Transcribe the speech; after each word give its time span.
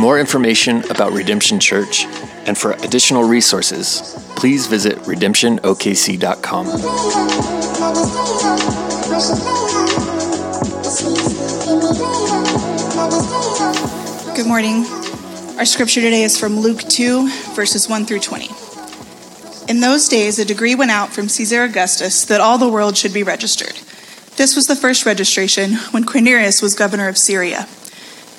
More 0.00 0.18
information 0.18 0.82
about 0.90 1.12
Redemption 1.12 1.60
Church 1.60 2.06
and 2.46 2.56
for 2.56 2.72
additional 2.72 3.22
resources, 3.22 4.16
please 4.34 4.66
visit 4.66 4.96
redemptionokc.com. 5.00 6.66
Good 14.34 14.46
morning. 14.46 14.86
Our 15.58 15.66
scripture 15.66 16.00
today 16.00 16.22
is 16.22 16.38
from 16.38 16.58
Luke 16.58 16.80
2, 16.80 17.28
verses 17.54 17.86
1 17.86 18.06
through 18.06 18.20
20. 18.20 18.48
In 19.70 19.80
those 19.80 20.08
days, 20.08 20.38
a 20.38 20.46
decree 20.46 20.74
went 20.74 20.90
out 20.90 21.10
from 21.10 21.28
Caesar 21.28 21.64
Augustus 21.64 22.24
that 22.24 22.40
all 22.40 22.56
the 22.56 22.70
world 22.70 22.96
should 22.96 23.12
be 23.12 23.22
registered. 23.22 23.78
This 24.36 24.56
was 24.56 24.66
the 24.66 24.74
first 24.74 25.04
registration 25.04 25.74
when 25.90 26.04
Quirinius 26.06 26.62
was 26.62 26.74
governor 26.74 27.08
of 27.08 27.18
Syria. 27.18 27.68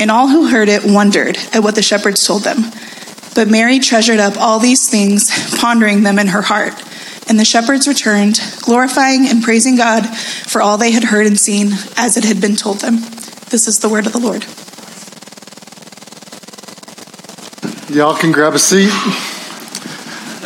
And 0.00 0.10
all 0.10 0.28
who 0.28 0.48
heard 0.48 0.70
it 0.70 0.82
wondered 0.84 1.36
at 1.52 1.62
what 1.62 1.74
the 1.74 1.82
shepherds 1.82 2.26
told 2.26 2.42
them. 2.42 2.64
But 3.34 3.48
Mary 3.48 3.78
treasured 3.78 4.18
up 4.18 4.38
all 4.38 4.58
these 4.58 4.88
things, 4.88 5.30
pondering 5.58 6.02
them 6.02 6.18
in 6.18 6.28
her 6.28 6.42
heart. 6.42 6.72
And 7.28 7.38
the 7.38 7.44
shepherds 7.44 7.86
returned, 7.86 8.40
glorifying 8.62 9.28
and 9.28 9.42
praising 9.42 9.76
God 9.76 10.06
for 10.06 10.62
all 10.62 10.78
they 10.78 10.90
had 10.90 11.04
heard 11.04 11.26
and 11.26 11.38
seen 11.38 11.68
as 11.96 12.16
it 12.16 12.24
had 12.24 12.40
been 12.40 12.56
told 12.56 12.78
them. 12.80 12.96
This 13.50 13.68
is 13.68 13.78
the 13.80 13.88
word 13.88 14.06
of 14.06 14.12
the 14.12 14.18
Lord. 14.18 14.44
Y'all 17.94 18.16
can 18.16 18.32
grab 18.32 18.54
a 18.54 18.58
seat. 18.58 18.90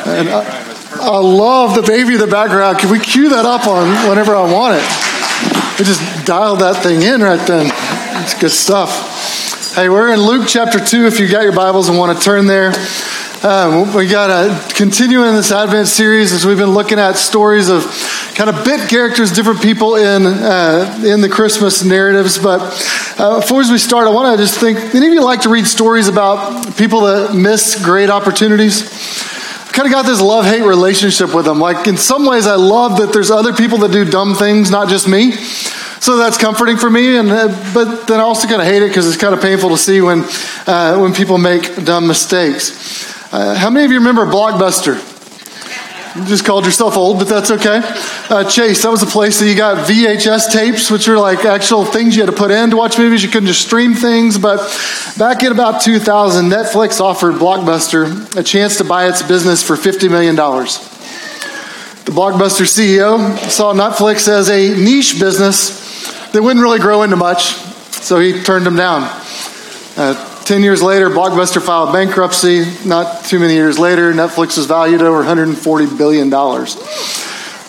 And 0.04 0.28
I, 0.28 0.98
I 1.00 1.19
love 1.19 1.75
the 1.75 1.82
baby 1.82 2.15
in 2.15 2.21
the 2.21 2.26
background. 2.26 2.78
Can 2.78 2.91
we 2.91 2.98
cue 2.98 3.31
that 3.31 3.47
up 3.47 3.66
on 3.66 4.09
whenever 4.09 4.34
I 4.34 4.50
want 4.50 4.75
it? 4.76 5.78
We 5.78 5.84
just 5.84 6.26
dialed 6.26 6.59
that 6.59 6.82
thing 6.82 7.03
in 7.03 7.22
right 7.22 7.47
then. 7.47 7.71
It's 8.22 8.38
good 8.38 8.50
stuff. 8.50 9.14
Hey, 9.75 9.89
we're 9.89 10.12
in 10.12 10.21
Luke 10.21 10.47
chapter 10.47 10.79
2 10.79 11.07
if 11.07 11.19
you 11.19 11.27
got 11.27 11.43
your 11.43 11.51
Bibles 11.51 11.89
and 11.89 11.99
want 11.99 12.17
to 12.17 12.25
turn 12.25 12.47
there. 12.47 12.73
Um, 13.43 13.93
we 13.93 14.07
got 14.07 14.29
to 14.29 14.75
continue 14.77 15.25
in 15.25 15.35
this 15.35 15.51
Advent 15.51 15.89
series 15.89 16.33
as 16.33 16.47
we've 16.47 16.57
been 16.57 16.75
looking 16.75 17.01
at 17.01 17.17
stories 17.17 17.71
of 17.71 17.83
kind 18.37 18.49
of 18.49 18.65
bit 18.65 18.89
characters, 18.89 19.33
different 19.33 19.61
people 19.61 19.97
in 19.97 20.27
uh, 20.27 21.03
in 21.05 21.23
the 21.23 21.29
Christmas 21.29 21.83
narratives. 21.83 22.39
But 22.39 22.61
uh, 23.19 23.41
before 23.41 23.69
we 23.69 23.79
start, 23.79 24.07
I 24.07 24.11
want 24.11 24.39
to 24.39 24.45
just 24.45 24.61
think: 24.61 24.79
any 24.95 25.09
of 25.09 25.13
you 25.13 25.25
like 25.25 25.41
to 25.41 25.49
read 25.49 25.67
stories 25.67 26.07
about 26.07 26.77
people 26.77 27.01
that 27.01 27.34
miss 27.34 27.84
great 27.84 28.11
opportunities? 28.11 28.89
Kind 29.73 29.87
of 29.89 29.93
got 29.93 30.07
this 30.07 30.21
love 30.21 30.45
hate 30.45 30.63
relationship 30.63 31.34
with 31.34 31.47
them. 31.47 31.59
Like 31.59 31.89
in 31.89 31.97
some 31.97 32.27
ways, 32.27 32.47
I 32.47 32.55
love 32.55 32.99
that 32.99 33.13
there's 33.13 33.33
other 33.33 33.53
people 33.53 33.79
that 33.79 33.91
do 33.91 34.05
dumb 34.05 34.37
things, 34.37 34.71
not 34.71 34.89
just 34.89 35.09
me. 35.09 35.33
So 36.04 36.19
that's 36.19 36.37
comforting 36.37 36.76
for 36.76 36.91
me, 36.91 37.16
and 37.16 37.31
uh, 37.31 37.72
but 37.72 38.06
then 38.06 38.20
I 38.20 38.25
also 38.25 38.47
kind 38.47 38.60
of 38.60 38.69
hate 38.69 38.82
it 38.82 38.88
because 38.88 39.09
it's 39.09 39.16
kind 39.16 39.32
of 39.32 39.41
painful 39.41 39.70
to 39.70 39.78
see 39.78 40.03
when 40.03 40.22
uh, 40.66 40.98
when 40.98 41.15
people 41.15 41.38
make 41.38 41.82
dumb 41.82 42.06
mistakes. 42.06 43.32
Uh, 43.32 43.54
how 43.54 43.70
many 43.70 43.87
of 43.87 43.91
you 43.91 43.97
remember 44.00 44.26
Blockbuster? 44.26 44.97
You 46.15 46.26
just 46.26 46.44
called 46.44 46.66
yourself 46.66 46.98
old, 46.98 47.20
but 47.20 47.28
that's 47.28 47.50
okay. 47.53 47.81
Uh, 48.28 48.44
Chase, 48.44 48.82
that 48.82 48.91
was 48.91 49.03
a 49.03 49.06
place 49.06 49.41
that 49.41 49.48
you 49.48 49.56
got 49.56 49.88
VHS 49.88 50.53
tapes, 50.53 50.91
which 50.91 51.09
are 51.09 51.16
like 51.16 51.47
actual 51.47 51.87
things 51.87 52.15
you 52.15 52.21
had 52.21 52.31
to 52.31 52.36
put 52.36 52.50
in 52.50 52.69
to 52.69 52.76
watch 52.76 52.98
movies. 52.98 53.22
You 53.22 53.31
couldn't 53.31 53.47
just 53.47 53.65
stream 53.65 53.94
things. 53.94 54.36
But 54.36 54.59
back 55.16 55.42
in 55.42 55.53
about 55.53 55.81
2000, 55.81 56.50
Netflix 56.50 57.00
offered 57.00 57.36
Blockbuster 57.36 58.36
a 58.36 58.42
chance 58.42 58.76
to 58.76 58.84
buy 58.84 59.09
its 59.09 59.22
business 59.22 59.62
for 59.62 59.75
$50 59.75 60.10
million. 60.10 60.36
The 60.36 62.12
Blockbuster 62.12 62.66
CEO 62.66 63.38
saw 63.48 63.72
Netflix 63.72 64.28
as 64.28 64.50
a 64.50 64.76
niche 64.76 65.19
business 65.19 65.82
that 66.34 66.43
wouldn't 66.43 66.62
really 66.62 66.78
grow 66.78 67.03
into 67.03 67.17
much, 67.17 67.55
so 67.55 68.19
he 68.19 68.43
turned 68.43 68.67
them 68.67 68.77
down. 68.77 69.05
Uh, 69.97 70.33
Ten 70.45 70.62
years 70.62 70.83
later, 70.83 71.09
Blockbuster 71.09 71.62
filed 71.62 71.95
bankruptcy. 71.95 72.67
Not 72.87 73.25
too 73.25 73.39
many 73.39 73.55
years 73.55 73.78
later, 73.78 74.12
Netflix 74.12 74.59
was 74.59 74.67
valued 74.67 75.00
over 75.00 75.25
$140 75.25 75.97
billion. 75.97 76.31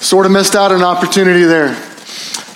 Sort 0.01 0.25
of 0.25 0.33
missed 0.33 0.57
out 0.57 0.73
an 0.73 0.83
opportunity 0.83 1.45
there. 1.45 1.69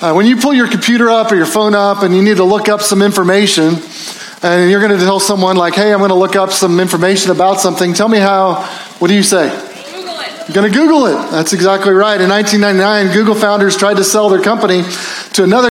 Uh, 0.01 0.11
when 0.13 0.25
you 0.25 0.35
pull 0.35 0.53
your 0.53 0.67
computer 0.67 1.09
up 1.09 1.31
or 1.31 1.35
your 1.35 1.45
phone 1.45 1.73
up 1.73 2.03
and 2.03 2.13
you 2.13 2.21
need 2.21 2.35
to 2.35 2.43
look 2.43 2.67
up 2.67 2.81
some 2.81 3.01
information, 3.01 3.75
and 4.43 4.69
you're 4.69 4.81
going 4.81 4.91
to 4.91 5.05
tell 5.05 5.21
someone, 5.21 5.55
like, 5.55 5.73
hey, 5.73 5.93
I'm 5.93 5.99
going 5.99 6.09
to 6.09 6.15
look 6.15 6.35
up 6.35 6.51
some 6.51 6.81
information 6.81 7.31
about 7.31 7.61
something, 7.61 7.93
tell 7.93 8.09
me 8.09 8.17
how, 8.17 8.55
what 8.99 9.07
do 9.07 9.13
you 9.13 9.23
say? 9.23 9.47
Google 9.47 10.19
it. 10.19 10.49
I'm 10.49 10.53
going 10.53 10.69
to 10.69 10.77
Google 10.77 11.05
it. 11.05 11.31
That's 11.31 11.53
exactly 11.53 11.93
right. 11.93 12.19
In 12.19 12.29
1999, 12.29 13.13
Google 13.13 13.35
founders 13.35 13.77
tried 13.77 13.95
to 13.95 14.03
sell 14.03 14.27
their 14.27 14.41
company 14.41 14.83
to 15.33 15.45
another 15.45 15.69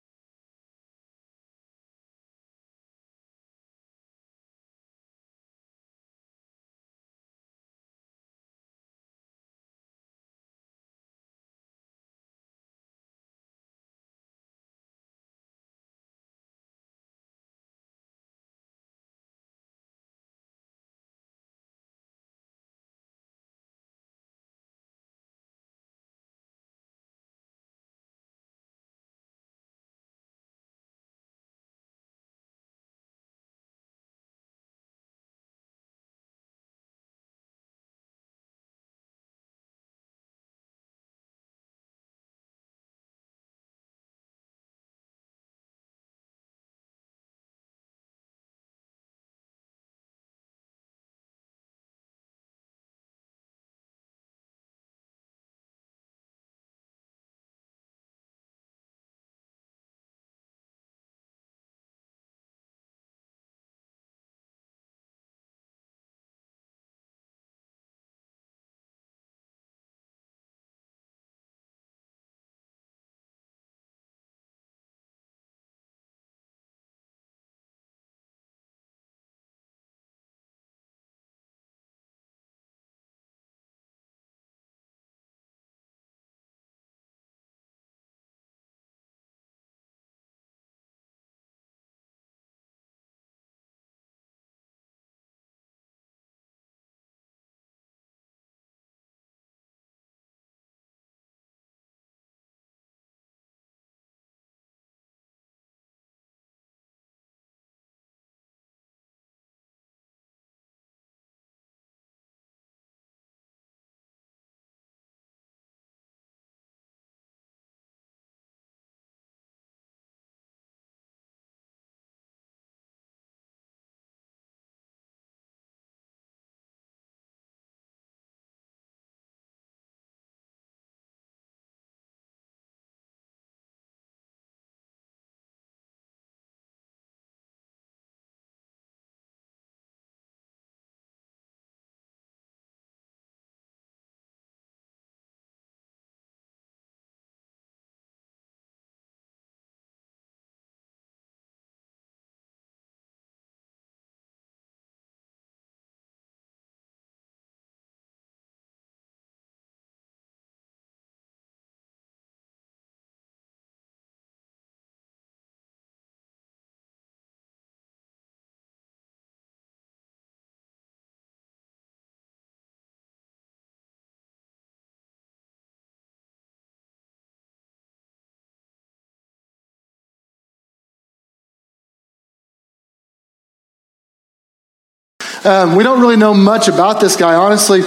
Um, 185.45 185.77
we 185.77 185.85
don't 185.85 186.01
really 186.01 186.17
know 186.17 186.35
much 186.35 186.69
about 186.69 187.01
this 187.01 187.17
guy, 187.17 187.35
honestly. 187.35 187.83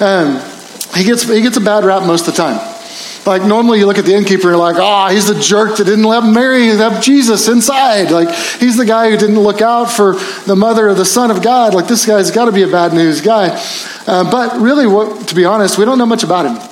Um, 0.00 0.42
he 0.94 1.04
gets 1.04 1.22
he 1.22 1.40
gets 1.40 1.56
a 1.56 1.60
bad 1.60 1.84
rap 1.84 2.06
most 2.06 2.28
of 2.28 2.34
the 2.34 2.42
time. 2.42 2.76
Like 3.26 3.42
normally 3.42 3.78
you 3.78 3.86
look 3.86 3.98
at 3.98 4.06
the 4.06 4.14
innkeeper 4.14 4.48
and 4.48 4.56
you're 4.56 4.56
like, 4.56 4.76
oh, 4.78 5.08
he's 5.08 5.26
the 5.26 5.38
jerk 5.38 5.76
that 5.76 5.84
didn't 5.84 6.04
let 6.04 6.24
Mary 6.24 6.66
have 6.68 7.02
Jesus 7.02 7.46
inside. 7.48 8.10
Like 8.10 8.34
he's 8.58 8.76
the 8.76 8.86
guy 8.86 9.10
who 9.10 9.16
didn't 9.16 9.38
look 9.38 9.60
out 9.60 9.86
for 9.86 10.14
the 10.46 10.56
mother 10.56 10.88
of 10.88 10.96
the 10.96 11.04
Son 11.04 11.30
of 11.30 11.42
God. 11.42 11.74
Like 11.74 11.86
this 11.86 12.06
guy's 12.06 12.30
got 12.30 12.46
to 12.46 12.52
be 12.52 12.62
a 12.62 12.68
bad 12.68 12.94
news 12.94 13.20
guy. 13.20 13.62
Uh, 14.06 14.30
but 14.30 14.58
really, 14.60 14.86
what, 14.86 15.28
to 15.28 15.34
be 15.34 15.44
honest, 15.44 15.76
we 15.76 15.84
don't 15.84 15.98
know 15.98 16.06
much 16.06 16.24
about 16.24 16.46
him. 16.46 16.67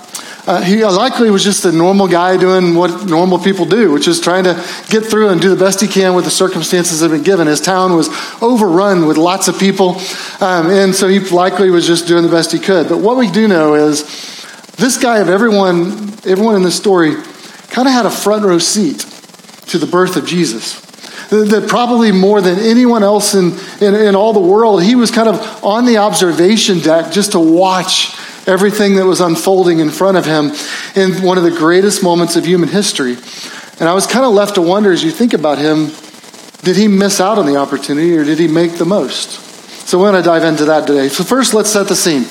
Uh, 0.46 0.62
he 0.62 0.84
likely 0.84 1.28
was 1.28 1.42
just 1.42 1.64
a 1.64 1.72
normal 1.72 2.06
guy 2.06 2.36
doing 2.36 2.76
what 2.76 3.06
normal 3.06 3.36
people 3.36 3.66
do, 3.66 3.90
which 3.90 4.06
is 4.06 4.20
trying 4.20 4.44
to 4.44 4.54
get 4.88 5.04
through 5.04 5.28
and 5.30 5.40
do 5.40 5.50
the 5.50 5.56
best 5.56 5.80
he 5.80 5.88
can 5.88 6.14
with 6.14 6.24
the 6.24 6.30
circumstances 6.30 7.00
that 7.00 7.10
have 7.10 7.18
been 7.18 7.24
given. 7.24 7.48
His 7.48 7.60
town 7.60 7.96
was 7.96 8.08
overrun 8.40 9.06
with 9.06 9.16
lots 9.16 9.48
of 9.48 9.58
people, 9.58 10.00
um, 10.40 10.70
and 10.70 10.94
so 10.94 11.08
he 11.08 11.18
likely 11.18 11.70
was 11.70 11.84
just 11.84 12.06
doing 12.06 12.22
the 12.22 12.30
best 12.30 12.52
he 12.52 12.60
could. 12.60 12.88
But 12.88 12.98
what 12.98 13.16
we 13.16 13.28
do 13.28 13.48
know 13.48 13.74
is 13.74 14.04
this 14.76 14.96
guy 14.98 15.18
of 15.18 15.28
everyone, 15.28 16.12
everyone 16.24 16.54
in 16.54 16.62
this 16.62 16.76
story, 16.76 17.16
kind 17.70 17.88
of 17.88 17.94
had 17.94 18.06
a 18.06 18.10
front 18.10 18.44
row 18.44 18.58
seat 18.58 19.00
to 19.66 19.78
the 19.78 19.86
birth 19.86 20.16
of 20.16 20.26
Jesus. 20.26 20.80
That 21.30 21.66
probably 21.66 22.12
more 22.12 22.40
than 22.40 22.60
anyone 22.60 23.02
else 23.02 23.34
in, 23.34 23.58
in, 23.80 23.96
in 23.96 24.14
all 24.14 24.32
the 24.32 24.38
world, 24.38 24.80
he 24.80 24.94
was 24.94 25.10
kind 25.10 25.28
of 25.28 25.64
on 25.64 25.84
the 25.84 25.96
observation 25.96 26.78
deck 26.78 27.10
just 27.10 27.32
to 27.32 27.40
watch 27.40 28.16
everything 28.46 28.96
that 28.96 29.06
was 29.06 29.20
unfolding 29.20 29.80
in 29.80 29.90
front 29.90 30.16
of 30.16 30.24
him 30.24 30.52
in 30.94 31.22
one 31.22 31.38
of 31.38 31.44
the 31.44 31.50
greatest 31.50 32.02
moments 32.02 32.36
of 32.36 32.44
human 32.44 32.68
history. 32.68 33.16
And 33.78 33.88
I 33.88 33.94
was 33.94 34.06
kind 34.06 34.24
of 34.24 34.32
left 34.32 34.54
to 34.54 34.62
wonder 34.62 34.92
as 34.92 35.04
you 35.04 35.10
think 35.10 35.34
about 35.34 35.58
him, 35.58 35.90
did 36.62 36.76
he 36.76 36.88
miss 36.88 37.20
out 37.20 37.38
on 37.38 37.46
the 37.46 37.56
opportunity 37.56 38.16
or 38.16 38.24
did 38.24 38.38
he 38.38 38.48
make 38.48 38.78
the 38.78 38.86
most? 38.86 39.44
So 39.86 39.98
we're 40.00 40.10
going 40.10 40.22
to 40.22 40.26
dive 40.26 40.42
into 40.42 40.64
that 40.64 40.86
today. 40.86 41.08
So 41.08 41.22
first, 41.22 41.54
let's 41.54 41.70
set 41.70 41.86
the 41.86 41.94
scene. 41.94 42.24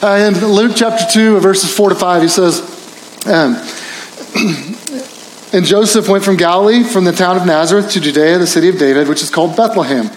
Uh, 0.00 0.28
in 0.28 0.34
Luke 0.46 0.72
chapter 0.76 1.04
2, 1.12 1.40
verses 1.40 1.74
4 1.74 1.88
to 1.88 1.94
5, 1.96 2.22
he 2.22 2.28
says, 2.28 2.60
um, 3.26 3.56
And 5.52 5.64
Joseph 5.64 6.08
went 6.08 6.22
from 6.22 6.36
Galilee, 6.36 6.84
from 6.84 7.02
the 7.02 7.12
town 7.12 7.36
of 7.36 7.44
Nazareth 7.44 7.90
to 7.92 8.00
Judea, 8.00 8.38
the 8.38 8.46
city 8.46 8.68
of 8.68 8.78
David, 8.78 9.08
which 9.08 9.20
is 9.20 9.30
called 9.30 9.56
Bethlehem, 9.56 10.08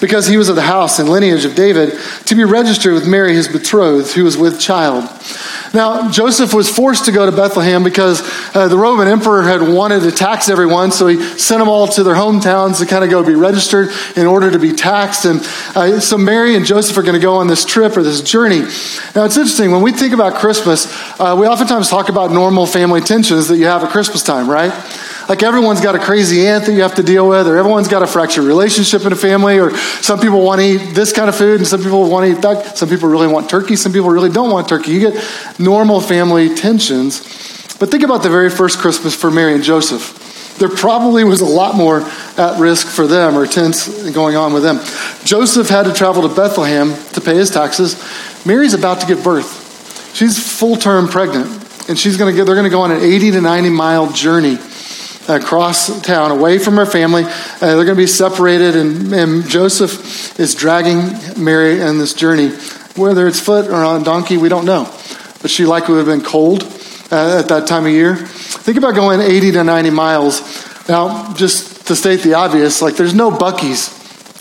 because 0.00 0.26
he 0.26 0.38
was 0.38 0.48
of 0.48 0.56
the 0.56 0.62
house 0.62 0.98
and 0.98 1.10
lineage 1.10 1.44
of 1.44 1.54
David, 1.54 1.98
to 2.24 2.34
be 2.34 2.44
registered 2.44 2.94
with 2.94 3.06
Mary, 3.06 3.34
his 3.34 3.48
betrothed, 3.48 4.12
who 4.12 4.24
was 4.24 4.38
with 4.38 4.58
child. 4.58 5.04
Now, 5.74 6.10
Joseph 6.10 6.54
was 6.54 6.70
forced 6.70 7.04
to 7.04 7.12
go 7.12 7.26
to 7.26 7.36
Bethlehem 7.36 7.84
because 7.84 8.22
uh, 8.54 8.68
the 8.68 8.78
Roman 8.78 9.08
emperor 9.08 9.42
had 9.42 9.60
wanted 9.60 10.00
to 10.00 10.10
tax 10.10 10.48
everyone, 10.48 10.90
so 10.90 11.06
he 11.06 11.20
sent 11.36 11.58
them 11.58 11.68
all 11.68 11.86
to 11.88 12.02
their 12.02 12.14
hometowns 12.14 12.78
to 12.78 12.86
kind 12.86 13.04
of 13.04 13.10
go 13.10 13.22
be 13.22 13.34
registered 13.34 13.90
in 14.16 14.26
order 14.26 14.50
to 14.50 14.58
be 14.58 14.72
taxed. 14.72 15.26
And 15.26 15.40
uh, 15.76 16.00
so 16.00 16.16
Mary 16.16 16.56
and 16.56 16.64
Joseph 16.64 16.96
are 16.96 17.02
going 17.02 17.14
to 17.14 17.20
go 17.20 17.36
on 17.36 17.46
this 17.46 17.66
trip 17.66 17.94
or 17.94 18.02
this 18.02 18.22
journey. 18.22 18.60
Now, 19.14 19.24
it's 19.26 19.36
interesting. 19.36 19.70
When 19.70 19.82
we 19.82 19.92
think 19.92 20.14
about 20.14 20.36
Christmas, 20.36 20.86
uh, 21.20 21.36
we 21.38 21.46
oftentimes 21.46 21.90
talk 21.90 22.08
about 22.08 22.32
normal 22.32 22.64
family 22.64 23.02
tensions 23.02 23.48
that 23.48 23.58
you 23.58 23.66
have 23.66 23.84
at 23.84 23.90
Christmas 23.90 24.22
time, 24.22 24.48
right? 24.48 24.72
Like 25.28 25.42
everyone's 25.42 25.82
got 25.82 25.94
a 25.94 25.98
crazy 25.98 26.46
aunt 26.46 26.64
that 26.64 26.72
you 26.72 26.80
have 26.80 26.94
to 26.94 27.02
deal 27.02 27.28
with, 27.28 27.46
or 27.46 27.58
everyone's 27.58 27.88
got 27.88 28.02
a 28.02 28.06
fractured 28.06 28.44
relationship 28.44 29.04
in 29.04 29.12
a 29.12 29.16
family, 29.16 29.60
or 29.60 29.76
some 29.76 30.20
people 30.20 30.42
want 30.42 30.60
to 30.60 30.66
eat 30.66 30.94
this 30.94 31.12
kind 31.12 31.28
of 31.28 31.36
food 31.36 31.58
and 31.58 31.66
some 31.66 31.82
people 31.82 32.08
want 32.08 32.24
to 32.24 32.32
eat 32.32 32.42
that. 32.42 32.78
Some 32.78 32.88
people 32.88 33.08
really 33.10 33.28
want 33.28 33.50
turkey, 33.50 33.76
some 33.76 33.92
people 33.92 34.08
really 34.08 34.30
don't 34.30 34.50
want 34.50 34.68
turkey. 34.68 34.92
You 34.92 35.10
get 35.10 35.58
normal 35.58 36.00
family 36.00 36.54
tensions. 36.54 37.20
But 37.78 37.90
think 37.90 38.02
about 38.02 38.22
the 38.22 38.30
very 38.30 38.50
first 38.50 38.78
Christmas 38.78 39.14
for 39.14 39.30
Mary 39.30 39.54
and 39.54 39.62
Joseph. 39.62 40.56
There 40.58 40.68
probably 40.68 41.22
was 41.22 41.40
a 41.40 41.46
lot 41.46 41.76
more 41.76 42.00
at 42.36 42.58
risk 42.58 42.88
for 42.88 43.06
them 43.06 43.36
or 43.36 43.46
tense 43.46 44.10
going 44.10 44.34
on 44.34 44.52
with 44.52 44.64
them. 44.64 44.80
Joseph 45.24 45.68
had 45.68 45.84
to 45.84 45.92
travel 45.92 46.26
to 46.26 46.34
Bethlehem 46.34 46.94
to 47.12 47.20
pay 47.20 47.36
his 47.36 47.50
taxes. 47.50 48.02
Mary's 48.44 48.74
about 48.74 49.00
to 49.02 49.06
give 49.06 49.22
birth. 49.22 50.14
She's 50.14 50.58
full 50.58 50.76
term 50.76 51.06
pregnant, 51.06 51.46
and 51.88 51.96
she's 51.96 52.16
going 52.16 52.32
to 52.32 52.36
get, 52.36 52.46
they're 52.46 52.56
going 52.56 52.64
to 52.64 52.70
go 52.70 52.80
on 52.80 52.90
an 52.90 53.02
80 53.02 53.32
to 53.32 53.40
90 53.40 53.70
mile 53.70 54.10
journey 54.10 54.58
across 55.28 56.00
town, 56.02 56.30
away 56.30 56.58
from 56.58 56.76
her 56.76 56.86
family. 56.86 57.24
Uh, 57.24 57.58
they're 57.60 57.84
going 57.84 57.88
to 57.88 57.94
be 57.94 58.06
separated, 58.06 58.74
and, 58.74 59.12
and, 59.12 59.48
Joseph 59.48 60.38
is 60.40 60.54
dragging 60.54 61.42
Mary 61.42 61.82
on 61.82 61.98
this 61.98 62.14
journey. 62.14 62.48
Whether 62.96 63.28
it's 63.28 63.38
foot 63.38 63.68
or 63.68 63.84
on 63.84 64.00
a 64.00 64.04
donkey, 64.04 64.38
we 64.38 64.48
don't 64.48 64.64
know. 64.64 64.84
But 65.40 65.50
she 65.50 65.66
likely 65.66 65.94
would 65.94 66.06
have 66.06 66.18
been 66.18 66.28
cold 66.28 66.64
uh, 67.12 67.38
at 67.38 67.48
that 67.48 67.66
time 67.66 67.86
of 67.86 67.92
year. 67.92 68.16
Think 68.16 68.78
about 68.78 68.94
going 68.94 69.20
80 69.20 69.52
to 69.52 69.64
90 69.64 69.90
miles. 69.90 70.88
Now, 70.88 71.34
just 71.34 71.86
to 71.88 71.96
state 71.96 72.22
the 72.22 72.34
obvious, 72.34 72.82
like 72.82 72.96
there's 72.96 73.14
no 73.14 73.30
Buc-ee's 73.30 73.97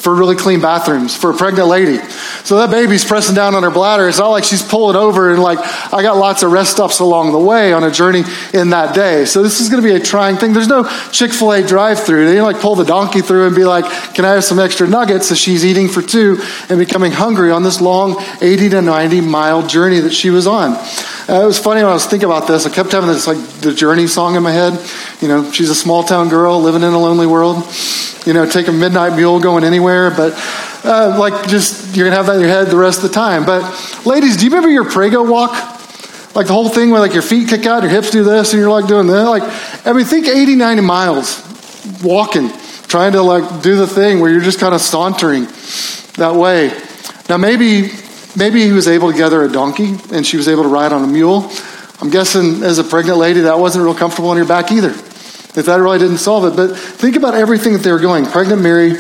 for 0.08 0.16
really 0.16 0.38
clean 0.38 0.62
bathrooms 0.62 1.14
for 1.14 1.32
a 1.32 1.34
pregnant 1.34 1.68
lady. 1.68 1.98
So 2.46 2.60
that 2.60 2.72
baby's 2.72 3.04
pressing 3.04 3.36
down 3.36 3.56
on 3.56 3.64
her 3.64 3.70
bladder. 3.70 4.08
It's 4.08 4.20
not 4.20 4.30
like 4.30 4.46
she's 4.46 4.64
pulling 4.64 4.96
over 4.96 5.34
and 5.34 5.44
like, 5.44 5.60
I 5.94 6.02
got 6.02 6.16
lots 6.16 6.44
of 6.44 6.54
rest 6.54 6.72
stops 6.72 7.00
along 7.00 7.34
the 7.34 7.40
way 7.40 7.74
on 7.74 7.84
a 7.84 7.92
journey 7.92 8.24
in 8.54 8.70
that 8.70 8.96
day. 8.96 9.26
So 9.26 9.44
this 9.44 9.60
is 9.60 9.68
going 9.68 9.84
to 9.84 9.86
be 9.86 9.94
a 9.94 10.00
trying 10.00 10.38
thing. 10.38 10.54
There's 10.54 10.70
no 10.70 10.90
Chick 11.12 11.34
fil 11.34 11.52
A 11.52 11.62
drive 11.62 12.00
through. 12.00 12.24
They 12.24 12.32
didn't 12.32 12.46
like 12.46 12.62
pull 12.62 12.76
the 12.76 12.86
donkey 12.86 13.20
through 13.20 13.48
and 13.48 13.54
be 13.54 13.66
like, 13.66 13.84
can 14.14 14.24
I 14.24 14.30
have 14.30 14.46
some 14.46 14.60
extra 14.60 14.88
nuggets? 14.88 15.28
So 15.28 15.36
she's 15.36 15.66
eating 15.66 15.90
for 15.90 16.02
two 16.02 16.42
and 16.70 16.80
becoming 16.80 17.12
hungry 17.12 17.52
on 17.52 17.64
this 17.64 17.82
long 17.82 18.16
80 18.42 18.70
to 18.70 18.82
90 18.82 19.20
mile 19.20 19.68
journey 19.68 20.00
that 20.00 20.14
she 20.14 20.30
was 20.30 20.48
on. 20.48 20.72
Uh, 21.28 21.42
it 21.44 21.46
was 21.46 21.60
funny 21.60 21.82
when 21.82 21.90
I 21.90 21.94
was 21.94 22.06
thinking 22.06 22.30
about 22.30 22.48
this. 22.48 22.66
I 22.66 22.70
kept 22.70 22.94
having 22.94 23.10
this 23.10 23.28
like 23.28 23.40
the 23.60 23.74
Journey 23.74 24.08
song 24.08 24.38
in 24.38 24.44
my 24.44 24.54
head. 24.54 24.80
You 25.20 25.28
know, 25.28 25.52
she's 25.52 25.70
a 25.70 25.76
small 25.76 26.06
town 26.06 26.30
girl 26.30 26.62
living 26.62 26.84
in 26.84 26.94
a 26.94 26.98
lonely 26.98 27.28
world 27.28 27.68
you 28.28 28.34
know, 28.34 28.46
take 28.46 28.68
a 28.68 28.74
midnight 28.74 29.16
mule 29.16 29.40
going 29.40 29.64
anywhere, 29.64 29.97
but 30.16 30.34
uh, 30.86 31.18
like 31.20 31.48
just 31.48 31.96
you're 31.96 32.06
gonna 32.06 32.16
have 32.16 32.28
that 32.28 32.36
in 32.36 32.42
your 32.42 32.50
head 32.50 32.68
the 32.68 32.78
rest 32.78 33.04
of 33.04 33.10
the 33.10 33.16
time. 33.16 33.46
But 33.46 33.62
ladies, 34.06 34.38
do 34.38 34.46
you 34.46 34.50
remember 34.50 34.70
your 34.70 34.90
prego 34.90 35.24
walk? 35.24 35.52
Like 36.36 36.48
the 36.48 36.54
whole 36.54 36.70
thing 36.70 36.92
where 36.92 37.00
like 37.00 37.14
your 37.14 37.24
feet 37.24 37.50
kick 37.50 37.66
out, 37.66 37.84
your 37.84 37.92
hips 37.92 38.12
do 38.12 38.24
this, 38.24 38.54
and 38.54 38.62
you're 38.62 38.70
like 38.70 38.88
doing 38.88 39.08
that. 39.08 39.24
Like, 39.24 39.44
I 39.86 39.94
mean, 39.94 40.06
think 40.06 40.28
80, 40.28 40.56
90 40.56 40.82
miles 40.84 41.44
walking, 42.04 42.52
trying 42.88 43.14
to 43.14 43.22
like 43.24 43.64
do 43.64 43.76
the 43.76 43.88
thing 43.88 44.20
where 44.20 44.32
you're 44.32 44.42
just 44.42 44.60
kind 44.60 44.74
of 44.76 44.82
sauntering 44.82 45.46
that 46.18 46.36
way. 46.36 46.72
Now 47.28 47.38
maybe 47.38 47.92
maybe 48.36 48.64
he 48.64 48.72
was 48.72 48.88
able 48.88 49.12
to 49.12 49.18
gather 49.18 49.44
a 49.44 49.52
donkey 49.52 49.96
and 50.12 50.26
she 50.26 50.38
was 50.38 50.48
able 50.48 50.64
to 50.64 50.70
ride 50.70 50.94
on 50.94 51.04
a 51.04 51.08
mule. 51.08 51.52
I'm 52.00 52.12
guessing 52.12 52.62
as 52.64 52.78
a 52.78 52.84
pregnant 52.84 53.18
lady 53.18 53.42
that 53.42 53.58
wasn't 53.58 53.84
real 53.84 53.96
comfortable 53.96 54.30
on 54.30 54.38
your 54.38 54.46
back 54.46 54.72
either 54.72 54.94
if 55.58 55.66
that 55.66 55.78
really 55.78 55.98
didn't 55.98 56.20
solve 56.20 56.46
it. 56.46 56.56
But 56.56 56.78
think 56.78 57.16
about 57.16 57.34
everything 57.34 57.74
that 57.74 57.80
they 57.80 57.92
were 57.92 58.00
going. 58.00 58.26
Pregnant 58.26 58.62
Mary 58.62 58.92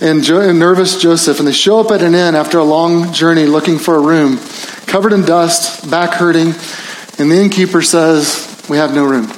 and, 0.00 0.22
jo- 0.22 0.40
and 0.40 0.58
nervous 0.58 1.00
Joseph, 1.00 1.38
and 1.38 1.48
they 1.48 1.52
show 1.52 1.80
up 1.80 1.90
at 1.90 2.02
an 2.02 2.14
inn 2.14 2.34
after 2.34 2.58
a 2.58 2.64
long 2.64 3.12
journey 3.12 3.46
looking 3.46 3.78
for 3.78 3.96
a 3.96 4.00
room, 4.00 4.38
covered 4.86 5.12
in 5.12 5.22
dust, 5.22 5.90
back 5.90 6.14
hurting, 6.14 6.48
and 7.18 7.30
the 7.30 7.40
innkeeper 7.40 7.82
says, 7.82 8.64
We 8.68 8.76
have 8.76 8.94
no 8.94 9.04
room. 9.04 9.32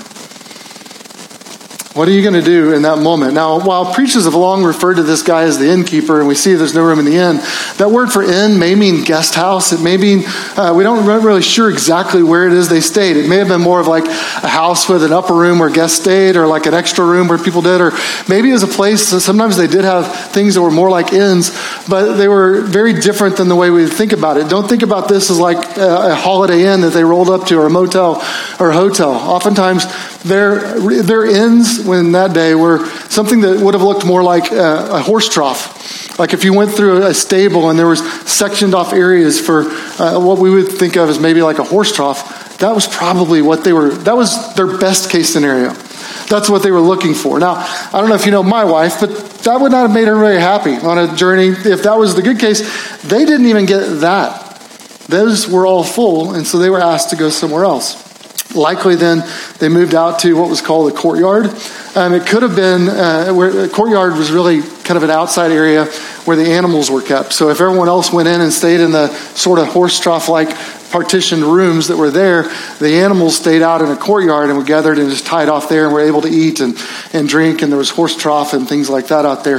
What 1.99 2.07
are 2.07 2.13
you 2.13 2.23
going 2.23 2.35
to 2.35 2.43
do 2.43 2.75
in 2.75 2.83
that 2.83 2.99
moment? 2.99 3.35
Now, 3.35 3.59
while 3.59 3.93
preachers 3.93 4.25
have 4.27 4.35
long 4.37 4.63
referred 4.63 4.99
to 4.99 5.03
this 5.03 5.25
guy 5.25 5.43
as 5.43 5.59
the 5.59 5.69
innkeeper, 5.69 6.21
and 6.21 6.29
we 6.29 6.37
see 6.37 6.55
there's 6.55 6.73
no 6.73 6.85
room 6.85 7.01
in 7.01 7.05
the 7.07 7.17
inn, 7.17 7.39
that 7.79 7.91
word 7.91 8.13
for 8.13 8.23
inn 8.23 8.61
may 8.61 8.77
mean 8.77 9.03
guest 9.03 9.35
house. 9.35 9.73
It 9.73 9.83
may 9.83 9.97
mean, 9.97 10.23
uh, 10.57 10.75
we 10.77 10.85
don't 10.85 11.05
really 11.05 11.43
sure 11.43 11.69
exactly 11.69 12.23
where 12.23 12.47
it 12.47 12.53
is 12.53 12.69
they 12.69 12.83
stayed. 12.83 13.17
It 13.17 13.29
may 13.29 13.39
have 13.39 13.49
been 13.49 13.63
more 13.63 13.81
of 13.81 13.89
like 13.89 14.05
a 14.05 14.47
house 14.47 14.89
with 14.89 15.03
an 15.03 15.13
upper 15.13 15.35
room 15.35 15.59
where 15.59 15.71
guests 15.71 16.01
stayed, 16.01 16.37
or 16.37 16.47
like 16.47 16.67
an 16.67 16.75
extra 16.75 17.05
room 17.05 17.27
where 17.27 17.37
people 17.37 17.63
did, 17.63 17.81
or 17.81 17.91
maybe 18.29 18.51
it 18.51 18.53
was 18.53 18.63
a 18.63 18.69
place, 18.69 19.09
sometimes 19.09 19.57
they 19.57 19.67
did 19.67 19.83
have 19.83 20.31
things 20.31 20.55
that 20.55 20.63
were 20.63 20.71
more 20.71 20.91
like 20.91 21.13
inns, 21.13 21.51
but 21.89 22.15
they 22.15 22.29
were 22.29 22.61
very 22.61 22.93
different 22.93 23.39
than 23.39 23.49
the 23.49 23.57
way 23.57 23.71
we 23.71 23.89
think 23.89 24.13
about 24.13 24.37
it. 24.37 24.49
Don't 24.49 24.69
think 24.69 24.85
about 24.85 25.09
this 25.09 25.31
as 25.33 25.41
like 25.41 25.77
a, 25.77 26.13
a 26.13 26.15
holiday 26.15 26.73
inn 26.73 26.83
that 26.83 26.91
they 26.91 27.03
rolled 27.03 27.29
up 27.29 27.49
to, 27.49 27.59
or 27.59 27.67
a 27.67 27.71
motel 27.71 28.25
or 28.61 28.71
a 28.71 28.75
hotel. 28.75 29.11
Oftentimes, 29.11 29.85
their, 30.23 30.79
their 31.03 31.27
inns 31.27 31.88
in 31.93 32.13
that 32.13 32.33
day 32.33 32.55
were 32.55 32.87
something 33.11 33.41
that 33.43 33.61
would 33.61 33.75
have 33.75 33.83
looked 33.83 34.05
more 34.05 34.23
like 34.23 34.51
a, 34.51 34.89
a 34.93 35.01
horse 35.01 35.29
trough. 35.29 36.19
Like 36.19 36.33
if 36.33 36.45
you 36.45 36.53
went 36.53 36.73
through 36.73 37.05
a 37.05 37.15
stable 37.15 37.71
and 37.71 37.79
there 37.79 37.87
was 37.87 38.01
sectioned 38.29 38.75
off 38.75 38.93
areas 38.93 39.41
for 39.41 39.63
uh, 39.63 40.19
what 40.19 40.39
we 40.39 40.51
would 40.51 40.69
think 40.69 40.97
of 40.97 41.09
as 41.09 41.19
maybe 41.19 41.43
like 41.43 41.59
a 41.59 41.65
horse 41.65 41.95
trough, 41.95 42.59
that 42.59 42.75
was 42.75 42.89
probably 42.89 43.41
what 43.41 43.63
they 43.63 43.73
were, 43.73 43.91
that 43.91 44.17
was 44.17 44.55
their 44.55 44.79
best 44.79 45.11
case 45.11 45.33
scenario. 45.33 45.73
That's 46.29 46.51
what 46.51 46.63
they 46.63 46.73
were 46.73 46.81
looking 46.81 47.15
for. 47.15 47.39
Now, 47.39 47.55
I 47.55 47.91
don't 47.93 48.09
know 48.09 48.15
if 48.15 48.27
you 48.27 48.33
know 48.33 48.43
my 48.43 48.65
wife, 48.65 49.01
but 49.01 49.11
that 49.45 49.61
would 49.61 49.73
not 49.73 49.83
have 49.83 49.95
made 49.95 50.09
her 50.09 50.19
very 50.19 50.41
happy 50.41 50.75
on 50.75 50.99
a 50.99 51.15
journey. 51.17 51.49
If 51.49 51.85
that 51.85 51.95
was 51.95 52.15
the 52.15 52.23
good 52.23 52.39
case, 52.39 52.61
they 53.03 53.25
didn't 53.25 53.47
even 53.47 53.65
get 53.65 54.01
that. 54.01 54.45
Those 55.09 55.49
were 55.49 55.67
all 55.67 55.85
full, 55.85 56.35
and 56.35 56.47
so 56.47 56.59
they 56.59 56.69
were 56.69 56.81
asked 56.81 57.11
to 57.11 57.17
go 57.17 57.31
somewhere 57.31 57.65
else. 57.65 58.08
Likely 58.55 58.97
then 58.97 59.23
they 59.59 59.69
moved 59.69 59.95
out 59.95 60.21
to 60.21 60.35
what 60.35 60.49
was 60.49 60.63
called 60.63 60.91
a 60.91 60.95
courtyard. 60.95 61.47
Um, 61.95 62.15
it 62.15 62.27
could 62.27 62.43
have 62.43 62.57
been 62.57 62.89
uh, 62.89 63.33
where 63.33 63.53
the 63.53 63.69
courtyard 63.69 64.17
was 64.17 64.31
really 64.31 64.63
kind 64.63 64.97
of 64.97 65.03
an 65.03 65.11
outside 65.11 65.51
area 65.51 65.85
where 66.25 66.37
the 66.37 66.51
animals 66.53 66.91
were 66.91 67.03
kept. 67.03 67.33
So 67.35 67.51
if 67.51 67.61
everyone 67.61 67.89
else 67.89 68.13
went 68.13 68.29
in 68.29 68.41
and 68.41 68.53
stayed 68.53 68.81
in 68.81 68.91
the 68.91 69.09
sort 69.35 69.59
of 69.59 69.69
horse 69.69 70.01
trough 70.01 70.29
like 70.29 70.49
partitioned 70.91 71.43
rooms 71.43 71.89
that 71.89 71.97
were 71.97 72.11
there, 72.11 72.45
the 72.79 73.01
animals 73.01 73.37
stayed 73.37 73.63
out 73.63 73.83
in 73.83 73.89
a 73.89 73.97
courtyard 73.97 74.49
and 74.49 74.59
were 74.59 74.65
gathered 74.65 74.99
and 74.99 75.11
just 75.11 75.27
tied 75.27 75.49
off 75.49 75.69
there 75.69 75.85
and 75.85 75.93
were 75.93 76.01
able 76.01 76.23
to 76.23 76.29
eat 76.29 76.61
and, 76.61 76.77
and 77.13 77.29
drink. 77.29 77.63
And 77.63 77.71
there 77.71 77.79
was 77.79 77.91
horse 77.91 78.17
trough 78.17 78.53
and 78.53 78.69
things 78.69 78.89
like 78.89 79.09
that 79.09 79.25
out 79.25 79.45
there. 79.45 79.59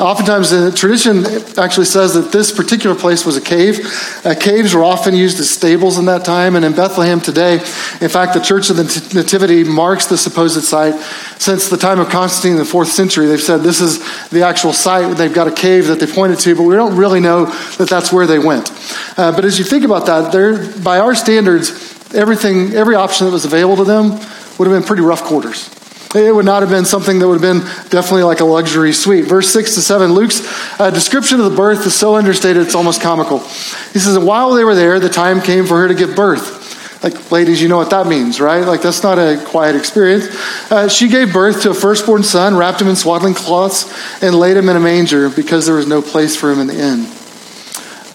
Oftentimes, 0.00 0.50
the 0.50 0.72
tradition 0.74 1.24
actually 1.58 1.86
says 1.86 2.14
that 2.14 2.32
this 2.32 2.52
particular 2.52 2.96
place 2.96 3.24
was 3.24 3.36
a 3.36 3.40
cave. 3.40 3.80
Uh, 4.24 4.34
caves 4.34 4.74
were 4.74 4.84
often 4.84 5.14
used 5.14 5.38
as 5.40 5.50
stables 5.50 5.98
in 5.98 6.06
that 6.06 6.24
time. 6.24 6.56
And 6.56 6.64
in 6.64 6.72
Bethlehem 6.72 7.20
today, 7.20 7.54
in 7.54 8.08
fact, 8.08 8.34
the 8.34 8.40
Church 8.40 8.70
of 8.70 8.76
the 8.76 8.84
Nativity 9.14 9.64
marks 9.64 10.06
the 10.06 10.18
supposed 10.18 10.62
site 10.62 10.94
since 11.38 11.68
the 11.68 11.76
time 11.76 12.00
of 12.00 12.08
Constantine 12.08 12.52
in 12.52 12.58
the 12.58 12.64
fourth 12.64 12.88
century. 12.88 13.26
They've 13.26 13.40
said 13.40 13.58
this 13.58 13.80
is 13.80 13.98
the 14.30 14.42
actual 14.42 14.72
site. 14.72 15.16
They've 15.16 15.32
got 15.32 15.48
a 15.48 15.52
cave 15.52 15.86
that 15.88 16.00
they 16.00 16.06
pointed 16.06 16.38
to, 16.40 16.54
but 16.54 16.62
we 16.62 16.74
don't 16.74 16.96
really 16.96 17.20
know 17.20 17.46
that 17.78 17.88
that's 17.88 18.12
where 18.12 18.26
they 18.26 18.38
went. 18.38 18.70
Uh, 19.18 19.32
but 19.32 19.44
as 19.44 19.58
you 19.58 19.64
think 19.64 19.84
about 19.84 20.06
that, 20.06 20.32
there 20.32 20.63
by 20.82 20.98
our 20.98 21.14
standards, 21.14 21.70
everything, 22.14 22.72
every 22.74 22.94
option 22.94 23.26
that 23.26 23.32
was 23.32 23.44
available 23.44 23.76
to 23.76 23.84
them 23.84 24.10
would 24.58 24.68
have 24.68 24.76
been 24.76 24.82
pretty 24.82 25.02
rough 25.02 25.22
quarters. 25.22 25.70
It 26.14 26.32
would 26.32 26.44
not 26.44 26.62
have 26.62 26.70
been 26.70 26.84
something 26.84 27.18
that 27.18 27.26
would 27.26 27.40
have 27.40 27.42
been 27.42 27.66
definitely 27.90 28.22
like 28.22 28.38
a 28.38 28.44
luxury 28.44 28.92
suite. 28.92 29.24
Verse 29.24 29.52
6 29.52 29.74
to 29.74 29.82
7, 29.82 30.12
Luke's 30.12 30.40
uh, 30.78 30.90
description 30.90 31.40
of 31.40 31.50
the 31.50 31.56
birth 31.56 31.84
is 31.86 31.94
so 31.94 32.14
understated 32.14 32.62
it's 32.62 32.76
almost 32.76 33.00
comical. 33.00 33.40
He 33.40 33.98
says, 33.98 34.16
While 34.16 34.54
they 34.54 34.62
were 34.62 34.76
there, 34.76 35.00
the 35.00 35.08
time 35.08 35.40
came 35.40 35.66
for 35.66 35.76
her 35.78 35.88
to 35.88 35.94
give 35.94 36.14
birth. 36.14 36.62
Like, 37.02 37.32
ladies, 37.32 37.60
you 37.60 37.68
know 37.68 37.76
what 37.76 37.90
that 37.90 38.06
means, 38.06 38.40
right? 38.40 38.64
Like, 38.64 38.80
that's 38.80 39.02
not 39.02 39.18
a 39.18 39.42
quiet 39.44 39.74
experience. 39.76 40.28
Uh, 40.70 40.88
she 40.88 41.08
gave 41.08 41.32
birth 41.32 41.62
to 41.62 41.70
a 41.70 41.74
firstborn 41.74 42.22
son, 42.22 42.56
wrapped 42.56 42.80
him 42.80 42.88
in 42.88 42.96
swaddling 42.96 43.34
cloths, 43.34 43.92
and 44.22 44.34
laid 44.34 44.56
him 44.56 44.68
in 44.68 44.76
a 44.76 44.80
manger 44.80 45.28
because 45.28 45.66
there 45.66 45.74
was 45.74 45.86
no 45.86 46.00
place 46.00 46.36
for 46.36 46.50
him 46.50 46.60
in 46.60 46.68
the 46.68 46.80
inn. 46.80 47.06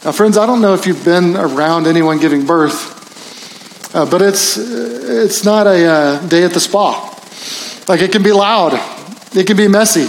Now, 0.04 0.14
friends, 0.14 0.38
I 0.38 0.46
don't 0.46 0.62
know 0.62 0.74
if 0.74 0.88
you've 0.88 1.04
been 1.04 1.36
around 1.36 1.86
anyone 1.86 2.20
giving 2.20 2.46
birth, 2.46 3.94
uh, 3.94 4.10
but 4.10 4.22
it's, 4.22 4.58
it's 4.58 5.44
not 5.44 5.68
a 5.68 5.86
uh, 5.86 6.28
day 6.28 6.46
at 6.46 6.54
the 6.54 6.62
spa. 6.62 7.06
Like, 7.86 8.00
it 8.00 8.14
can 8.14 8.24
be 8.24 8.32
loud, 8.32 8.80
it 9.36 9.46
can 9.46 9.58
be 9.58 9.68
messy. 9.68 10.08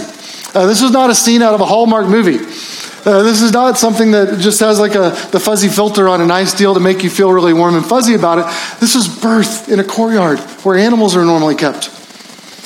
Uh, 0.57 0.65
this 0.65 0.81
is 0.81 0.91
not 0.91 1.09
a 1.09 1.15
scene 1.15 1.41
out 1.41 1.53
of 1.53 1.59
a 1.59 1.65
Hallmark 1.65 2.07
movie. 2.07 2.37
Uh, 3.03 3.23
this 3.23 3.41
is 3.41 3.51
not 3.51 3.77
something 3.77 4.11
that 4.11 4.39
just 4.39 4.61
has 4.61 4.79
like 4.79 4.95
a 4.95 5.09
the 5.31 5.39
fuzzy 5.39 5.67
filter 5.67 6.07
on 6.07 6.21
a 6.21 6.25
nice 6.25 6.53
deal 6.53 6.73
to 6.73 6.79
make 6.79 7.03
you 7.03 7.09
feel 7.09 7.33
really 7.33 7.53
warm 7.53 7.75
and 7.75 7.85
fuzzy 7.85 8.13
about 8.13 8.37
it. 8.37 8.45
This 8.79 8.95
is 8.95 9.09
birth 9.09 9.67
in 9.67 9.79
a 9.79 9.83
courtyard 9.83 10.39
where 10.63 10.77
animals 10.77 11.17
are 11.17 11.25
normally 11.25 11.55
kept. 11.55 11.89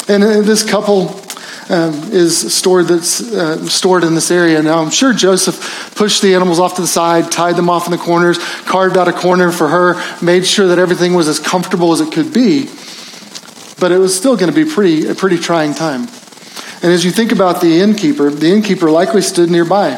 And 0.08 0.24
uh, 0.24 0.42
this 0.42 0.62
couple 0.62 1.25
um, 1.70 1.94
is 2.12 2.54
stored 2.54 2.88
that's 2.88 3.22
uh, 3.22 3.66
stored 3.68 4.04
in 4.04 4.16
this 4.16 4.30
area. 4.32 4.62
Now 4.62 4.82
I'm 4.82 4.92
sure 4.92 5.14
Joseph 5.14 5.96
pushed 5.96 6.22
the 6.22 6.36
animals 6.36 6.60
off 6.60 6.76
to 6.76 6.82
the 6.82 6.88
side, 6.88 7.32
tied 7.32 7.56
them 7.56 7.70
off 7.70 7.86
in 7.86 7.92
the 7.92 7.98
corners, 7.98 8.38
carved 8.66 8.98
out 8.98 9.08
a 9.08 9.14
corner 9.14 9.52
for 9.52 9.68
her, 9.68 9.96
made 10.24 10.46
sure 10.46 10.68
that 10.68 10.80
everything 10.80 11.14
was 11.14 11.28
as 11.28 11.40
comfortable 11.40 11.92
as 11.92 12.02
it 12.02 12.12
could 12.12 12.34
be. 12.34 12.70
But 13.80 13.92
it 13.92 13.98
was 13.98 14.16
still 14.16 14.38
going 14.38 14.54
to 14.54 14.66
be 14.66 14.70
pretty 14.70 15.08
a 15.08 15.16
pretty 15.16 15.38
trying 15.38 15.74
time. 15.74 16.08
And 16.82 16.94
as 16.94 17.04
you 17.04 17.12
think 17.12 17.32
about 17.32 17.62
the 17.62 17.82
innkeeper, 17.82 18.30
the 18.30 18.48
innkeeper 18.48 18.92
likely 18.92 19.22
stood 19.22 19.50
nearby. 19.50 19.96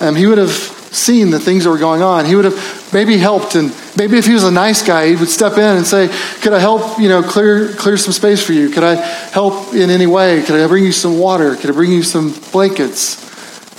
Um, 0.00 0.14
he 0.14 0.26
would 0.26 0.38
have 0.38 0.50
seen 0.50 1.30
the 1.30 1.40
things 1.40 1.64
that 1.64 1.70
were 1.70 1.78
going 1.78 2.02
on. 2.02 2.24
He 2.24 2.36
would 2.36 2.44
have 2.44 2.90
maybe 2.92 3.16
helped, 3.16 3.54
and 3.56 3.72
maybe 3.96 4.18
if 4.18 4.26
he 4.26 4.32
was 4.32 4.44
a 4.44 4.50
nice 4.50 4.82
guy, 4.82 5.08
he 5.08 5.16
would 5.16 5.28
step 5.28 5.54
in 5.54 5.76
and 5.76 5.86
say, 5.86 6.08
"Could 6.40 6.52
I 6.52 6.58
help? 6.58 6.98
You 6.98 7.08
know, 7.08 7.22
clear 7.22 7.68
clear 7.68 7.96
some 7.96 8.12
space 8.12 8.42
for 8.42 8.52
you? 8.52 8.70
Could 8.70 8.84
I 8.84 8.94
help 8.94 9.74
in 9.74 9.90
any 9.90 10.06
way? 10.06 10.42
Could 10.42 10.60
I 10.60 10.66
bring 10.66 10.84
you 10.84 10.92
some 10.92 11.18
water? 11.18 11.56
Could 11.56 11.70
I 11.70 11.72
bring 11.72 11.92
you 11.92 12.02
some 12.02 12.34
blankets?" 12.52 13.26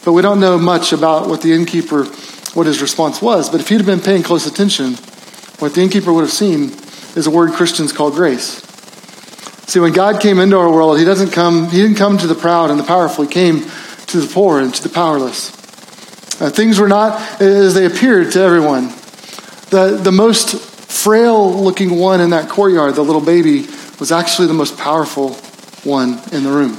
But 0.04 0.14
we 0.14 0.22
don't 0.22 0.40
know 0.40 0.58
much 0.58 0.94
about 0.94 1.30
what 1.30 1.42
the 1.42 1.54
innkeeper, 1.54 2.06
what 2.54 2.66
his 2.66 2.82
response 2.82 3.22
was. 3.22 3.50
But 3.50 3.62
if 3.62 3.70
he'd 3.70 3.78
have 3.78 3.86
been 3.86 4.02
paying 4.02 4.24
close 4.24 4.48
attention, 4.48 4.96
what 5.60 5.76
the 5.76 5.82
innkeeper 5.82 6.12
would 6.12 6.24
have 6.24 6.32
seen 6.32 6.72
is 7.16 7.28
a 7.28 7.32
word 7.32 7.54
Christians 7.54 7.94
call 7.94 8.10
grace. 8.10 8.62
See, 9.68 9.80
when 9.80 9.94
God 9.94 10.20
came 10.20 10.40
into 10.40 10.58
our 10.58 10.70
world, 10.70 11.00
He 11.00 11.06
doesn't 11.06 11.32
come. 11.32 11.70
He 11.70 11.82
didn't 11.82 11.98
come 11.98 12.18
to 12.18 12.28
the 12.28 12.36
proud 12.36 12.72
and 12.72 12.80
the 12.80 12.84
powerful. 12.84 13.26
He 13.26 13.32
came 13.32 13.64
to 14.08 14.20
the 14.20 14.28
poor 14.28 14.60
and 14.60 14.74
to 14.74 14.84
the 14.84 14.90
powerless. 14.90 15.52
Uh, 16.42 16.50
things 16.50 16.80
were 16.80 16.90
not 16.90 17.40
as 17.40 17.76
they 17.76 17.86
appeared 17.86 18.32
to 18.32 18.42
everyone. 18.42 18.92
The, 19.72 19.98
the 20.02 20.12
most 20.12 20.60
frail 20.60 21.54
looking 21.64 21.98
one 21.98 22.20
in 22.20 22.32
that 22.32 22.50
courtyard, 22.50 22.96
the 22.96 23.04
little 23.04 23.22
baby, 23.22 23.68
was 24.02 24.12
actually 24.12 24.50
the 24.50 24.54
most 24.54 24.78
powerful 24.78 25.34
one 25.86 26.20
in 26.34 26.44
the 26.44 26.52
room. 26.52 26.76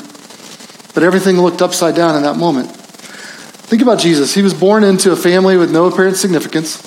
But 0.92 1.02
everything 1.02 1.38
looked 1.38 1.62
upside 1.62 1.94
down 1.94 2.16
in 2.16 2.22
that 2.24 2.36
moment. 2.36 2.70
Think 2.70 3.80
about 3.80 3.98
Jesus. 3.98 4.34
He 4.34 4.42
was 4.42 4.52
born 4.52 4.84
into 4.84 5.10
a 5.10 5.16
family 5.16 5.56
with 5.56 5.72
no 5.72 5.86
apparent 5.86 6.18
significance. 6.18 6.82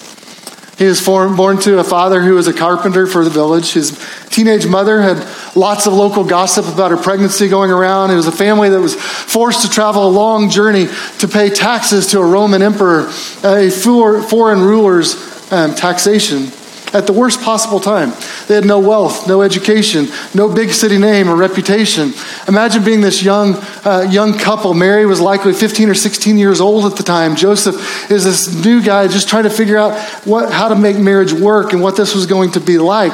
He 0.78 0.86
was 0.86 1.04
born 1.04 1.58
to 1.62 1.80
a 1.80 1.84
father 1.84 2.22
who 2.22 2.36
was 2.36 2.48
a 2.48 2.54
carpenter 2.54 3.08
for 3.08 3.24
the 3.24 3.32
village. 3.32 3.74
His 3.74 3.98
teenage 4.30 4.68
mother 4.68 5.02
had 5.02 5.28
lots 5.56 5.88
of 5.88 5.94
local 5.94 6.24
gossip 6.24 6.68
about 6.68 6.92
her 6.92 6.98
pregnancy 6.98 7.48
going 7.48 7.72
around. 7.72 8.12
It 8.12 8.16
was 8.16 8.28
a 8.28 8.32
family 8.32 8.70
that 8.70 8.80
was 8.80 8.94
forced 8.94 9.64
to 9.64 9.70
travel 9.70 10.08
a 10.08 10.12
long 10.12 10.52
journey 10.52 10.88
to 11.20 11.28
pay 11.28 11.50
taxes 11.50 12.08
to 12.12 12.20
a 12.20 12.26
Roman 12.26 12.62
emperor, 12.62 13.08
a 13.44 13.72
foreign 13.72 14.62
ruler's 14.62 15.35
um, 15.52 15.75
taxation 15.75 16.52
at 16.96 17.08
the 17.08 17.14
worst 17.14 17.42
possible 17.42 17.80
time. 17.80 18.14
They 18.48 18.56
had 18.56 18.66
no 18.66 18.80
wealth, 18.80 19.28
no 19.28 19.42
education, 19.42 20.08
no 20.34 20.54
big 20.54 20.72
city 20.72 20.98
name 20.98 21.30
or 21.30 21.36
reputation. 21.36 22.14
Imagine 22.48 22.84
being 22.84 23.02
this 23.02 23.22
young, 23.22 23.56
uh, 23.84 24.08
young 24.10 24.38
couple. 24.38 24.74
Mary 24.74 25.06
was 25.06 25.20
likely 25.20 25.52
15 25.52 25.90
or 25.90 25.94
16 25.94 26.38
years 26.38 26.62
old 26.62 26.86
at 26.86 26.98
the 26.98 27.04
time. 27.04 27.36
Joseph 27.36 28.10
is 28.10 28.24
this 28.24 28.64
new 28.64 28.82
guy 28.82 29.08
just 29.08 29.28
trying 29.28 29.44
to 29.44 29.50
figure 29.50 29.78
out 29.78 30.00
what, 30.25 30.52
how 30.52 30.70
to 30.70 30.75
make 30.75 30.98
marriage 30.98 31.34
work 31.34 31.74
and 31.74 31.82
what 31.82 31.98
this 31.98 32.16
was 32.16 32.25
going 32.25 32.52
to 32.52 32.62
be 32.62 32.78
like. 32.78 33.14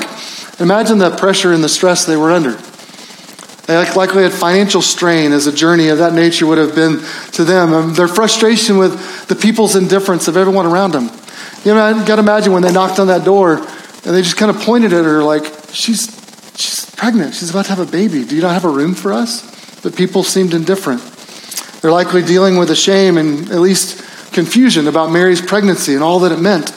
Imagine 0.59 0.99
the 0.99 1.09
pressure 1.15 1.51
and 1.51 1.63
the 1.63 1.69
stress 1.69 2.05
they 2.05 2.17
were 2.17 2.31
under. 2.31 2.61
They 3.65 3.77
likely 3.95 4.23
had 4.23 4.33
financial 4.33 4.81
strain 4.81 5.31
as 5.31 5.47
a 5.47 5.51
journey 5.51 5.87
of 5.87 5.99
that 5.99 6.13
nature 6.13 6.45
would 6.45 6.57
have 6.57 6.75
been 6.75 7.01
to 7.33 7.43
them. 7.43 7.73
And 7.73 7.95
their 7.95 8.07
frustration 8.07 8.77
with 8.77 9.27
the 9.27 9.35
people's 9.35 9.75
indifference 9.75 10.27
of 10.27 10.35
everyone 10.35 10.65
around 10.65 10.91
them. 10.91 11.09
You 11.63 11.75
know, 11.75 11.81
I 11.81 12.05
got 12.05 12.15
to 12.15 12.21
imagine 12.21 12.53
when 12.53 12.63
they 12.63 12.71
knocked 12.71 12.99
on 12.99 13.07
that 13.07 13.23
door 13.23 13.57
and 13.57 14.15
they 14.15 14.21
just 14.23 14.37
kind 14.37 14.49
of 14.49 14.61
pointed 14.61 14.93
at 14.93 15.05
her 15.05 15.23
like, 15.23 15.45
she's, 15.71 16.09
she's 16.55 16.89
pregnant. 16.95 17.35
She's 17.35 17.51
about 17.51 17.65
to 17.65 17.75
have 17.75 17.87
a 17.87 17.91
baby. 17.91 18.25
Do 18.25 18.35
you 18.35 18.41
not 18.41 18.53
have 18.53 18.65
a 18.65 18.69
room 18.69 18.95
for 18.95 19.13
us? 19.13 19.81
But 19.81 19.95
people 19.95 20.23
seemed 20.23 20.53
indifferent. 20.55 21.01
They're 21.81 21.91
likely 21.91 22.23
dealing 22.23 22.57
with 22.57 22.71
a 22.71 22.75
shame 22.75 23.17
and 23.17 23.49
at 23.51 23.59
least 23.59 24.03
confusion 24.33 24.87
about 24.87 25.11
Mary's 25.11 25.41
pregnancy 25.41 25.93
and 25.93 26.03
all 26.03 26.19
that 26.21 26.31
it 26.31 26.39
meant. 26.39 26.71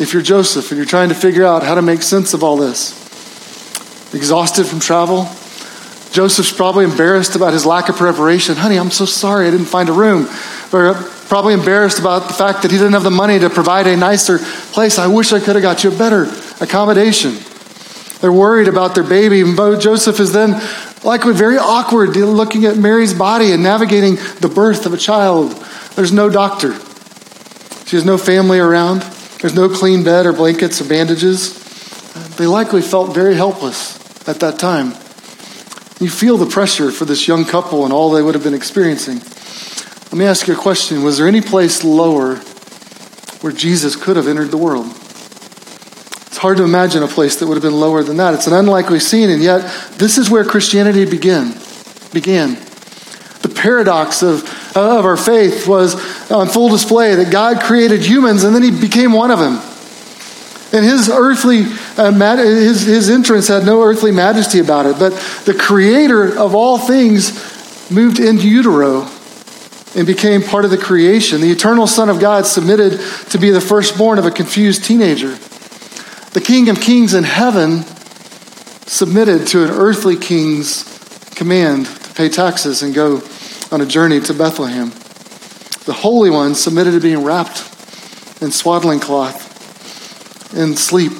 If 0.00 0.12
you're 0.12 0.22
Joseph 0.22 0.70
and 0.70 0.78
you're 0.78 0.86
trying 0.86 1.10
to 1.10 1.14
figure 1.14 1.44
out 1.44 1.62
how 1.62 1.74
to 1.74 1.82
make 1.82 2.02
sense 2.02 2.34
of 2.34 2.42
all 2.42 2.56
this, 2.56 2.92
exhausted 4.14 4.64
from 4.64 4.80
travel, 4.80 5.28
Joseph's 6.12 6.52
probably 6.52 6.84
embarrassed 6.84 7.36
about 7.36 7.52
his 7.52 7.66
lack 7.66 7.88
of 7.88 7.96
preparation. 7.96 8.56
Honey, 8.56 8.78
I'm 8.78 8.90
so 8.90 9.04
sorry 9.04 9.48
I 9.48 9.50
didn't 9.50 9.66
find 9.66 9.88
a 9.88 9.92
room. 9.92 10.26
Probably 11.28 11.54
embarrassed 11.54 11.98
about 11.98 12.28
the 12.28 12.34
fact 12.34 12.62
that 12.62 12.70
he 12.70 12.76
didn't 12.76 12.92
have 12.92 13.02
the 13.02 13.10
money 13.10 13.38
to 13.38 13.50
provide 13.50 13.86
a 13.86 13.96
nicer 13.96 14.38
place. 14.72 14.98
I 14.98 15.06
wish 15.06 15.32
I 15.32 15.40
could 15.40 15.56
have 15.56 15.62
got 15.62 15.84
you 15.84 15.92
a 15.92 15.98
better 15.98 16.26
accommodation. 16.60 17.36
They're 18.20 18.32
worried 18.32 18.68
about 18.68 18.94
their 18.94 19.04
baby. 19.04 19.42
Joseph 19.42 20.20
is 20.20 20.32
then 20.32 20.60
likely 21.02 21.34
very 21.34 21.58
awkward 21.58 22.16
looking 22.16 22.64
at 22.64 22.78
Mary's 22.78 23.12
body 23.12 23.52
and 23.52 23.62
navigating 23.62 24.16
the 24.40 24.50
birth 24.54 24.86
of 24.86 24.94
a 24.94 24.96
child. 24.96 25.52
There's 25.94 26.12
no 26.12 26.30
doctor. 26.30 26.72
She 27.86 27.96
has 27.96 28.04
no 28.04 28.16
family 28.16 28.58
around. 28.58 29.02
There's 29.40 29.54
no 29.54 29.68
clean 29.68 30.04
bed 30.04 30.24
or 30.24 30.32
blankets 30.32 30.80
or 30.80 30.88
bandages. 30.88 31.62
They 32.36 32.46
likely 32.46 32.80
felt 32.80 33.14
very 33.14 33.34
helpless 33.34 33.98
at 34.26 34.40
that 34.40 34.58
time. 34.58 34.94
You 36.00 36.08
feel 36.08 36.38
the 36.38 36.46
pressure 36.46 36.90
for 36.90 37.04
this 37.04 37.28
young 37.28 37.44
couple 37.44 37.84
and 37.84 37.92
all 37.92 38.10
they 38.10 38.22
would 38.22 38.34
have 38.34 38.42
been 38.42 38.54
experiencing. 38.54 39.20
Let 40.14 40.18
me 40.20 40.26
ask 40.26 40.46
you 40.46 40.54
a 40.54 40.56
question 40.56 41.02
Was 41.02 41.18
there 41.18 41.26
any 41.26 41.40
place 41.40 41.82
lower 41.82 42.36
where 43.40 43.52
Jesus 43.52 43.96
could 43.96 44.16
have 44.16 44.28
entered 44.28 44.52
the 44.52 44.56
world? 44.56 44.86
It's 44.86 46.36
hard 46.36 46.58
to 46.58 46.62
imagine 46.62 47.02
a 47.02 47.08
place 47.08 47.34
that 47.40 47.48
would 47.48 47.54
have 47.54 47.64
been 47.64 47.80
lower 47.80 48.04
than 48.04 48.18
that. 48.18 48.32
It's 48.32 48.46
an 48.46 48.52
unlikely 48.52 49.00
scene, 49.00 49.28
and 49.28 49.42
yet 49.42 49.62
this 49.98 50.16
is 50.16 50.30
where 50.30 50.44
Christianity 50.44 51.04
began. 51.04 51.58
began. 52.12 52.54
The 53.42 53.52
paradox 53.52 54.22
of, 54.22 54.44
of 54.76 55.04
our 55.04 55.16
faith 55.16 55.66
was 55.66 55.96
on 56.30 56.46
full 56.46 56.68
display 56.68 57.16
that 57.16 57.32
God 57.32 57.60
created 57.60 58.00
humans 58.06 58.44
and 58.44 58.54
then 58.54 58.62
he 58.62 58.70
became 58.70 59.12
one 59.12 59.32
of 59.32 59.40
them. 59.40 59.54
And 60.72 60.84
his 60.84 61.10
earthly, 61.10 61.64
uh, 61.98 62.36
his, 62.36 62.82
his 62.82 63.10
entrance 63.10 63.48
had 63.48 63.66
no 63.66 63.82
earthly 63.82 64.12
majesty 64.12 64.60
about 64.60 64.86
it. 64.86 64.96
But 64.96 65.14
the 65.44 65.54
creator 65.54 66.38
of 66.38 66.54
all 66.54 66.78
things 66.78 67.90
moved 67.90 68.20
into 68.20 68.48
utero 68.48 69.10
and 69.94 70.06
became 70.06 70.42
part 70.42 70.64
of 70.64 70.70
the 70.70 70.78
creation. 70.78 71.40
The 71.40 71.50
eternal 71.50 71.86
Son 71.86 72.08
of 72.08 72.20
God 72.20 72.46
submitted 72.46 73.00
to 73.30 73.38
be 73.38 73.50
the 73.50 73.60
firstborn 73.60 74.18
of 74.18 74.26
a 74.26 74.30
confused 74.30 74.84
teenager. 74.84 75.36
The 76.32 76.42
King 76.44 76.68
of 76.68 76.80
Kings 76.80 77.14
in 77.14 77.24
heaven 77.24 77.84
submitted 78.86 79.46
to 79.48 79.64
an 79.64 79.70
earthly 79.70 80.16
king's 80.16 80.84
command 81.34 81.86
to 81.86 82.14
pay 82.14 82.28
taxes 82.28 82.82
and 82.82 82.94
go 82.94 83.22
on 83.70 83.80
a 83.80 83.86
journey 83.86 84.20
to 84.20 84.34
Bethlehem. 84.34 84.90
The 85.84 85.92
Holy 85.92 86.30
One 86.30 86.54
submitted 86.54 86.92
to 86.92 87.00
being 87.00 87.22
wrapped 87.22 87.58
in 88.42 88.50
swaddling 88.50 89.00
cloth 89.00 89.52
and 90.56 90.78
sleep 90.78 91.12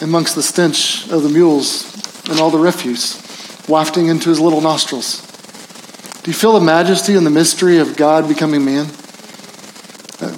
amongst 0.00 0.34
the 0.34 0.42
stench 0.42 1.08
of 1.10 1.22
the 1.22 1.28
mules 1.28 1.92
and 2.28 2.38
all 2.40 2.50
the 2.50 2.58
refuse 2.58 3.20
wafting 3.68 4.08
into 4.08 4.28
his 4.28 4.40
little 4.40 4.60
nostrils. 4.60 5.31
Do 6.22 6.30
you 6.30 6.34
feel 6.34 6.52
the 6.52 6.60
majesty 6.60 7.14
and 7.16 7.26
the 7.26 7.30
mystery 7.30 7.78
of 7.78 7.96
God 7.96 8.28
becoming 8.28 8.64
man? 8.64 8.86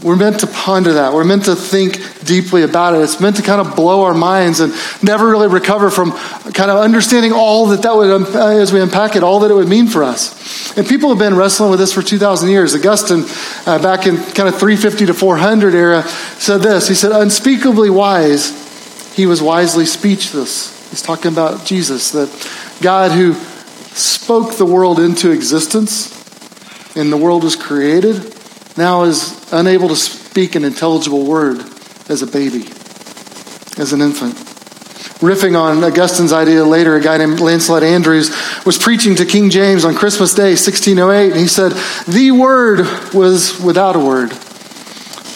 We're 0.03 0.17
meant 0.17 0.41
to 0.41 0.47
ponder 0.47 0.95
that. 0.95 1.13
We're 1.13 1.25
meant 1.25 1.45
to 1.45 1.55
think 1.55 2.25
deeply 2.25 2.63
about 2.63 2.95
it. 2.95 3.03
It's 3.03 3.21
meant 3.21 3.37
to 3.37 3.43
kind 3.43 3.61
of 3.61 3.77
blow 3.77 4.05
our 4.05 4.15
minds 4.15 4.61
and 4.61 4.73
never 5.03 5.29
really 5.29 5.49
recover 5.49 5.91
from 5.91 6.13
kind 6.53 6.71
of 6.71 6.79
understanding 6.79 7.33
all 7.33 7.67
that 7.67 7.83
that 7.83 7.95
would, 7.95 8.11
um, 8.11 8.25
as 8.25 8.73
we 8.73 8.81
unpack 8.81 9.15
it, 9.15 9.23
all 9.23 9.41
that 9.41 9.51
it 9.51 9.55
would 9.55 9.69
mean 9.69 9.87
for 9.87 10.03
us. 10.03 10.77
And 10.79 10.87
people 10.87 11.11
have 11.11 11.19
been 11.19 11.35
wrestling 11.35 11.71
with 11.71 11.81
this 11.81 11.93
for 11.93 12.03
2,000 12.03 12.49
years. 12.49 12.75
Augustine, 12.75 13.25
uh, 13.67 13.83
back 13.83 14.07
in 14.07 14.17
kind 14.17 14.49
of 14.49 14.59
350 14.59 15.07
to 15.07 15.15
400 15.15 15.75
era, 15.75 16.03
said 16.39 16.63
this. 16.63 16.89
He 16.89 16.95
said, 16.95 17.13
unspeakably 17.13 17.91
wise, 17.91 19.15
he 19.15 19.27
was 19.27 19.43
wisely 19.43 19.85
speechless. 19.85 20.89
He's 20.89 21.03
talking 21.03 21.31
about 21.31 21.67
Jesus, 21.67 22.13
that 22.13 22.31
God 22.81 23.11
who 23.11 23.35
spoke 23.95 24.57
the 24.57 24.67
world 24.67 24.99
into 24.99 25.31
existence 25.31 26.11
and 26.97 27.13
the 27.13 27.17
world 27.17 27.45
was 27.45 27.57
created 27.57 28.35
now 28.77 29.05
is 29.05 29.53
unable 29.53 29.89
to 29.89 29.97
speak 29.97 30.55
an 30.55 30.65
intelligible 30.65 31.25
word 31.25 31.59
as 32.09 32.23
a 32.23 32.27
baby, 32.27 32.67
as 33.79 33.93
an 33.93 34.01
infant. 34.01 34.35
Riffing 35.21 35.59
on 35.59 35.83
Augustine's 35.83 36.33
idea 36.33 36.65
later, 36.65 36.97
a 36.97 37.01
guy 37.01 37.17
named 37.19 37.41
Lancelot 37.41 37.83
Andrewes 37.83 38.31
was 38.67 38.77
preaching 38.77 39.15
to 39.17 39.25
King 39.25 39.49
James 39.49 39.85
on 39.85 39.95
Christmas 39.95 40.35
Day, 40.35 40.51
1608, 40.51 41.31
and 41.31 41.41
he 41.41 41.47
said, 41.47 41.73
The 42.09 42.33
Word 42.33 42.81
was 43.15 43.61
without 43.61 43.97
a 43.97 44.01
word. 44.01 44.31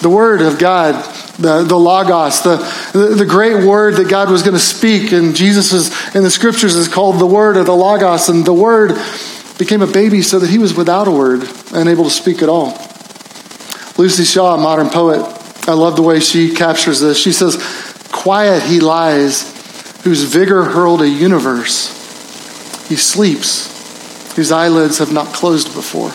The 0.03 0.11
Word 0.11 0.42
of 0.42 0.59
God, 0.59 0.94
the, 1.38 1.62
the 1.62 1.79
Logos, 1.79 2.42
the, 2.42 2.57
the, 2.92 3.14
the 3.14 3.27
great 3.27 3.64
Word 3.64 3.96
that 3.96 4.09
God 4.09 4.31
was 4.31 4.42
going 4.42 4.55
to 4.55 4.61
speak, 4.61 5.12
and 5.12 5.37
Jesus 5.37 5.72
is, 5.72 6.14
in 6.14 6.22
the 6.22 6.31
scriptures 6.31 6.74
is 6.74 6.88
called 6.88 7.18
the 7.18 7.27
Word 7.27 7.57
or 7.57 7.64
the 7.64 7.72
Logos, 7.72 8.29
and 8.29 8.44
the 8.44 8.53
Word 8.53 8.98
became 9.59 9.83
a 9.83 9.87
baby 9.87 10.22
so 10.22 10.38
that 10.38 10.48
he 10.48 10.59
was 10.59 10.74
without 10.74 11.09
a 11.09 11.11
word, 11.11 11.48
unable 11.72 12.05
to 12.05 12.11
speak 12.11 12.42
at 12.42 12.48
all. 12.48 12.72
Luci 13.98 14.24
Shaw, 14.33 14.55
a 14.55 14.59
modern 14.59 14.88
poet, 14.88 15.20
I 15.68 15.72
love 15.72 15.96
the 15.96 16.03
way 16.03 16.20
she 16.20 16.55
captures 16.55 17.01
this. 17.01 17.18
She 17.18 17.33
says, 17.33 17.57
Quiet 18.12 18.62
he 18.62 18.81
lies, 18.81 19.42
whose 20.03 20.22
vigor 20.22 20.64
hurled 20.64 21.03
a 21.03 21.09
universe. 21.09 21.88
He 22.88 22.96
sleeps, 22.96 24.35
whose 24.37 24.53
eyelids 24.53 24.98
have 24.98 25.12
not 25.12 25.35
closed 25.35 25.74
before. 25.74 26.12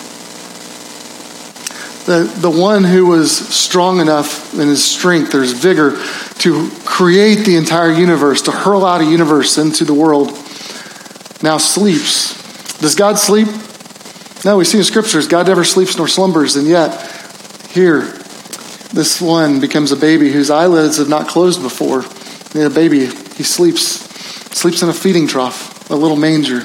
The, 2.06 2.24
the 2.42 2.50
one 2.50 2.84
who 2.84 3.06
was 3.06 3.36
strong 3.36 4.00
enough 4.00 4.54
in 4.54 4.68
his 4.68 4.84
strength, 4.84 5.32
there's 5.32 5.54
vigor 5.54 5.92
to 6.40 6.70
create 6.86 7.46
the 7.46 7.56
entire 7.56 7.92
universe, 7.92 8.42
to 8.44 8.52
hurl 8.52 8.86
out 8.86 9.02
a 9.02 9.06
universe 9.06 9.58
into 9.58 9.86
the 9.86 9.94
world, 9.94 10.30
now 11.42 11.58
sleeps. 11.58 12.34
Does 12.80 12.96
God 12.96 13.18
sleep? 13.18 13.48
No, 14.44 14.58
we 14.58 14.66
see 14.66 14.78
in 14.78 14.84
scriptures 14.84 15.28
God 15.28 15.48
never 15.48 15.64
sleeps 15.64 15.98
nor 15.98 16.10
slumbers, 16.10 16.58
and 16.58 16.68
yet 16.68 17.10
here, 17.70 18.02
this 18.92 19.20
one 19.20 19.60
becomes 19.60 19.92
a 19.92 19.96
baby 19.96 20.32
whose 20.32 20.50
eyelids 20.50 20.98
have 20.98 21.10
not 21.10 21.28
closed 21.28 21.62
before. 21.62 22.04
And 22.54 22.64
a 22.64 22.70
baby, 22.70 23.08
he 23.08 23.44
sleeps, 23.44 23.82
sleeps 24.56 24.84
in 24.84 24.90
a 24.90 24.94
feeding 24.94 25.26
trough, 25.26 25.90
a 25.90 25.96
little 25.96 26.18
manger. 26.18 26.60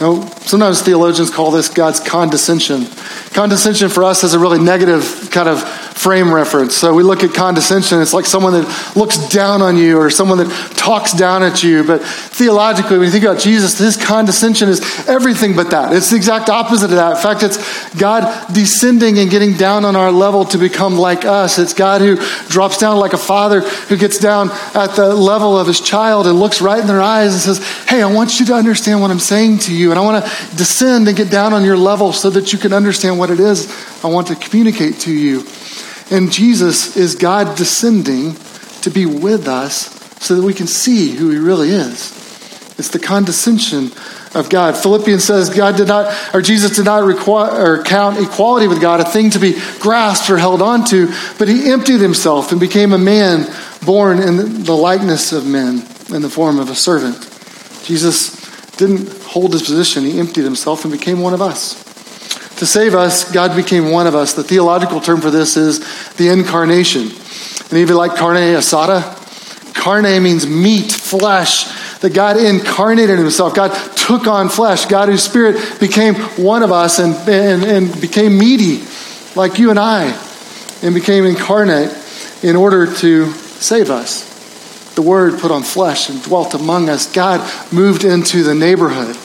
Now, 0.00 0.26
sometimes 0.42 0.82
theologians 0.82 1.30
call 1.30 1.50
this 1.50 1.68
God's 1.68 1.98
condescension. 1.98 2.86
Condescension 3.34 3.88
for 3.88 4.04
us 4.04 4.22
has 4.22 4.34
a 4.34 4.38
really 4.38 4.60
negative 4.60 5.28
kind 5.32 5.48
of 5.48 5.64
frame 5.94 6.34
reference. 6.34 6.74
So 6.74 6.92
we 6.92 7.02
look 7.04 7.22
at 7.22 7.32
condescension, 7.32 8.02
it's 8.02 8.12
like 8.12 8.26
someone 8.26 8.52
that 8.52 8.96
looks 8.96 9.28
down 9.28 9.62
on 9.62 9.76
you 9.76 9.98
or 9.98 10.10
someone 10.10 10.38
that 10.38 10.50
talks 10.76 11.12
down 11.12 11.42
at 11.42 11.62
you. 11.62 11.84
But 11.84 12.02
theologically, 12.02 12.98
when 12.98 13.06
you 13.06 13.12
think 13.12 13.24
about 13.24 13.38
Jesus, 13.38 13.78
his 13.78 13.96
condescension 13.96 14.68
is 14.68 14.80
everything 15.08 15.54
but 15.54 15.70
that. 15.70 15.92
It's 15.92 16.10
the 16.10 16.16
exact 16.16 16.50
opposite 16.50 16.86
of 16.86 16.96
that. 16.96 17.16
In 17.16 17.22
fact, 17.22 17.42
it's 17.44 17.94
God 17.94 18.52
descending 18.52 19.18
and 19.18 19.30
getting 19.30 19.54
down 19.54 19.84
on 19.84 19.94
our 19.94 20.10
level 20.10 20.44
to 20.46 20.58
become 20.58 20.96
like 20.96 21.24
us. 21.24 21.58
It's 21.58 21.72
God 21.72 22.00
who 22.00 22.16
drops 22.48 22.76
down 22.78 22.98
like 22.98 23.12
a 23.12 23.18
father 23.18 23.60
who 23.60 23.96
gets 23.96 24.18
down 24.18 24.50
at 24.74 24.96
the 24.96 25.14
level 25.14 25.56
of 25.56 25.68
his 25.68 25.80
child 25.80 26.26
and 26.26 26.38
looks 26.38 26.60
right 26.60 26.80
in 26.80 26.88
their 26.88 27.02
eyes 27.02 27.32
and 27.32 27.40
says, 27.40 27.66
Hey, 27.88 28.02
I 28.02 28.12
want 28.12 28.40
you 28.40 28.46
to 28.46 28.54
understand 28.54 29.00
what 29.00 29.12
I'm 29.12 29.20
saying 29.20 29.58
to 29.60 29.74
you. 29.74 29.90
And 29.90 29.98
I 29.98 30.02
want 30.02 30.24
to 30.24 30.56
descend 30.56 31.06
and 31.06 31.16
get 31.16 31.30
down 31.30 31.52
on 31.52 31.64
your 31.64 31.76
level 31.76 32.12
so 32.12 32.30
that 32.30 32.52
you 32.52 32.58
can 32.58 32.72
understand 32.72 33.18
what 33.18 33.30
it 33.30 33.38
is 33.38 33.72
I 34.04 34.08
want 34.08 34.26
to 34.26 34.36
communicate 34.36 35.00
to 35.00 35.12
you. 35.12 35.44
And 36.10 36.30
Jesus 36.30 36.96
is 36.96 37.14
God 37.14 37.56
descending 37.56 38.34
to 38.82 38.90
be 38.90 39.06
with 39.06 39.48
us 39.48 39.90
so 40.22 40.36
that 40.36 40.42
we 40.42 40.54
can 40.54 40.66
see 40.66 41.12
who 41.12 41.30
he 41.30 41.38
really 41.38 41.70
is. 41.70 42.12
It's 42.78 42.88
the 42.88 42.98
condescension 42.98 43.92
of 44.34 44.48
God. 44.50 44.76
Philippians 44.76 45.22
says 45.22 45.48
God 45.50 45.76
did 45.76 45.88
not, 45.88 46.34
or 46.34 46.42
Jesus 46.42 46.76
did 46.76 46.86
not 46.86 47.04
require 47.04 47.78
or 47.78 47.82
count 47.84 48.18
equality 48.18 48.66
with 48.66 48.80
God 48.80 49.00
a 49.00 49.04
thing 49.04 49.30
to 49.30 49.38
be 49.38 49.54
grasped 49.78 50.28
or 50.28 50.38
held 50.38 50.60
onto, 50.60 51.06
but 51.38 51.48
he 51.48 51.70
emptied 51.70 52.00
himself 52.00 52.50
and 52.50 52.60
became 52.60 52.92
a 52.92 52.98
man 52.98 53.46
born 53.84 54.18
in 54.18 54.64
the 54.64 54.74
likeness 54.74 55.32
of 55.32 55.46
men 55.46 55.86
in 56.10 56.22
the 56.22 56.30
form 56.30 56.58
of 56.58 56.68
a 56.68 56.74
servant. 56.74 57.16
Jesus 57.84 58.40
didn't 58.76 59.08
hold 59.22 59.52
his 59.52 59.62
position, 59.62 60.04
he 60.04 60.18
emptied 60.18 60.42
himself 60.42 60.84
and 60.84 60.92
became 60.92 61.20
one 61.20 61.34
of 61.34 61.40
us. 61.40 61.83
To 62.58 62.66
save 62.66 62.94
us, 62.94 63.30
God 63.32 63.56
became 63.56 63.90
one 63.90 64.06
of 64.06 64.14
us. 64.14 64.34
The 64.34 64.44
theological 64.44 65.00
term 65.00 65.20
for 65.20 65.30
this 65.30 65.56
is 65.56 65.80
the 66.14 66.28
incarnation. 66.28 67.02
And 67.70 67.78
even 67.78 67.96
like 67.96 68.16
carne 68.16 68.36
asada, 68.36 69.02
carne 69.74 70.22
means 70.22 70.46
meat, 70.46 70.92
flesh. 70.92 71.64
That 72.00 72.12
God 72.12 72.36
incarnated 72.36 73.18
himself. 73.18 73.54
God 73.54 73.72
took 73.96 74.26
on 74.26 74.50
flesh. 74.50 74.84
God, 74.86 75.08
whose 75.08 75.22
spirit 75.22 75.80
became 75.80 76.14
one 76.14 76.62
of 76.62 76.70
us 76.70 76.98
and, 76.98 77.14
and, 77.28 77.64
and 77.64 78.00
became 78.00 78.38
meaty, 78.38 78.84
like 79.34 79.58
you 79.58 79.70
and 79.70 79.78
I, 79.78 80.12
and 80.82 80.94
became 80.94 81.24
incarnate 81.24 81.96
in 82.42 82.56
order 82.56 82.92
to 82.96 83.32
save 83.32 83.90
us. 83.90 84.30
The 84.94 85.02
Word 85.02 85.40
put 85.40 85.50
on 85.50 85.62
flesh 85.62 86.10
and 86.10 86.22
dwelt 86.22 86.54
among 86.54 86.88
us. 86.88 87.10
God 87.10 87.40
moved 87.72 88.04
into 88.04 88.42
the 88.42 88.54
neighborhood 88.54 89.16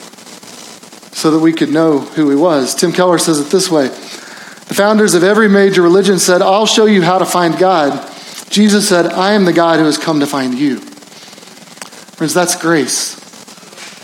so 1.20 1.30
that 1.30 1.38
we 1.38 1.52
could 1.52 1.70
know 1.70 2.00
who 2.00 2.30
he 2.30 2.36
was. 2.36 2.74
Tim 2.74 2.92
Keller 2.92 3.18
says 3.18 3.38
it 3.40 3.50
this 3.50 3.70
way 3.70 3.88
The 3.88 4.74
founders 4.74 5.14
of 5.14 5.22
every 5.22 5.48
major 5.48 5.82
religion 5.82 6.18
said, 6.18 6.42
I'll 6.42 6.66
show 6.66 6.86
you 6.86 7.02
how 7.02 7.18
to 7.18 7.26
find 7.26 7.58
God. 7.58 8.10
Jesus 8.48 8.88
said, 8.88 9.06
I 9.06 9.32
am 9.32 9.44
the 9.44 9.52
God 9.52 9.78
who 9.78 9.84
has 9.84 9.98
come 9.98 10.20
to 10.20 10.26
find 10.26 10.54
you. 10.54 10.80
Friends, 12.16 12.34
that's 12.34 12.60
grace. 12.60 13.14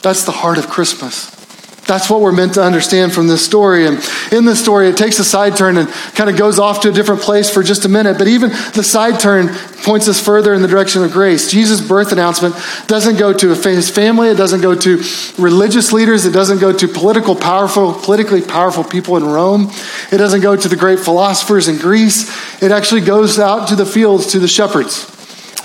That's 0.02 0.24
the 0.24 0.32
heart 0.32 0.58
of 0.58 0.68
Christmas. 0.68 1.35
That's 1.86 2.10
what 2.10 2.20
we're 2.20 2.32
meant 2.32 2.54
to 2.54 2.62
understand 2.62 3.12
from 3.12 3.28
this 3.28 3.44
story. 3.44 3.86
And 3.86 3.98
in 4.32 4.44
this 4.44 4.60
story, 4.60 4.88
it 4.88 4.96
takes 4.96 5.18
a 5.20 5.24
side 5.24 5.56
turn 5.56 5.76
and 5.76 5.88
kind 6.14 6.28
of 6.28 6.36
goes 6.36 6.58
off 6.58 6.80
to 6.80 6.88
a 6.88 6.92
different 6.92 7.20
place 7.20 7.48
for 7.48 7.62
just 7.62 7.84
a 7.84 7.88
minute. 7.88 8.18
But 8.18 8.26
even 8.26 8.50
the 8.50 8.82
side 8.82 9.20
turn 9.20 9.48
points 9.84 10.08
us 10.08 10.20
further 10.20 10.52
in 10.52 10.62
the 10.62 10.68
direction 10.68 11.04
of 11.04 11.12
grace. 11.12 11.48
Jesus' 11.48 11.80
birth 11.80 12.10
announcement 12.10 12.56
doesn't 12.88 13.18
go 13.18 13.32
to 13.32 13.54
his 13.54 13.88
family, 13.88 14.28
it 14.28 14.36
doesn't 14.36 14.62
go 14.62 14.74
to 14.74 15.02
religious 15.38 15.92
leaders, 15.92 16.26
it 16.26 16.32
doesn't 16.32 16.58
go 16.58 16.72
to 16.72 16.88
political 16.88 17.36
powerful, 17.36 17.94
politically 17.94 18.42
powerful 18.42 18.82
people 18.82 19.16
in 19.16 19.24
Rome, 19.24 19.70
it 20.10 20.16
doesn't 20.16 20.40
go 20.40 20.56
to 20.56 20.68
the 20.68 20.76
great 20.76 20.98
philosophers 20.98 21.68
in 21.68 21.78
Greece. 21.78 22.28
It 22.62 22.72
actually 22.72 23.02
goes 23.02 23.38
out 23.38 23.68
to 23.68 23.76
the 23.76 23.86
fields 23.86 24.32
to 24.32 24.40
the 24.40 24.48
shepherds 24.48 25.12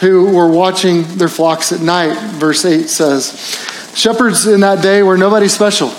who 0.02 0.36
were 0.36 0.48
watching 0.48 1.04
their 1.18 1.30
flocks 1.30 1.72
at 1.72 1.80
night, 1.82 2.16
verse 2.34 2.64
8 2.64 2.90
says. 2.90 3.92
Shepherds 3.96 4.46
in 4.46 4.60
that 4.62 4.84
day 4.84 5.02
were 5.04 5.18
nobody 5.18 5.48
special. 5.48 5.92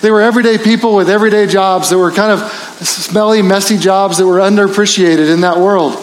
They 0.00 0.10
were 0.10 0.22
everyday 0.22 0.56
people 0.56 0.94
with 0.96 1.10
everyday 1.10 1.46
jobs 1.46 1.90
that 1.90 1.98
were 1.98 2.10
kind 2.10 2.32
of 2.32 2.50
smelly, 2.86 3.42
messy 3.42 3.76
jobs 3.76 4.18
that 4.18 4.26
were 4.26 4.38
underappreciated 4.38 5.32
in 5.32 5.42
that 5.42 5.58
world. 5.58 5.94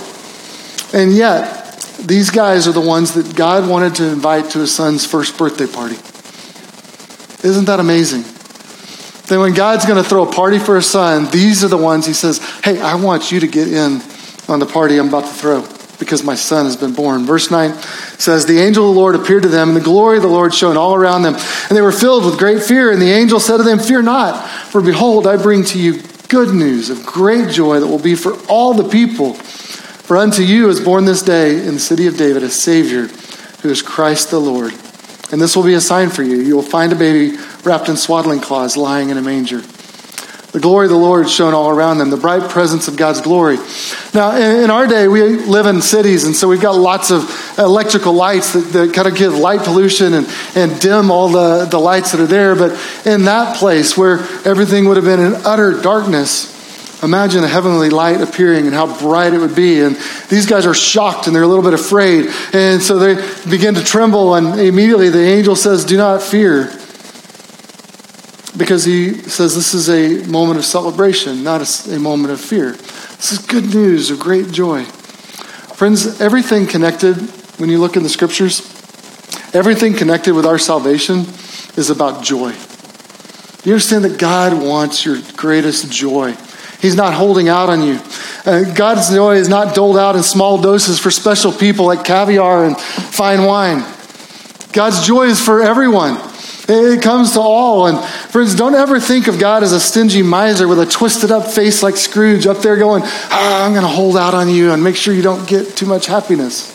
And 0.94 1.14
yet, 1.14 1.74
these 2.00 2.30
guys 2.30 2.68
are 2.68 2.72
the 2.72 2.82
ones 2.82 3.14
that 3.14 3.36
God 3.36 3.68
wanted 3.68 3.96
to 3.96 4.06
invite 4.06 4.52
to 4.52 4.60
his 4.60 4.74
son's 4.74 5.06
first 5.06 5.38
birthday 5.38 5.68
party. 5.68 5.96
Isn't 7.48 7.66
that 7.66 7.80
amazing? 7.80 8.22
That 9.28 9.40
when 9.40 9.54
God's 9.54 9.86
going 9.86 10.02
to 10.02 10.08
throw 10.08 10.28
a 10.28 10.32
party 10.32 10.60
for 10.60 10.76
his 10.76 10.90
son, 10.90 11.30
these 11.32 11.64
are 11.64 11.68
the 11.68 11.78
ones 11.78 12.06
he 12.06 12.14
says, 12.14 12.40
Hey, 12.64 12.80
I 12.80 12.96
want 12.96 13.32
you 13.32 13.40
to 13.40 13.48
get 13.48 13.68
in 13.68 14.02
on 14.48 14.60
the 14.60 14.66
party 14.66 14.98
I'm 14.98 15.10
about 15.10 15.26
to 15.26 15.34
throw 15.34 15.77
because 16.00 16.24
my 16.24 16.36
son 16.36 16.66
has 16.66 16.78
been 16.78 16.94
born. 16.94 17.26
Verse 17.26 17.50
9 17.50 17.74
says, 18.18 18.46
The 18.46 18.60
angel 18.60 18.90
of 18.90 18.96
the 18.96 19.00
Lord 19.00 19.16
appeared 19.16 19.44
to 19.44 19.50
them, 19.50 19.70
and 19.70 19.78
the 19.78 19.82
glory 19.82 20.18
of 20.18 20.24
the 20.24 20.30
Lord 20.30 20.54
shone 20.54 20.78
all 20.78 20.96
around 20.96 21.24
them. 21.24 21.36
And 21.36 21.78
they 21.78 21.82
were 21.82 21.92
filled 21.92 22.26
with 22.26 22.38
great 22.38 22.64
fear. 22.64 22.92
And 22.92 23.02
the 23.02 23.12
angel 23.12 23.40
said 23.40 23.58
to 23.58 23.64
them, 23.64 23.80
Fear 23.80 24.04
not, 24.04 24.48
for 24.48 24.82
behold, 24.82 25.28
I 25.28 25.42
bring 25.42 25.64
to 25.66 25.80
you 25.80 26.02
good 26.28 26.54
news 26.54 26.90
of 26.90 27.06
great 27.06 27.52
joy 27.52 27.80
that 27.80 27.88
will 27.88 28.00
be 28.00 28.16
for 28.16 28.38
all 28.48 28.74
the 28.74 28.90
people. 28.90 29.34
For 29.34 30.18
unto 30.18 30.42
you 30.42 30.70
is 30.70 30.80
born 30.80 31.06
this 31.06 31.22
day 31.22 31.66
in 31.66 31.74
the 31.74 31.80
city 31.80 32.08
of 32.08 32.18
David 32.18 32.44
a 32.44 32.50
Savior, 32.50 33.08
who 33.62 33.70
is 33.70 33.82
Christ 33.82 34.32
the 34.32 34.40
Lord. 34.40 34.74
And 35.32 35.42
this 35.42 35.56
will 35.56 35.64
be 35.64 35.74
a 35.74 35.82
sign 35.82 36.10
for 36.10 36.24
you. 36.24 36.38
You 36.38 36.56
will 36.56 36.62
find 36.62 36.94
a 36.94 36.96
baby 36.96 37.38
wrapped 37.64 37.90
in 37.90 37.98
swaddling 37.98 38.40
cloths 38.40 38.78
lying 38.78 39.10
in 39.10 39.18
a 39.18 39.22
manger. 39.22 39.62
The 40.54 40.62
glory 40.62 40.86
of 40.86 40.92
the 40.92 40.98
Lord 40.98 41.30
shone 41.30 41.54
all 41.54 41.70
around 41.70 41.98
them, 41.98 42.10
the 42.10 42.16
bright 42.16 42.50
presence 42.50 42.88
of 42.88 42.96
God's 42.96 43.20
glory. 43.20 43.58
Now, 44.14 44.36
in, 44.38 44.70
our 44.70 44.88
day, 44.88 45.10
we 45.10 45.22
live 45.22 45.66
in 45.66 45.82
cities, 45.82 46.24
and 46.24 46.34
so 46.34 46.48
we've 46.48 46.62
got 46.62 46.78
lots 46.78 47.12
of 47.12 47.30
electrical 47.60 48.14
lights 48.14 48.54
that, 48.54 48.60
that 48.72 48.94
kind 48.94 49.10
of 49.10 49.16
give 49.16 49.34
light 49.34 49.66
pollution 49.66 50.14
and, 50.14 50.28
and 50.56 50.80
dim 50.80 51.12
all 51.12 51.28
the, 51.28 51.66
the 51.66 51.78
lights 51.78 52.14
that 52.14 52.22
are 52.22 52.28
there. 52.28 52.56
But 52.56 52.72
in 53.06 53.26
that 53.26 53.58
place 53.58 53.98
where 53.98 54.20
everything 54.46 54.86
would 54.86 54.96
have 54.96 55.06
been 55.06 55.20
in 55.20 55.34
utter 55.46 55.82
darkness, 55.82 56.56
Imagine 57.04 57.44
a 57.44 57.48
heavenly 57.48 57.92
light 57.92 58.22
appearing 58.22 58.66
and 58.66 58.74
how 58.74 59.00
bright 59.00 59.32
it 59.32 59.38
would 59.38 59.56
be. 59.56 59.82
And 59.82 59.96
these 60.30 60.48
guys 60.48 60.66
are 60.66 60.74
shocked 60.74 61.28
and 61.28 61.36
they're 61.36 61.44
a 61.44 61.48
little 61.48 61.64
bit 61.64 61.76
afraid. 61.76 62.32
And 62.54 62.82
so 62.82 62.98
they 62.98 63.16
begin 63.48 63.76
to 63.76 63.84
tremble. 63.84 64.34
And 64.34 64.60
immediately 64.60 65.10
the 65.10 65.22
angel 65.22 65.56
says, 65.56 65.86
Do 65.86 65.96
not 65.96 66.24
fear 66.24 66.72
because 68.58 68.84
he 68.84 69.14
says 69.14 69.56
this 69.56 69.74
is 69.74 69.90
a 69.90 70.28
moment 70.28 70.58
of 70.58 70.66
celebration, 70.66 71.44
not 71.44 71.62
a, 71.62 71.96
a, 71.96 72.00
moment 72.00 72.34
of 72.34 72.42
fear. 72.42 72.72
This 72.72 73.32
is 73.32 73.40
good 73.40 73.74
news 73.74 74.10
of 74.10 74.20
great 74.20 74.52
joy. 74.52 74.84
Friends, 74.84 76.20
everything 76.20 76.66
connected, 76.66 77.16
when 77.60 77.70
you 77.70 77.80
look 77.80 77.96
in 77.96 78.04
the 78.04 78.10
scriptures, 78.10 78.62
everything 79.54 79.94
connected 79.94 80.34
with 80.34 80.46
our 80.46 80.58
salvation 80.58 81.20
is 81.76 81.90
about 81.90 82.24
joy. 82.24 82.54
You 83.64 83.74
understand 83.74 84.06
that 84.06 84.18
God 84.18 84.62
wants 84.62 85.06
your 85.06 85.18
greatest 85.36 85.92
joy. 85.92 86.36
He's 86.80 86.96
not 86.96 87.14
holding 87.14 87.50
out 87.50 87.70
on 87.70 87.82
you. 87.82 88.00
Uh, 88.46 88.74
God's 88.74 89.10
joy 89.10 89.36
is 89.36 89.50
not 89.50 89.76
doled 89.76 89.98
out 89.98 90.16
in 90.16 90.24
small 90.24 90.62
doses 90.62 91.00
for 91.00 91.12
special 91.12 91.52
people 91.52 91.86
like 91.86 92.06
caviar 92.06 92.66
and 92.66 92.78
fine 92.80 93.44
wine. 93.44 93.80
God's 94.74 95.06
joy 95.06 95.24
is 95.26 95.44
for 95.44 95.62
everyone. 95.62 96.18
It 96.70 97.02
comes 97.02 97.34
to 97.34 97.40
all. 97.40 97.88
And 97.88 97.98
friends, 98.38 98.54
don't 98.54 98.76
ever 98.76 99.00
think 99.00 99.26
of 99.26 99.40
God 99.40 99.64
as 99.64 99.72
a 99.72 99.80
stingy 99.80 100.22
miser 100.22 100.68
with 100.68 100.78
a 100.78 100.86
twisted 100.86 101.32
up 101.32 101.48
face 101.48 101.82
like 101.82 101.98
Scrooge 101.98 102.46
up 102.46 102.60
there 102.60 102.78
going, 102.78 103.02
oh, 103.04 103.64
I'm 103.66 103.72
going 103.72 103.82
to 103.82 103.90
hold 103.90 104.16
out 104.16 104.36
on 104.36 104.48
you 104.48 104.72
and 104.72 104.84
make 104.84 104.96
sure 104.96 105.12
you 105.12 105.24
don't 105.24 105.50
get 105.50 105.76
too 105.76 105.88
much 105.88 106.06
happiness. 106.06 106.72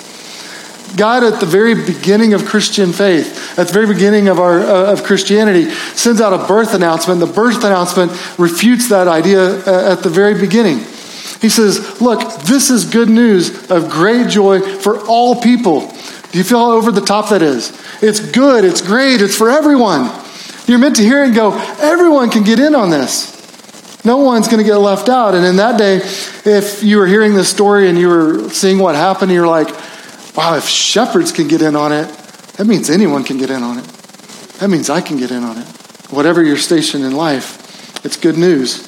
God, 0.97 1.23
at 1.23 1.39
the 1.39 1.47
very 1.47 1.77
beginning 1.77 2.35
of 2.35 2.47
Christian 2.47 2.93
faith, 2.93 3.57
at 3.57 3.69
the 3.69 3.73
very 3.73 3.87
beginning 3.87 4.27
of 4.27 4.41
our 4.41 4.59
uh, 4.59 4.93
of 4.93 5.05
Christianity, 5.05 5.71
sends 5.71 6.21
out 6.21 6.33
a 6.33 6.49
birth 6.49 6.75
announcement. 6.75 7.21
The 7.21 7.27
birth 7.27 7.63
announcement 7.63 8.11
refutes 8.41 8.89
that 8.89 9.07
idea 9.07 9.65
uh, 9.65 9.93
at 9.93 10.03
the 10.03 10.11
very 10.11 10.35
beginning. 10.35 10.79
He 11.41 11.49
says, 11.49 12.01
"Look, 12.01 12.43
this 12.43 12.71
is 12.71 12.85
good 12.85 13.09
news 13.09 13.71
of 13.71 13.89
great 13.89 14.29
joy 14.29 14.79
for 14.79 14.99
all 15.07 15.41
people." 15.41 15.89
Do 16.33 16.39
you 16.39 16.45
feel 16.45 16.59
how 16.59 16.73
over 16.73 16.91
the 16.91 17.01
top 17.01 17.29
that 17.31 17.41
is? 17.41 17.73
It's 18.03 18.19
good, 18.19 18.65
it's 18.65 18.81
great, 18.81 19.23
it's 19.23 19.37
for 19.37 19.49
everyone. 19.49 20.22
You're 20.73 20.79
meant 20.79 20.97
to 20.97 21.03
hear 21.03 21.23
it 21.23 21.27
and 21.27 21.35
go, 21.35 21.53
everyone 21.81 22.31
can 22.31 22.45
get 22.45 22.59
in 22.59 22.75
on 22.75 22.89
this. 22.89 23.29
No 24.07 24.17
one's 24.17 24.49
going 24.49 24.57
to 24.57 24.65
get 24.65 24.79
left 24.79 25.11
out. 25.11 25.35
And 25.35 25.45
in 25.45 25.57
that 25.57 25.77
day, 25.77 25.97
if 25.97 26.83
you 26.83 26.97
were 26.97 27.07
hearing 27.07 27.35
this 27.35 27.51
story 27.51 27.91
and 27.91 27.99
you 27.99 28.09
were 28.09 28.49
seeing 28.49 28.79
what 28.79 28.95
happened, 28.95 29.31
you're 29.33 29.47
like, 29.47 29.69
wow, 30.35 30.57
if 30.57 30.67
shepherds 30.67 31.31
can 31.31 31.47
get 31.47 31.61
in 31.61 31.77
on 31.77 31.93
it, 31.93 32.09
that 32.57 32.67
means 32.67 32.89
anyone 32.89 33.23
can 33.23 33.37
get 33.37 33.51
in 33.51 33.63
on 33.63 33.81
it. 33.81 33.85
That 34.61 34.71
means 34.71 34.89
I 34.89 35.03
can 35.03 35.19
get 35.19 35.31
in 35.31 35.45
on 35.45 35.59
it. 35.59 35.67
Whatever 36.09 36.43
your 36.43 36.57
station 36.57 37.03
in 37.03 37.15
life, 37.15 38.03
it's 38.03 38.17
good 38.17 38.39
news. 38.39 38.79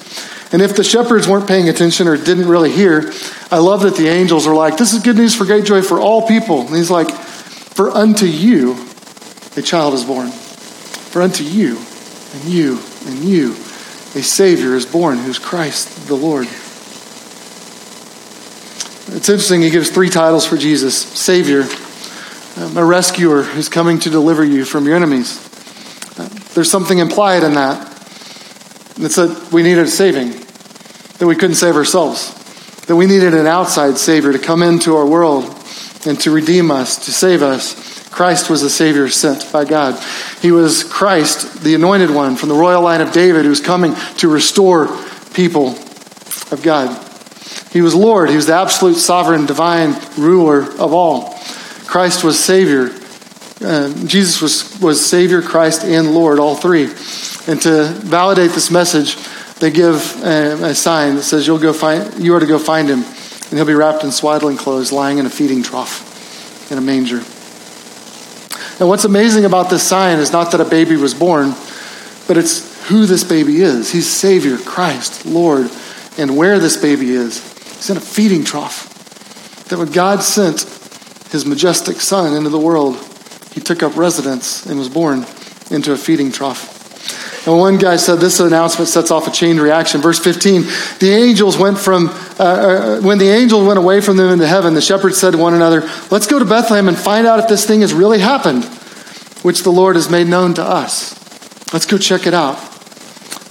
And 0.55 0.63
if 0.63 0.77
the 0.77 0.85
shepherds 0.85 1.29
weren't 1.29 1.47
paying 1.47 1.69
attention 1.69 2.09
or 2.09 2.17
didn't 2.17 2.49
really 2.49 2.73
hear, 2.73 3.13
I 3.51 3.59
love 3.59 3.83
that 3.83 3.97
the 3.97 4.09
angels 4.09 4.47
are 4.47 4.55
like, 4.55 4.79
this 4.79 4.95
is 4.95 5.03
good 5.03 5.17
news 5.17 5.37
for 5.37 5.45
great 5.45 5.67
joy 5.67 5.83
for 5.83 6.01
all 6.01 6.27
people. 6.27 6.63
And 6.63 6.75
he's 6.75 6.91
like, 6.91 7.11
for 7.11 7.91
unto 7.91 8.25
you 8.25 8.87
a 9.59 9.61
child 9.61 9.93
is 9.93 10.07
born. 10.07 10.33
For 11.15 11.23
unto 11.23 11.45
you, 11.45 11.79
and 12.33 12.45
you, 12.53 12.81
and 13.07 13.21
you, 13.21 13.53
a 14.17 14.23
Savior 14.25 14.75
is 14.75 14.85
born, 14.85 15.19
who's 15.19 15.39
Christ 15.39 16.09
the 16.09 16.17
Lord. 16.17 16.49
It's 19.17 19.29
interesting, 19.29 19.63
he 19.63 19.71
gives 19.71 19.91
three 19.91 20.09
titles 20.11 20.45
for 20.45 20.57
Jesus 20.57 20.99
Savior, 20.99 21.69
um, 22.57 22.77
a 22.77 22.85
rescuer 22.85 23.45
who's 23.45 23.69
coming 23.69 24.01
to 24.01 24.11
deliver 24.11 24.45
you 24.45 24.65
from 24.65 24.87
your 24.87 24.97
enemies. 24.97 25.39
Uh, 26.19 26.29
there's 26.55 26.69
something 26.69 26.99
implied 26.99 27.45
in 27.45 27.55
that. 27.55 27.93
It's 28.97 29.15
that 29.15 29.53
we 29.53 29.63
needed 29.63 29.85
a 29.85 29.89
saving, 29.89 30.31
that 31.19 31.29
we 31.29 31.37
couldn't 31.37 31.55
save 31.55 31.77
ourselves, 31.77 32.35
that 32.87 32.97
we 32.97 33.07
needed 33.07 33.35
an 33.35 33.47
outside 33.47 33.99
Savior 33.99 34.33
to 34.33 34.41
come 34.41 34.65
into 34.65 34.97
our 34.97 35.07
world 35.07 35.64
and 36.07 36.21
to 36.21 36.31
redeem 36.31 36.71
us, 36.71 37.05
to 37.07 37.13
save 37.13 37.43
us. 37.43 38.09
Christ 38.11 38.49
was 38.49 38.63
the 38.63 38.71
Savior 38.71 39.09
sent 39.09 39.51
by 39.53 39.65
God. 39.65 40.01
He 40.41 40.53
was 40.53 40.85
Christ, 40.85 41.63
the 41.63 41.75
anointed 41.75 42.11
one 42.11 42.37
from 42.37 42.49
the 42.49 42.55
royal 42.55 42.83
line 42.83 43.01
of 43.01 43.13
David, 43.13 43.45
who's 43.45 43.61
coming 43.61 43.95
to 44.19 44.29
restore 44.29 44.87
people 45.35 45.71
of 46.51 46.61
God. 46.63 47.01
He 47.73 47.83
was 47.83 47.95
Lord. 47.95 48.31
He 48.31 48.37
was 48.37 48.47
the 48.47 48.55
absolute 48.55 48.97
sovereign, 48.97 49.47
divine 49.47 49.97
ruler 50.17 50.63
of 50.63 50.93
all. 50.93 51.35
Christ 51.87 52.23
was 52.23 52.39
Savior. 52.39 52.91
Uh, 53.61 53.93
Jesus 54.07 54.41
was, 54.41 54.81
was 54.81 55.05
Savior, 55.05 55.43
Christ, 55.43 55.85
and 55.85 56.15
Lord, 56.15 56.39
all 56.39 56.55
three. 56.55 56.85
And 57.47 57.61
to 57.63 57.89
validate 58.05 58.53
this 58.53 58.71
message, 58.71 59.17
they 59.59 59.71
give 59.71 60.23
a, 60.23 60.71
a 60.71 60.75
sign 60.75 61.17
that 61.17 61.23
says, 61.23 61.47
"You'll 61.47 61.59
go 61.59 61.73
find. 61.73 62.23
You 62.23 62.35
are 62.35 62.41
to 62.41 62.47
go 62.47 62.59
find 62.59 62.89
him, 62.89 63.05
and 63.55 63.59
he'll 63.61 63.67
be 63.69 63.73
wrapped 63.73 64.03
in 64.03 64.11
swaddling 64.11 64.57
clothes, 64.57 64.91
lying 64.91 65.19
in 65.19 65.27
a 65.27 65.31
feeding 65.31 65.63
trough, 65.63 66.03
in 66.73 66.77
a 66.77 66.81
manger." 66.81 67.23
And 68.81 68.89
what's 68.89 69.05
amazing 69.05 69.45
about 69.45 69.71
this 69.71 69.85
sign 69.85 70.19
is 70.19 70.33
not 70.33 70.51
that 70.51 70.61
a 70.61 70.65
baby 70.65 70.97
was 70.97 71.15
born, 71.15 71.55
but 72.27 72.37
it's 72.37 72.65
who 72.89 73.07
this 73.07 73.23
baby 73.23 73.63
is. 73.63 73.93
He's 73.93 74.11
Savior, 74.11 74.59
Christ, 74.59 75.25
Lord, 75.25 75.71
and 76.19 76.37
where 76.37 76.59
this 76.59 76.77
baby 76.77 77.13
is. 77.13 77.41
He's 77.77 77.91
in 77.91 77.97
a 77.97 78.01
feeding 78.01 78.43
trough. 78.43 78.91
That 79.69 79.79
when 79.79 79.93
God 79.93 80.25
sent 80.25 80.67
his 81.31 81.47
majestic 81.47 82.01
Son 82.01 82.35
into 82.35 82.51
the 82.51 82.59
world, 82.59 82.97
he 83.53 83.61
took 83.61 83.85
up 83.85 83.97
residence 83.97 84.67
and 84.67 84.81
was 84.81 84.89
born 84.89 85.27
into 85.71 85.93
a 85.93 85.97
feeding 85.97 86.33
trough. 86.33 86.74
And 87.47 87.59
one 87.59 87.77
guy 87.77 87.97
said 87.97 88.17
this 88.17 88.41
announcement 88.41 88.89
sets 88.89 89.11
off 89.11 89.29
a 89.29 89.31
chain 89.31 89.59
reaction. 89.59 90.01
Verse 90.01 90.19
15 90.19 90.63
The 90.99 91.11
angels 91.11 91.59
went 91.59 91.79
from, 91.79 92.09
uh, 92.09 92.43
uh, 92.43 93.01
when 93.01 93.19
the 93.19 93.29
angels 93.29 93.67
went 93.67 93.79
away 93.79 94.01
from 94.01 94.17
them 94.17 94.33
into 94.33 94.47
heaven, 94.47 94.75
the 94.75 94.81
shepherds 94.81 95.19
said 95.19 95.33
to 95.33 95.39
one 95.39 95.55
another, 95.55 95.83
Let's 96.11 96.27
go 96.27 96.39
to 96.39 96.45
Bethlehem 96.45 96.89
and 96.89 96.97
find 96.97 97.27
out 97.27 97.41
if 97.41 97.49
this 97.49 97.67
thing 97.67 97.83
has 97.83 97.93
really 97.93 98.19
happened, 98.19 98.65
which 99.43 99.63
the 99.63 99.71
Lord 99.71 99.97
has 99.97 100.09
made 100.09 100.27
known 100.27 100.55
to 100.55 100.63
us. 100.63 101.13
Let's 101.73 101.87
go 101.87 101.99
check 101.99 102.27
it 102.27 102.35
out. 102.35 102.57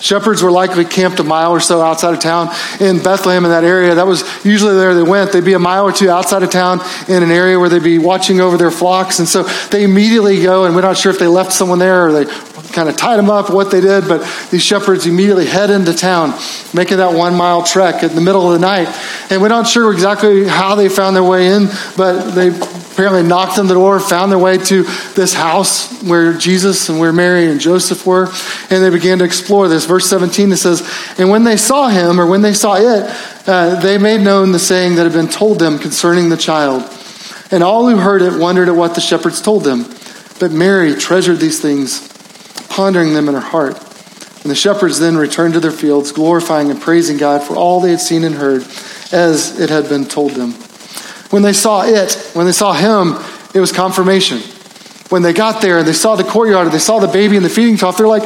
Shepherds 0.04 0.44
were 0.44 0.52
likely 0.52 0.84
camped 0.84 1.20
a 1.22 1.24
mile 1.24 1.54
or 1.54 1.62
so 1.62 1.82
outside 1.82 2.14
of 2.14 2.20
town 2.20 2.54
in 2.82 3.02
Bethlehem 3.02 3.46
in 3.46 3.52
that 3.52 3.64
area. 3.64 3.96
That 3.96 4.06
was 4.06 4.24
usually 4.44 4.76
where 4.76 4.94
they 4.94 5.02
went. 5.02 5.32
They'd 5.32 5.46
be 5.46 5.54
a 5.54 5.60
mile 5.60 5.86
or 5.86 5.94
two 5.94 6.10
outside 6.10 6.44
of 6.44 6.52
town 6.52 6.82
in 7.08 7.24
an 7.24 7.32
area 7.32 7.58
where 7.58 7.70
they'd 7.70 7.82
be 7.82 8.00
watching 8.00 8.42
over 8.42 8.58
their 8.58 8.70
flocks. 8.70 9.20
And 9.20 9.28
so 9.30 9.44
they 9.72 9.86
immediately 9.86 10.44
go, 10.44 10.66
and 10.66 10.76
we're 10.76 10.82
not 10.82 10.98
sure 10.98 11.10
if 11.10 11.20
they 11.20 11.28
left 11.28 11.54
someone 11.54 11.80
there 11.80 12.08
or 12.08 12.12
they 12.12 12.26
kind 12.74 12.90
of 12.90 12.98
tied 12.98 13.18
them 13.18 13.30
up, 13.30 13.50
what 13.50 13.72
they 13.72 13.82
did, 13.82 14.08
but 14.08 14.20
these 14.52 14.64
shepherds 14.64 15.06
immediately 15.06 15.46
head 15.46 15.70
into 15.70 15.94
town, 15.94 16.34
making 16.74 16.98
that 16.98 17.14
one 17.14 17.36
mile 17.36 17.64
trek 17.64 18.04
in 18.04 18.16
the 18.16 18.22
middle 18.22 18.52
of 18.52 18.60
the 18.60 18.66
night. 18.66 18.88
And 19.30 19.42
we're 19.42 19.48
not 19.48 19.68
sure 19.68 19.92
exactly 19.94 20.48
how 20.48 20.76
they 20.76 20.90
found 20.90 21.16
their 21.16 21.24
way 21.24 21.48
in, 21.48 21.68
but 21.96 22.32
they 22.32 22.50
apparently 22.94 23.24
knocked 23.24 23.58
on 23.58 23.68
the 23.68 23.74
door, 23.74 24.00
found 24.00 24.32
their 24.32 24.40
way 24.40 24.58
to 24.58 24.84
this 25.16 25.34
house 25.34 26.04
where 26.04 26.34
Jesus 26.34 26.90
and 26.90 27.00
where 27.00 27.12
Mary 27.12 27.50
and 27.50 27.60
Joseph 27.60 28.06
were, 28.06 28.28
and 28.70 28.84
they 28.84 28.90
began 28.90 29.20
to 29.20 29.24
explore 29.24 29.68
this. 29.68 29.86
Verse 29.86 30.08
17 30.10 30.52
it 30.52 30.58
says, 30.58 30.82
And 31.18 31.30
when 31.30 31.44
they 31.44 31.58
saw 31.58 31.88
him, 31.88 32.20
or 32.20 32.28
when 32.28 32.42
they 32.42 32.54
saw 32.54 32.76
it, 32.76 33.10
uh, 33.48 33.80
they 33.82 33.98
made 33.98 34.22
known 34.22 34.52
the 34.52 34.60
saying 34.60 34.96
that 34.96 35.04
had 35.04 35.14
been 35.14 35.28
told 35.28 35.60
them 35.60 35.80
concerning 35.80 36.30
the 36.30 36.38
child. 36.38 36.84
And 37.52 37.64
all 37.64 37.90
who 37.90 37.98
heard 37.98 38.22
it 38.22 38.40
wondered 38.40 38.68
at 38.68 38.76
what 38.76 38.96
the 38.96 39.02
shepherds 39.02 39.42
told 39.42 39.64
them. 39.64 39.86
But 40.40 40.52
Mary 40.52 40.96
treasured 40.96 41.40
these 41.40 41.62
things 41.62 42.13
pondering 42.74 43.14
them 43.14 43.30
in 43.30 43.36
her 43.36 43.40
heart. 43.40 43.78
And 44.42 44.52
the 44.52 44.56
shepherds 44.56 45.00
then 45.00 45.16
returned 45.16 45.54
to 45.54 45.60
their 45.60 45.72
fields, 45.72 46.12
glorifying 46.12 46.72
and 46.72 46.82
praising 46.82 47.18
God 47.18 47.44
for 47.44 47.56
all 47.56 47.80
they 47.80 47.92
had 47.92 48.02
seen 48.02 48.24
and 48.24 48.34
heard, 48.34 48.64
as 49.12 49.60
it 49.60 49.70
had 49.70 49.88
been 49.88 50.06
told 50.06 50.32
them. 50.32 50.54
When 51.30 51.44
they 51.44 51.54
saw 51.54 51.84
it, 51.86 52.14
when 52.34 52.48
they 52.48 52.52
saw 52.52 52.74
him, 52.74 53.24
it 53.54 53.60
was 53.60 53.72
confirmation. 53.72 54.40
When 55.10 55.22
they 55.22 55.34
got 55.34 55.62
there 55.62 55.78
and 55.78 55.88
they 55.88 55.94
saw 55.94 56.16
the 56.16 56.24
courtyard 56.24 56.66
and 56.66 56.74
they 56.74 56.80
saw 56.80 57.00
the 57.00 57.08
baby 57.08 57.38
in 57.38 57.44
the 57.44 57.50
feeding 57.50 57.78
trough, 57.78 57.98
they're 57.98 58.08
like, 58.08 58.24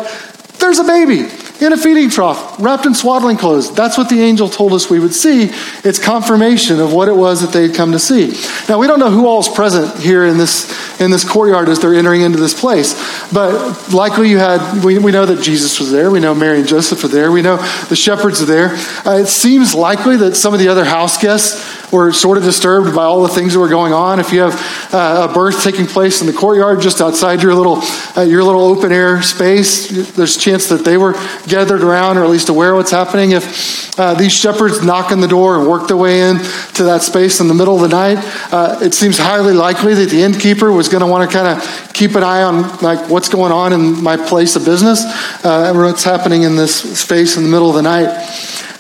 there's 0.60 0.80
a 0.80 0.86
baby 0.86 1.30
in 1.62 1.74
a 1.74 1.78
feeding 1.78 2.10
trough, 2.10 2.60
wrapped 2.60 2.86
in 2.86 2.94
swaddling 2.94 3.38
clothes. 3.38 3.74
That's 3.74 3.98
what 3.98 4.10
the 4.10 4.22
angel 4.22 4.50
told 4.50 4.74
us 4.74 4.90
we 4.90 5.00
would 5.00 5.14
see. 5.14 5.50
It's 5.84 6.00
confirmation 6.00 6.80
of 6.80 6.94
what 6.94 7.08
it 7.08 7.16
was 7.16 7.42
that 7.42 7.52
they'd 7.52 7.74
come 7.74 7.92
to 7.94 8.00
see. 8.00 8.34
Now, 8.70 8.80
we 8.80 8.88
don't 8.88 9.00
know 9.00 9.10
who 9.10 9.28
all 9.28 9.40
is 9.40 9.48
present 9.48 10.00
here 10.02 10.26
in 10.26 10.38
this, 10.38 11.02
in 11.02 11.12
this 11.12 11.28
courtyard 11.28 11.70
as 11.70 11.80
they're 11.80 11.96
entering 11.96 12.22
into 12.22 12.40
this 12.40 12.60
place, 12.60 12.94
but 13.32 13.94
likely 13.94 14.30
you 14.30 14.38
had, 14.38 14.84
we, 14.84 14.98
we 15.00 15.12
know 15.12 15.26
that 15.26 15.42
Jesus 15.42 15.80
was 15.80 15.92
there. 15.92 16.12
We 16.12 16.20
know 16.20 16.36
Mary 16.36 16.60
and 16.60 16.68
Joseph 16.68 17.04
are 17.04 17.08
there. 17.08 17.32
We 17.32 17.42
know 17.42 17.58
the 17.90 17.96
shepherds 17.96 18.42
are 18.42 18.46
there. 18.46 18.70
Uh, 19.06 19.20
it 19.22 19.28
seems 19.28 19.74
likely 19.74 20.18
that 20.18 20.36
some 20.36 20.54
of 20.54 20.60
the 20.60 20.68
other 20.68 20.86
house 20.86 21.18
guests 21.22 21.77
were 21.92 22.12
sort 22.12 22.38
of 22.38 22.44
disturbed 22.44 22.94
by 22.94 23.04
all 23.04 23.22
the 23.22 23.30
things 23.30 23.54
that 23.54 23.60
were 23.60 23.70
going 23.70 23.94
on. 23.94 24.20
If 24.20 24.34
you 24.34 24.42
have 24.42 24.94
uh, 24.94 25.28
a 25.30 25.34
birth 25.34 25.64
taking 25.64 25.86
place 25.86 26.22
in 26.22 26.28
the 26.28 26.34
courtyard 26.34 26.82
just 26.82 27.02
outside 27.02 27.42
your 27.42 27.56
little 27.56 27.80
uh, 28.18 28.22
your 28.22 28.44
little 28.44 28.62
open 28.62 28.92
air 28.92 29.22
space, 29.22 29.90
there's 30.16 30.36
a 30.36 30.40
chance 30.40 30.68
that 30.70 30.84
they 30.84 30.98
were 30.98 31.14
gathered 31.48 31.82
around 31.82 32.18
or 32.18 32.24
at 32.24 32.30
least 32.30 32.50
aware 32.50 32.72
of 32.72 32.78
what's 32.78 32.92
happening. 32.92 33.32
If 33.32 33.98
uh, 34.00 34.14
these 34.14 34.34
shepherds 34.34 34.84
knock 34.84 35.12
on 35.12 35.22
the 35.22 35.28
door 35.28 35.58
and 35.58 35.68
work 35.68 35.88
their 35.88 35.98
way 35.98 36.30
in 36.30 36.38
to 36.74 36.84
that 36.84 37.02
space 37.02 37.40
in 37.40 37.48
the 37.48 37.54
middle 37.54 37.76
of 37.76 37.82
the 37.82 37.96
night, 37.96 38.18
uh, 38.52 38.80
it 38.82 38.94
seems 38.94 39.18
highly 39.18 39.54
likely 39.54 39.94
that 39.94 40.10
the 40.10 40.22
innkeeper 40.22 40.72
was 40.72 40.90
going 40.90 41.02
to 41.02 41.08
want 41.08 41.30
to 41.30 41.36
kind 41.36 41.48
of 41.48 41.94
keep 41.94 42.16
an 42.16 42.24
eye 42.24 42.44
on 42.44 42.78
like 42.78 43.10
what's 43.10 43.30
going 43.30 43.52
on 43.52 43.74
in 43.74 44.04
my 44.04 44.18
place 44.18 44.56
of 44.56 44.66
business 44.66 45.04
uh, 45.44 45.66
and 45.70 45.78
what's 45.78 46.04
happening 46.04 46.44
in 46.44 46.56
this 46.56 47.00
space 47.00 47.38
in 47.38 47.44
the 47.44 47.50
middle 47.50 47.70
of 47.70 47.76
the 47.76 47.82
night. 47.82 48.08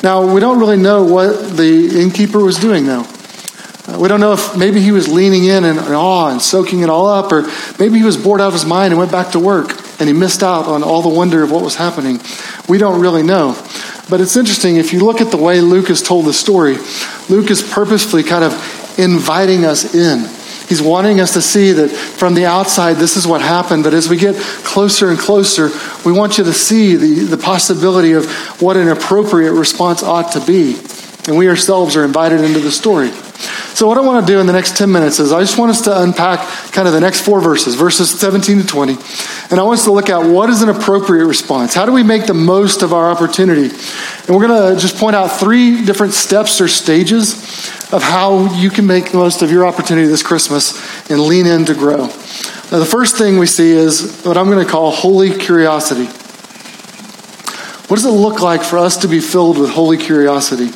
Now, 0.03 0.31
we 0.33 0.39
don't 0.39 0.60
really 0.60 0.77
know 0.77 1.03
what 1.03 1.57
the 1.57 2.01
innkeeper 2.01 2.39
was 2.39 2.57
doing, 2.57 2.86
though. 2.86 3.05
Uh, 3.88 3.97
we 3.99 4.07
don't 4.07 4.19
know 4.19 4.33
if 4.33 4.57
maybe 4.57 4.81
he 4.81 4.91
was 4.91 5.07
leaning 5.07 5.45
in 5.45 5.63
in 5.63 5.77
awe 5.77 6.29
and 6.29 6.41
soaking 6.41 6.81
it 6.81 6.89
all 6.89 7.07
up, 7.07 7.31
or 7.31 7.49
maybe 7.79 7.97
he 7.97 8.03
was 8.03 8.17
bored 8.17 8.41
out 8.41 8.47
of 8.47 8.53
his 8.53 8.65
mind 8.65 8.91
and 8.91 8.99
went 8.99 9.12
back 9.12 9.31
to 9.31 9.39
work 9.39 9.71
and 9.99 10.07
he 10.07 10.13
missed 10.13 10.43
out 10.43 10.65
on 10.65 10.83
all 10.83 11.01
the 11.01 11.10
wonder 11.10 11.43
of 11.43 11.51
what 11.51 11.63
was 11.63 11.75
happening. 11.75 12.19
We 12.69 12.77
don't 12.77 12.99
really 13.01 13.23
know. 13.23 13.53
But 14.10 14.21
it's 14.21 14.38
interesting, 14.38 14.77
if 14.77 14.93
you 14.93 15.03
look 15.03 15.21
at 15.21 15.31
the 15.31 15.38
way 15.38 15.60
Luke 15.60 15.88
has 15.88 16.01
told 16.01 16.25
the 16.25 16.33
story, 16.33 16.77
Luke 17.29 17.49
is 17.49 17.63
purposefully 17.63 18.23
kind 18.23 18.43
of 18.43 18.53
inviting 18.99 19.65
us 19.65 19.95
in. 19.95 20.37
He's 20.67 20.82
wanting 20.82 21.21
us 21.21 21.34
to 21.34 21.41
see 21.41 21.71
that 21.71 21.89
from 21.89 22.34
the 22.34 22.45
outside, 22.45 22.97
this 22.97 23.15
is 23.15 23.25
what 23.25 23.41
happened. 23.41 23.84
But 23.84 23.93
as 23.93 24.10
we 24.10 24.17
get 24.17 24.36
closer 24.36 25.10
and 25.10 25.17
closer, 25.17 25.69
we 26.06 26.12
want 26.12 26.38
you 26.38 26.43
to 26.43 26.53
see 26.53 26.95
the, 26.95 27.23
the 27.23 27.38
possibility 27.38 28.12
of 28.12 28.30
what 28.62 28.75
an 28.75 28.89
appropriate 28.89 29.53
response 29.53 30.03
ought 30.03 30.34
to 30.34 30.41
be. 30.41 30.77
And 31.28 31.38
we 31.38 31.50
ourselves 31.50 31.96
are 31.96 32.06
invited 32.06 32.42
into 32.42 32.60
the 32.60 32.72
story. 32.72 33.12
So, 33.78 33.86
what 33.86 33.98
I 34.00 34.02
want 34.02 34.26
to 34.26 34.34
do 34.34 34.40
in 34.40 34.48
the 34.48 34.54
next 34.54 34.76
10 34.76 34.92
minutes 34.92 35.20
is 35.20 35.32
I 35.32 35.42
just 35.42 35.60
want 35.60 35.70
us 35.70 35.82
to 35.82 36.02
unpack 36.02 36.40
kind 36.72 36.88
of 36.88 36.96
the 36.96 37.00
next 37.00 37.22
four 37.22 37.40
verses, 37.40 37.76
verses 37.76 38.10
17 38.20 38.62
to 38.62 38.66
20. 38.66 38.94
And 39.52 39.60
I 39.60 39.63
want 39.63 39.78
us 39.78 39.86
to 39.86 39.92
look 39.92 40.10
at 40.10 40.26
what 40.26 40.50
is 40.50 40.63
an 40.63 40.70
appropriate 40.70 41.26
response? 41.26 41.76
How 41.76 41.86
do 41.86 41.92
we 41.92 42.02
make 42.02 42.26
the 42.26 42.34
most 42.34 42.82
of 42.82 42.92
our 42.92 43.12
opportunity? 43.12 43.66
And 43.66 44.30
we're 44.30 44.48
going 44.48 44.74
to 44.74 44.82
just 44.82 44.98
point 44.98 45.16
out 45.16 45.28
three 45.28 45.86
different 45.86 46.13
steps 46.13 46.60
or 46.60 46.68
stages 46.68 47.36
of 47.94 48.02
how 48.02 48.52
you 48.56 48.72
can 48.72 48.88
make 48.88 49.12
the 49.12 49.18
most 49.18 49.44
of 49.44 49.52
your 49.52 49.68
opportunity 49.68 50.08
this 50.08 50.24
Christmas 50.24 51.10
and 51.12 51.20
lean 51.20 51.46
in 51.46 51.66
to 51.66 51.76
grow. 51.76 52.08
Now, 52.72 52.80
the 52.80 52.90
first 52.90 53.16
thing 53.16 53.38
we 53.38 53.46
see 53.46 53.72
is 53.72 54.24
what 54.24 54.38
I'm 54.38 54.50
going 54.50 54.66
to 54.66 54.70
call 54.70 54.92
holy 54.92 55.38
curiosity. 55.38 56.08
What 57.88 57.95
does 57.95 58.06
it 58.06 58.10
look 58.10 58.41
like 58.41 58.63
for 58.63 58.78
us 58.78 58.97
to 58.97 59.08
be 59.08 59.21
filled 59.21 59.58
with 59.58 59.69
holy 59.69 59.97
curiosity? 59.97 60.67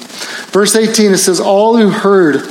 Verse 0.52 0.76
18, 0.76 1.12
it 1.12 1.18
says, 1.18 1.42
All 1.42 1.76
who 1.76 1.90
heard 1.90 2.46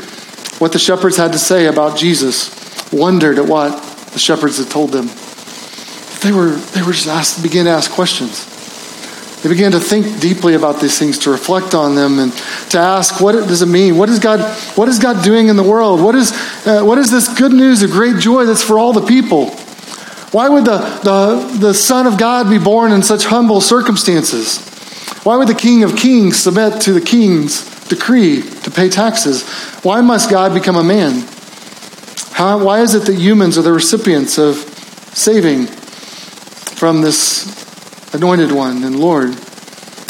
what 0.60 0.72
the 0.72 0.78
shepherds 0.78 1.16
had 1.16 1.32
to 1.32 1.38
say 1.38 1.66
about 1.66 1.96
Jesus 1.96 2.50
wondered 2.92 3.38
at 3.38 3.46
what 3.46 3.82
the 4.12 4.18
shepherds 4.18 4.58
had 4.58 4.68
told 4.68 4.92
them. 4.92 5.06
They 6.22 6.32
were, 6.32 6.50
they 6.50 6.82
were 6.82 6.92
just 6.92 7.06
asked, 7.06 7.42
began 7.42 7.64
to 7.64 7.70
ask 7.70 7.90
questions. 7.90 8.46
They 9.42 9.48
began 9.48 9.72
to 9.72 9.80
think 9.80 10.20
deeply 10.20 10.54
about 10.54 10.80
these 10.82 10.98
things, 10.98 11.16
to 11.20 11.30
reflect 11.30 11.74
on 11.74 11.94
them, 11.94 12.18
and 12.18 12.30
to 12.70 12.78
ask, 12.78 13.22
what 13.22 13.32
does 13.32 13.62
it 13.62 13.66
mean? 13.66 13.96
What 13.96 14.10
is 14.10 14.18
God, 14.18 14.40
what 14.76 14.88
is 14.88 14.98
God 14.98 15.24
doing 15.24 15.48
in 15.48 15.56
the 15.56 15.62
world? 15.62 16.02
What 16.02 16.14
is, 16.14 16.32
uh, 16.66 16.82
what 16.82 16.98
is 16.98 17.10
this 17.10 17.32
good 17.38 17.52
news 17.52 17.82
of 17.82 17.90
great 17.90 18.18
joy 18.18 18.44
that's 18.44 18.62
for 18.62 18.78
all 18.78 18.92
the 18.92 19.06
people? 19.06 19.56
Why 20.32 20.48
would 20.48 20.64
the, 20.64 20.78
the, 21.02 21.58
the 21.58 21.74
Son 21.74 22.06
of 22.06 22.16
God 22.16 22.48
be 22.48 22.58
born 22.58 22.92
in 22.92 23.02
such 23.02 23.24
humble 23.24 23.60
circumstances? 23.60 24.64
Why 25.24 25.36
would 25.36 25.48
the 25.48 25.54
King 25.54 25.82
of 25.82 25.96
Kings 25.96 26.38
submit 26.38 26.80
to 26.82 26.92
the 26.92 27.00
King's 27.00 27.68
decree 27.88 28.42
to 28.42 28.70
pay 28.70 28.88
taxes? 28.88 29.48
Why 29.82 30.00
must 30.00 30.30
God 30.30 30.54
become 30.54 30.76
a 30.76 30.84
man? 30.84 31.26
How, 32.32 32.64
why 32.64 32.80
is 32.80 32.94
it 32.94 33.06
that 33.06 33.16
humans 33.16 33.58
are 33.58 33.62
the 33.62 33.72
recipients 33.72 34.38
of 34.38 34.56
saving 35.12 35.66
from 35.66 37.02
this 37.02 38.14
anointed 38.14 38.52
one 38.52 38.84
and 38.84 38.98
Lord? 38.98 39.34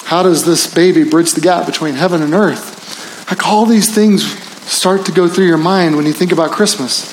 How 0.04 0.22
does 0.22 0.44
this 0.44 0.72
baby 0.72 1.04
bridge 1.04 1.33
the 1.33 1.40
gap 1.40 1.66
between 1.66 1.94
heaven 1.94 2.22
and 2.22 2.35
earth? 2.35 3.30
Like 3.30 3.46
all 3.46 3.64
these 3.64 3.92
things 3.94 4.24
start 4.70 5.06
to 5.06 5.12
go 5.12 5.28
through 5.28 5.46
your 5.46 5.59
mind 5.59 5.96
when 5.96 6.04
you 6.04 6.12
think 6.12 6.30
about 6.30 6.50
Christmas. 6.50 7.11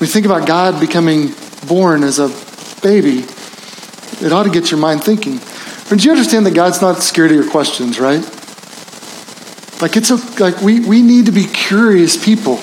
You 0.00 0.06
think 0.06 0.26
about 0.26 0.46
God 0.46 0.78
becoming 0.78 1.32
born 1.66 2.02
as 2.02 2.18
a 2.18 2.28
baby, 2.82 3.24
it 4.24 4.32
ought 4.32 4.44
to 4.44 4.50
get 4.50 4.70
your 4.70 4.80
mind 4.80 5.02
thinking. 5.04 5.38
Friends, 5.38 6.04
you 6.04 6.10
understand 6.10 6.46
that 6.46 6.54
God's 6.54 6.80
not 6.80 6.98
scared 6.98 7.30
of 7.30 7.36
your 7.36 7.50
questions, 7.50 7.98
right? 7.98 8.22
Like 9.82 9.96
it's 9.96 10.10
a, 10.10 10.16
like 10.42 10.60
we, 10.60 10.80
we 10.80 11.02
need 11.02 11.26
to 11.26 11.32
be 11.32 11.46
curious 11.46 12.22
people. 12.22 12.60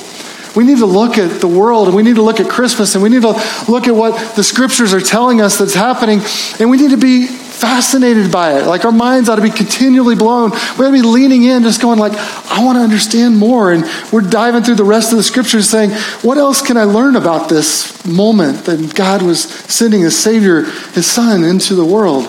We 0.56 0.64
need 0.64 0.80
to 0.80 0.86
look 0.86 1.18
at 1.18 1.42
the 1.42 1.48
world 1.48 1.88
and 1.88 1.96
we 1.96 2.04
need 2.04 2.16
to 2.16 2.22
look 2.22 2.40
at 2.40 2.50
Christmas 2.50 2.96
and 2.96 3.04
we 3.04 3.10
need 3.10 3.22
to 3.24 3.34
look 3.68 3.88
at 3.88 3.96
what 3.96 4.36
the 4.36 4.44
scriptures 4.44 4.94
are 4.94 5.02
telling 5.02 5.42
us 5.42 5.58
that's 5.58 5.74
happening 5.74 6.22
and 6.60 6.70
we 6.70 6.78
need 6.78 6.92
to 6.92 6.98
be 6.98 7.28
fascinated 7.58 8.32
by 8.32 8.60
it. 8.60 8.68
Like 8.68 8.86
our 8.86 8.92
minds 8.92 9.30
ought 9.30 9.38
to 9.38 9.42
be 9.42 9.50
continually 9.50 10.16
blown. 10.16 10.52
We 10.52 10.86
ought 10.86 10.92
to 10.92 10.92
be 10.92 11.02
leaning 11.02 11.44
in, 11.44 11.64
just 11.64 11.82
going 11.82 11.98
like, 11.98 12.14
I 12.14 12.64
want 12.64 12.78
to 12.78 12.82
understand 12.84 13.38
more. 13.38 13.72
And 13.72 13.84
we're 14.12 14.22
diving 14.22 14.64
through 14.64 14.76
the 14.76 14.84
rest 14.84 15.12
of 15.12 15.18
the 15.18 15.24
scriptures 15.24 15.70
saying, 15.70 15.92
what 16.22 16.38
else 16.38 16.62
can 16.62 16.78
I 16.78 16.84
learn 16.84 17.16
about 17.16 17.50
this 17.50 18.06
moment 18.06 18.66
that 18.66 18.94
God 18.96 19.24
was 19.24 19.44
sending 19.44 20.02
His 20.02 20.18
Savior, 20.18 20.62
His 20.62 21.08
Son, 21.08 21.44
into 21.44 21.74
the 21.74 21.86
world? 21.86 22.26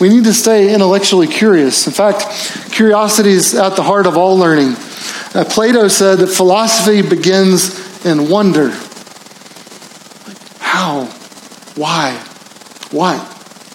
We 0.00 0.08
need 0.08 0.24
to 0.24 0.34
stay 0.34 0.74
intellectually 0.74 1.26
curious. 1.28 1.86
In 1.86 1.92
fact, 1.92 2.72
curiosity 2.72 3.30
is 3.30 3.54
at 3.54 3.76
the 3.76 3.82
heart 3.82 4.06
of 4.06 4.16
all 4.16 4.36
learning. 4.36 4.74
Uh, 5.34 5.44
Plato 5.48 5.88
said 5.88 6.18
that 6.18 6.28
philosophy 6.28 7.02
begins 7.02 8.04
in 8.06 8.30
wonder. 8.30 8.70
How? 10.58 11.04
Why? 11.76 12.16
What 12.90 13.33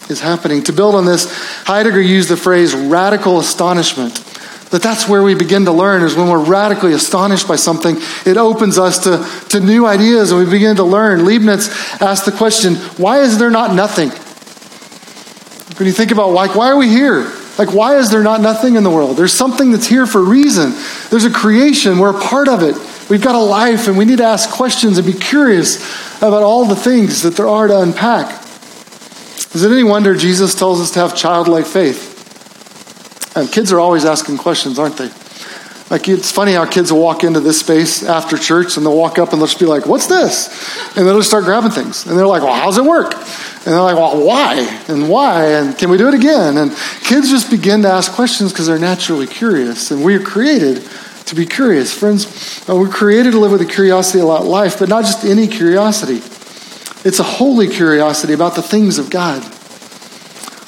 is 0.10 0.20
happening? 0.20 0.64
To 0.64 0.74
build 0.74 0.96
on 0.96 1.06
this, 1.06 1.32
Heidegger 1.66 2.02
used 2.02 2.30
the 2.30 2.38
phrase 2.38 2.74
radical 2.74 3.40
astonishment. 3.40 4.26
That 4.72 4.84
that's 4.84 5.08
where 5.08 5.24
we 5.24 5.34
begin 5.34 5.66
to 5.66 5.72
learn 5.72 6.04
is 6.04 6.16
when 6.16 6.28
we're 6.28 6.44
radically 6.44 6.94
astonished 6.94 7.48
by 7.48 7.56
something. 7.56 7.98
It 8.26 8.38
opens 8.38 8.78
us 8.78 9.00
to, 9.00 9.26
to 9.50 9.60
new 9.60 9.86
ideas 9.88 10.32
and 10.32 10.40
we 10.40 10.50
begin 10.50 10.76
to 10.76 10.84
learn. 10.84 11.26
Leibniz 11.26 11.70
asked 12.00 12.26
the 12.26 12.32
question, 12.32 12.76
why 12.98 13.22
is 13.22 13.40
there 13.40 13.50
not 13.50 13.74
nothing? 13.74 14.10
When 15.80 15.88
you 15.88 15.94
think 15.94 16.12
about 16.12 16.32
like, 16.34 16.56
why 16.56 16.70
are 16.70 16.78
we 16.78 16.88
here? 16.88 17.32
Like, 17.58 17.74
why 17.74 17.98
is 17.98 18.10
there 18.10 18.24
not 18.24 18.40
nothing 18.40 18.76
in 18.76 18.84
the 18.84 18.90
world? 18.90 19.18
There's 19.18 19.34
something 19.34 19.72
that's 19.72 19.86
here 19.86 20.06
for 20.06 20.20
a 20.20 20.24
reason. 20.24 20.72
There's 21.10 21.26
a 21.26 21.30
creation. 21.30 21.98
We're 22.00 22.18
a 22.18 22.22
part 22.22 22.48
of 22.48 22.64
it. 22.64 22.76
We've 23.10 23.22
got 23.22 23.36
a 23.36 23.40
life, 23.40 23.90
and 23.90 23.98
we 23.98 24.06
need 24.06 24.20
to 24.20 24.24
ask 24.24 24.50
questions 24.50 24.98
and 24.98 25.06
be 25.06 25.12
curious 25.12 25.78
about 26.20 26.42
all 26.42 26.64
the 26.64 26.78
things 26.78 27.24
that 27.24 27.36
there 27.36 27.50
are 27.50 27.68
to 27.68 27.82
unpack. 27.82 28.39
Is 29.54 29.64
it 29.64 29.72
any 29.72 29.84
wonder 29.84 30.16
Jesus 30.16 30.54
tells 30.56 30.82
us 30.82 30.92
to 30.92 31.00
have 31.00 31.16
childlike 31.16 31.66
faith? 31.66 32.18
And 33.36 33.52
kids 33.52 33.72
are 33.72 33.80
always 33.80 34.06
asking 34.06 34.38
questions, 34.38 34.80
aren't 34.80 34.98
they? 34.98 35.10
Like 35.90 36.08
it's 36.08 36.32
funny 36.32 36.54
how 36.54 36.66
kids 36.66 36.92
will 36.92 37.02
walk 37.02 37.24
into 37.24 37.40
this 37.40 37.60
space 37.60 38.04
after 38.04 38.38
church 38.38 38.78
and 38.78 38.86
they'll 38.86 38.96
walk 38.96 39.18
up 39.18 39.32
and 39.32 39.42
they'll 39.42 39.48
just 39.48 39.60
be 39.60 39.66
like, 39.66 39.88
"What's 39.88 40.06
this?" 40.06 40.48
And 40.96 41.08
they'll 41.08 41.18
just 41.18 41.30
start 41.30 41.46
grabbing 41.46 41.72
things. 41.72 42.06
And 42.06 42.18
they're 42.18 42.28
like, 42.28 42.44
"Well, 42.44 42.54
how's 42.54 42.78
it 42.78 42.84
work?" 42.84 43.16
And 43.16 43.74
they're 43.74 43.82
like, 43.82 43.96
"Well, 43.96 44.24
why? 44.24 44.56
And 44.88 45.10
why? 45.10 45.48
And 45.48 45.76
can 45.76 45.90
we 45.90 45.98
do 45.98 46.08
it 46.08 46.14
again?" 46.14 46.58
And 46.58 46.76
kids 47.02 47.32
just 47.32 47.50
begin 47.50 47.82
to 47.84 47.90
ask 47.90 48.12
questions 48.12 48.52
because 48.52 48.68
they're 48.68 48.78
naturally 48.78 49.26
curious. 49.26 49.90
And 49.90 50.04
we 50.04 50.16
are 50.16 50.20
created 50.20 50.88
to 51.26 51.36
be 51.36 51.48
curious, 51.48 51.92
friends. 51.92 52.64
Uh, 52.70 52.76
we're 52.76 52.88
created 52.88 53.32
to 53.32 53.40
live 53.40 53.52
with 53.52 53.62
a 53.62 53.66
curiosity 53.66 54.20
about 54.20 54.46
life, 54.46 54.78
but 54.78 54.90
not 54.90 55.06
just 55.06 55.26
any 55.26 55.48
curiosity. 55.48 56.22
It's 57.04 57.20
a 57.20 57.24
holy 57.24 57.68
curiosity 57.68 58.34
about 58.34 58.56
the 58.56 58.62
things 58.62 59.00
of 59.00 59.10
God. 59.10 59.42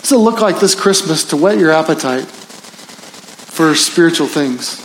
Does 0.02 0.12
it 0.12 0.17
look 0.17 0.39
like 0.39 0.60
this 0.60 0.76
Christmas 0.76 1.26
to 1.26 1.38
whet 1.38 1.58
your 1.58 1.72
appetite 1.72 2.26
for 2.26 3.76
spiritual 3.76 4.28
things? 4.28 4.82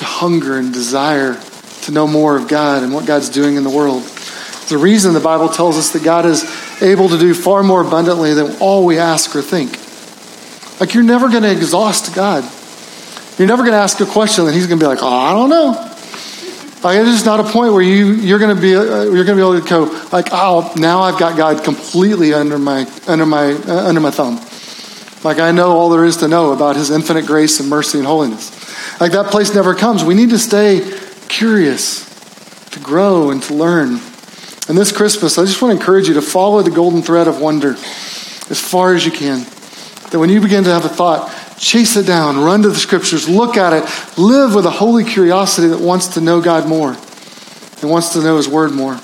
to 0.00 0.06
hunger 0.06 0.56
and 0.56 0.72
desire 0.72 1.38
to 1.82 1.92
know 1.92 2.06
more 2.06 2.34
of 2.34 2.48
God 2.48 2.82
and 2.82 2.92
what 2.92 3.06
God's 3.06 3.28
doing 3.28 3.56
in 3.56 3.64
the 3.64 3.70
world. 3.70 4.02
The 4.70 4.78
reason 4.78 5.12
the 5.12 5.20
Bible 5.20 5.50
tells 5.50 5.76
us 5.76 5.90
that 5.90 6.02
God 6.02 6.24
is 6.24 6.42
able 6.80 7.10
to 7.10 7.18
do 7.18 7.34
far 7.34 7.62
more 7.62 7.82
abundantly 7.86 8.32
than 8.32 8.56
all 8.60 8.86
we 8.86 8.98
ask 8.98 9.36
or 9.36 9.42
think. 9.42 9.78
Like 10.80 10.94
you're 10.94 11.04
never 11.04 11.28
going 11.28 11.42
to 11.42 11.52
exhaust 11.52 12.14
God. 12.14 12.50
You're 13.38 13.48
never 13.48 13.62
going 13.62 13.72
to 13.72 13.78
ask 13.78 14.00
a 14.00 14.06
question 14.06 14.46
and 14.46 14.54
He's 14.54 14.66
going 14.66 14.78
to 14.80 14.84
be 14.84 14.88
like, 14.88 15.02
"Oh, 15.02 15.06
I 15.06 15.32
don't 15.32 15.50
know." 15.50 15.89
Like 16.82 16.98
it's 16.98 17.10
just 17.10 17.26
not 17.26 17.40
a 17.40 17.44
point 17.44 17.74
where 17.74 17.82
you 17.82 18.12
you're 18.12 18.38
going 18.38 18.54
to 18.56 18.60
be 18.60 18.74
uh, 18.74 19.02
you're 19.02 19.24
going 19.24 19.26
to 19.26 19.34
be 19.36 19.40
able 19.40 19.60
to 19.60 19.68
go 19.68 20.08
like, 20.12 20.28
"Oh, 20.32 20.72
now 20.76 21.00
I've 21.00 21.18
got 21.18 21.36
God 21.36 21.62
completely 21.62 22.32
under 22.32 22.58
my 22.58 22.90
under 23.06 23.26
my 23.26 23.52
uh, 23.52 23.86
under 23.86 24.00
my 24.00 24.10
thumb." 24.10 24.40
Like 25.22 25.38
I 25.38 25.50
know 25.52 25.72
all 25.72 25.90
there 25.90 26.04
is 26.04 26.18
to 26.18 26.28
know 26.28 26.52
about 26.52 26.76
His 26.76 26.90
infinite 26.90 27.26
grace 27.26 27.60
and 27.60 27.68
mercy 27.68 27.98
and 27.98 28.06
holiness. 28.06 28.50
Like 28.98 29.12
that 29.12 29.26
place 29.26 29.54
never 29.54 29.74
comes. 29.74 30.02
We 30.04 30.14
need 30.14 30.30
to 30.30 30.38
stay 30.38 30.80
curious, 31.28 32.04
to 32.70 32.80
grow 32.80 33.30
and 33.30 33.42
to 33.44 33.54
learn. 33.54 34.00
And 34.68 34.78
this 34.78 34.92
Christmas, 34.92 35.36
I 35.36 35.44
just 35.44 35.60
want 35.60 35.72
to 35.72 35.80
encourage 35.80 36.08
you 36.08 36.14
to 36.14 36.22
follow 36.22 36.62
the 36.62 36.70
golden 36.70 37.02
thread 37.02 37.28
of 37.28 37.40
wonder 37.40 37.72
as 37.72 38.60
far 38.60 38.94
as 38.94 39.04
you 39.04 39.12
can. 39.12 39.40
That 40.10 40.18
when 40.18 40.30
you 40.30 40.40
begin 40.40 40.64
to 40.64 40.70
have 40.70 40.84
a 40.84 40.88
thought, 40.88 41.30
chase 41.60 41.96
it 41.96 42.06
down, 42.06 42.38
run 42.38 42.62
to 42.62 42.70
the 42.70 42.74
scriptures, 42.74 43.28
look 43.28 43.56
at 43.56 43.72
it, 43.72 44.18
live 44.18 44.54
with 44.54 44.64
a 44.64 44.70
holy 44.70 45.04
curiosity 45.04 45.68
that 45.68 45.78
wants 45.78 46.08
to 46.08 46.20
know 46.20 46.40
God 46.40 46.66
more 46.66 46.96
and 47.82 47.90
wants 47.90 48.14
to 48.14 48.22
know 48.22 48.38
His 48.38 48.48
Word 48.48 48.72
more. 48.72 48.94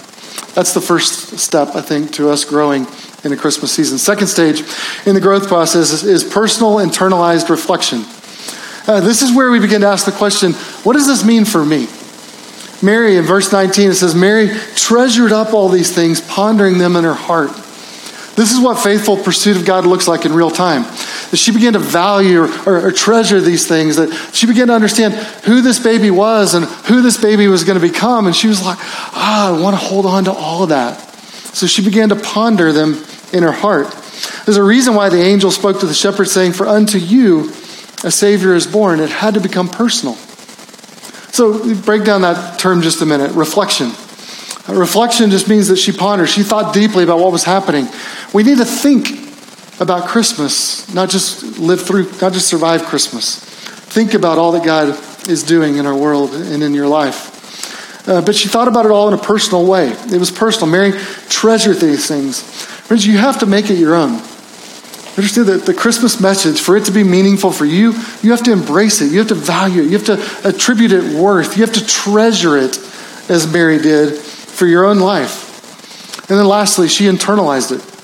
That's 0.55 0.73
the 0.73 0.81
first 0.81 1.39
step, 1.39 1.77
I 1.77 1.83
think, 1.83 2.15
to 2.15 2.31
us 2.31 2.47
growing 2.47 2.87
in 3.25 3.31
the 3.31 3.37
Christmas 3.37 3.73
season. 3.73 3.99
Second 3.99 4.29
stage 4.29 4.63
in 5.05 5.15
the 5.15 5.21
growth 5.21 5.49
process 5.49 5.93
is, 5.93 6.03
is 6.05 6.25
personal 6.25 6.77
internalized 6.77 7.51
reflection. 7.51 8.05
Uh, 8.89 9.01
this 9.01 9.21
is 9.21 9.37
where 9.37 9.51
we 9.51 9.59
begin 9.59 9.83
to 9.83 9.87
ask 9.87 10.07
the 10.07 10.13
question 10.13 10.53
what 10.83 10.95
does 10.95 11.07
this 11.07 11.25
mean 11.25 11.45
for 11.45 11.65
me? 11.65 11.89
Mary, 12.83 13.17
in 13.17 13.25
verse 13.25 13.53
19, 13.53 13.91
it 13.91 13.95
says, 13.95 14.15
Mary 14.15 14.49
treasured 14.75 15.33
up 15.33 15.53
all 15.55 15.69
these 15.69 15.95
things, 15.95 16.21
pondering 16.21 16.79
them 16.79 16.95
in 16.97 17.05
her 17.05 17.15
heart. 17.15 17.51
This 18.37 18.53
is 18.53 18.61
what 18.61 18.79
faithful 18.79 19.17
pursuit 19.17 19.57
of 19.57 19.65
God 19.65 19.87
looks 19.87 20.07
like 20.07 20.27
in 20.27 20.33
real 20.33 20.51
time. 20.51 20.85
That 21.31 21.39
she 21.39 21.53
began 21.53 21.73
to 21.73 21.79
value 21.79 22.43
or, 22.43 22.87
or, 22.87 22.93
treasure 22.93 23.41
these 23.41 23.67
things, 23.67 23.97
that 23.97 24.13
she 24.33 24.47
began 24.47 24.69
to 24.69 24.75
understand 24.75 25.15
who 25.45 25.61
this 25.61 25.79
baby 25.79 26.11
was 26.11 26.55
and 26.55 26.65
who 26.65 27.03
this 27.03 27.21
baby 27.21 27.49
was 27.49 27.65
going 27.65 27.81
to 27.81 27.87
become. 27.87 28.27
And 28.27 28.37
she 28.37 28.47
was 28.47 28.65
like, 28.65 28.79
ah, 28.81 29.57
I 29.57 29.61
want 29.61 29.75
to 29.75 29.85
hold 29.85 30.07
on 30.07 30.25
to 30.25 30.33
all 30.33 30.63
of 30.63 30.69
that. 30.69 30.99
So 31.53 31.67
she 31.67 31.83
began 31.85 32.11
to 32.11 32.17
ponder 32.17 32.73
them 32.73 33.03
in 33.33 33.43
her 33.43 33.53
heart. 33.53 33.91
There's 34.45 34.57
a 34.57 34.63
reason 34.63 34.95
why 34.95 35.09
the 35.09 35.21
angel 35.21 35.51
spoke 35.51 35.81
to 35.81 35.87
the 35.87 35.95
shepherd 35.95 36.27
saying, 36.27 36.53
For 36.53 36.67
unto 36.67 36.99
you 36.99 37.51
a 38.05 38.11
Savior 38.11 38.55
is 38.55 38.67
born. 38.67 39.01
It 39.01 39.11
had 39.11 39.35
to 39.35 39.41
become 39.41 39.69
personal. 39.69 40.15
So 41.33 41.75
break 41.83 42.05
down 42.05 42.23
that 42.23 42.59
term 42.59 42.83
just 42.83 43.03
a 43.03 43.07
minute 43.07 43.33
reflection. 43.33 43.89
Reflection 44.69 45.31
just 45.31 45.49
means 45.49 45.69
that 45.69 45.77
she 45.77 45.93
pondered. 45.93 46.29
She 46.29 46.43
thought 46.43 46.75
deeply 46.75 47.05
about 47.05 47.19
what 47.19 47.31
was 47.31 47.45
happening. 47.45 47.89
We 48.33 48.43
need 48.43 48.59
to 48.59 48.65
think 48.65 49.26
about 49.81 50.09
Christmas, 50.09 50.93
not 50.95 51.11
just 51.11 51.59
live 51.59 51.83
through, 51.83 52.11
not 52.21 52.33
just 52.33 52.49
survive 52.49 52.85
Christmas. 52.85 53.41
Think 53.41 54.15
about 54.15 54.39
all 54.39 54.53
that 54.53 54.65
God 54.65 54.89
is 55.29 55.43
doing 55.43 55.77
in 55.77 55.87
our 55.87 55.97
world 55.97 56.35
and 56.35 56.63
in 56.63 56.75
your 56.75 56.89
life. 56.89 58.09
Uh, 58.09 58.23
but 58.23 58.35
she 58.35 58.49
thought 58.49 58.69
about 58.69 58.85
it 58.85 58.91
all 58.91 59.09
in 59.09 59.15
a 59.15 59.23
personal 59.23 59.67
way. 59.67 59.89
It 59.89 60.19
was 60.19 60.31
personal. 60.31 60.71
Mary 60.71 60.93
treasured 61.29 61.79
these 61.79 62.07
things. 62.07 62.41
Friends, 62.41 63.07
you 63.07 63.19
have 63.19 63.41
to 63.41 63.47
make 63.47 63.69
it 63.69 63.75
your 63.75 63.95
own. 63.95 64.23
Understand 65.17 65.49
that 65.49 65.65
the 65.65 65.75
Christmas 65.75 66.21
message, 66.21 66.61
for 66.61 66.77
it 66.77 66.85
to 66.85 66.93
be 66.93 67.03
meaningful 67.03 67.51
for 67.51 67.65
you, 67.65 67.93
you 68.23 68.31
have 68.31 68.45
to 68.45 68.53
embrace 68.53 69.01
it. 69.01 69.11
You 69.11 69.19
have 69.19 69.29
to 69.29 69.35
value 69.35 69.83
it. 69.83 69.87
You 69.87 69.99
have 69.99 70.07
to 70.07 70.49
attribute 70.49 70.93
it 70.93 71.19
worth. 71.19 71.57
You 71.57 71.65
have 71.65 71.75
to 71.75 71.87
treasure 71.87 72.57
it, 72.57 72.77
as 73.29 73.51
Mary 73.51 73.79
did, 73.79 74.15
for 74.15 74.67
your 74.67 74.85
own 74.85 74.99
life. 74.99 76.29
And 76.31 76.39
then 76.39 76.47
lastly, 76.47 76.89
she 76.89 77.07
internalized 77.07 77.73
it. 77.73 77.96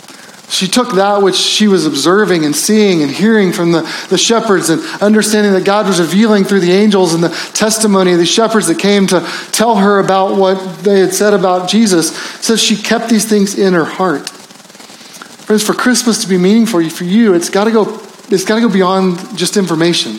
She 0.52 0.68
took 0.68 0.92
that 0.96 1.22
which 1.22 1.34
she 1.34 1.66
was 1.66 1.86
observing 1.86 2.44
and 2.44 2.54
seeing 2.54 3.00
and 3.02 3.10
hearing 3.10 3.52
from 3.52 3.72
the, 3.72 3.80
the 4.10 4.18
shepherds 4.18 4.68
and 4.68 4.82
understanding 5.00 5.54
that 5.54 5.64
God 5.64 5.86
was 5.86 5.98
revealing 5.98 6.44
through 6.44 6.60
the 6.60 6.72
angels 6.72 7.14
and 7.14 7.24
the 7.24 7.30
testimony 7.54 8.12
of 8.12 8.18
the 8.18 8.26
shepherds 8.26 8.66
that 8.66 8.78
came 8.78 9.06
to 9.06 9.26
tell 9.52 9.76
her 9.76 9.98
about 9.98 10.36
what 10.36 10.84
they 10.84 11.00
had 11.00 11.14
said 11.14 11.32
about 11.32 11.70
Jesus. 11.70 12.14
So 12.44 12.54
she 12.54 12.76
kept 12.76 13.08
these 13.08 13.24
things 13.24 13.58
in 13.58 13.72
her 13.72 13.86
heart. 13.86 14.28
Friends, 14.28 15.64
for 15.64 15.72
Christmas 15.72 16.20
to 16.22 16.28
be 16.28 16.36
meaningful 16.36 16.86
for 16.90 17.04
you, 17.04 17.32
it's 17.32 17.48
got 17.48 17.64
to 17.64 17.70
go. 17.70 18.00
It's 18.28 18.44
got 18.44 18.56
to 18.56 18.60
go 18.60 18.68
beyond 18.70 19.38
just 19.38 19.56
information. 19.56 20.16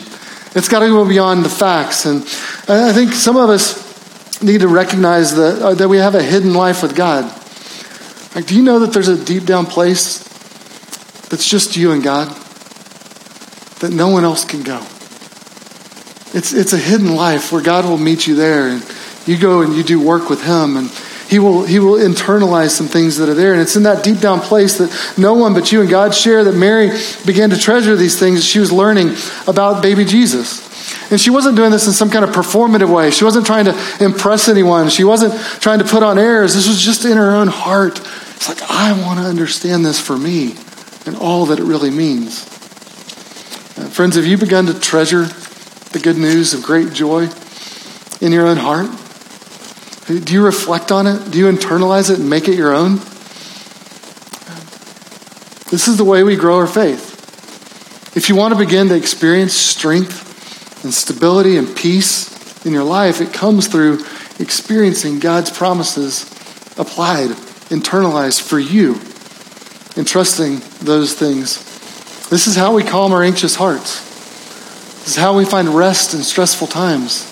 It's 0.56 0.68
got 0.68 0.80
to 0.80 0.88
go 0.88 1.06
beyond 1.06 1.44
the 1.44 1.48
facts. 1.48 2.06
And 2.06 2.22
I 2.68 2.92
think 2.92 3.12
some 3.12 3.36
of 3.36 3.50
us 3.50 4.42
need 4.42 4.62
to 4.62 4.68
recognize 4.68 5.36
that 5.36 5.62
uh, 5.62 5.74
that 5.74 5.88
we 5.88 5.98
have 5.98 6.16
a 6.16 6.22
hidden 6.24 6.54
life 6.54 6.82
with 6.82 6.96
God. 6.96 7.42
Like, 8.34 8.46
do 8.46 8.56
you 8.56 8.62
know 8.62 8.80
that 8.80 8.92
there's 8.92 9.08
a 9.08 9.22
deep 9.22 9.44
down 9.44 9.66
place 9.66 10.18
that's 11.28 11.48
just 11.48 11.76
you 11.76 11.92
and 11.92 12.02
God? 12.02 12.28
That 13.80 13.92
no 13.92 14.08
one 14.08 14.24
else 14.24 14.44
can 14.44 14.62
go. 14.62 14.78
It's, 16.32 16.52
it's 16.52 16.72
a 16.72 16.78
hidden 16.78 17.14
life 17.14 17.52
where 17.52 17.62
God 17.62 17.84
will 17.84 17.98
meet 17.98 18.26
you 18.26 18.34
there 18.34 18.68
and 18.68 18.84
you 19.26 19.38
go 19.38 19.62
and 19.62 19.74
you 19.74 19.82
do 19.82 20.00
work 20.00 20.28
with 20.28 20.42
Him 20.42 20.76
and 20.76 20.90
he 21.28 21.38
will, 21.38 21.64
he 21.64 21.78
will 21.78 21.98
internalize 21.98 22.70
some 22.70 22.86
things 22.86 23.16
that 23.16 23.28
are 23.28 23.34
there. 23.34 23.52
And 23.52 23.62
it's 23.62 23.76
in 23.76 23.84
that 23.84 24.04
deep 24.04 24.20
down 24.20 24.40
place 24.40 24.78
that 24.78 25.14
no 25.18 25.34
one 25.34 25.54
but 25.54 25.72
you 25.72 25.80
and 25.80 25.88
God 25.88 26.14
share 26.14 26.44
that 26.44 26.54
Mary 26.54 26.90
began 27.24 27.50
to 27.50 27.58
treasure 27.58 27.96
these 27.96 28.18
things 28.18 28.44
she 28.44 28.58
was 28.58 28.70
learning 28.70 29.16
about 29.46 29.82
baby 29.82 30.04
Jesus. 30.04 30.62
And 31.10 31.20
she 31.20 31.30
wasn't 31.30 31.56
doing 31.56 31.70
this 31.70 31.86
in 31.86 31.92
some 31.92 32.10
kind 32.10 32.24
of 32.24 32.30
performative 32.30 32.92
way. 32.92 33.10
She 33.10 33.24
wasn't 33.24 33.46
trying 33.46 33.64
to 33.64 33.96
impress 34.00 34.48
anyone. 34.48 34.90
She 34.90 35.04
wasn't 35.04 35.34
trying 35.60 35.78
to 35.78 35.84
put 35.84 36.02
on 36.02 36.18
airs. 36.18 36.54
This 36.54 36.68
was 36.68 36.80
just 36.80 37.04
in 37.04 37.16
her 37.16 37.30
own 37.34 37.48
heart. 37.48 38.00
It's 38.46 38.60
like, 38.60 38.70
I 38.70 38.92
want 39.00 39.18
to 39.20 39.24
understand 39.24 39.86
this 39.86 39.98
for 39.98 40.18
me 40.18 40.54
and 41.06 41.16
all 41.16 41.46
that 41.46 41.58
it 41.58 41.64
really 41.64 41.88
means. 41.88 42.42
Uh, 43.78 43.88
friends, 43.88 44.16
have 44.16 44.26
you 44.26 44.36
begun 44.36 44.66
to 44.66 44.78
treasure 44.78 45.24
the 45.92 45.98
good 45.98 46.18
news 46.18 46.52
of 46.52 46.62
great 46.62 46.92
joy 46.92 47.30
in 48.20 48.32
your 48.32 48.46
own 48.46 48.58
heart? 48.58 48.90
Do 50.06 50.30
you 50.30 50.44
reflect 50.44 50.92
on 50.92 51.06
it? 51.06 51.30
Do 51.30 51.38
you 51.38 51.46
internalize 51.46 52.10
it 52.10 52.18
and 52.18 52.28
make 52.28 52.46
it 52.46 52.54
your 52.54 52.74
own? 52.74 52.96
This 55.70 55.88
is 55.88 55.96
the 55.96 56.04
way 56.04 56.22
we 56.22 56.36
grow 56.36 56.58
our 56.58 56.66
faith. 56.66 58.14
If 58.14 58.28
you 58.28 58.36
want 58.36 58.52
to 58.52 58.58
begin 58.58 58.88
to 58.88 58.94
experience 58.94 59.54
strength 59.54 60.84
and 60.84 60.92
stability 60.92 61.56
and 61.56 61.74
peace 61.74 62.66
in 62.66 62.74
your 62.74 62.84
life, 62.84 63.22
it 63.22 63.32
comes 63.32 63.68
through 63.68 64.04
experiencing 64.38 65.18
God's 65.18 65.50
promises 65.50 66.30
applied 66.76 67.34
internalized 67.70 68.42
for 68.42 68.58
you 68.58 69.00
and 69.96 70.06
trusting 70.06 70.60
those 70.84 71.14
things. 71.14 71.62
This 72.28 72.46
is 72.46 72.56
how 72.56 72.74
we 72.74 72.82
calm 72.82 73.12
our 73.12 73.22
anxious 73.22 73.54
hearts. 73.54 74.02
This 75.00 75.08
is 75.08 75.16
how 75.16 75.36
we 75.36 75.44
find 75.44 75.68
rest 75.68 76.14
in 76.14 76.22
stressful 76.22 76.68
times. 76.68 77.30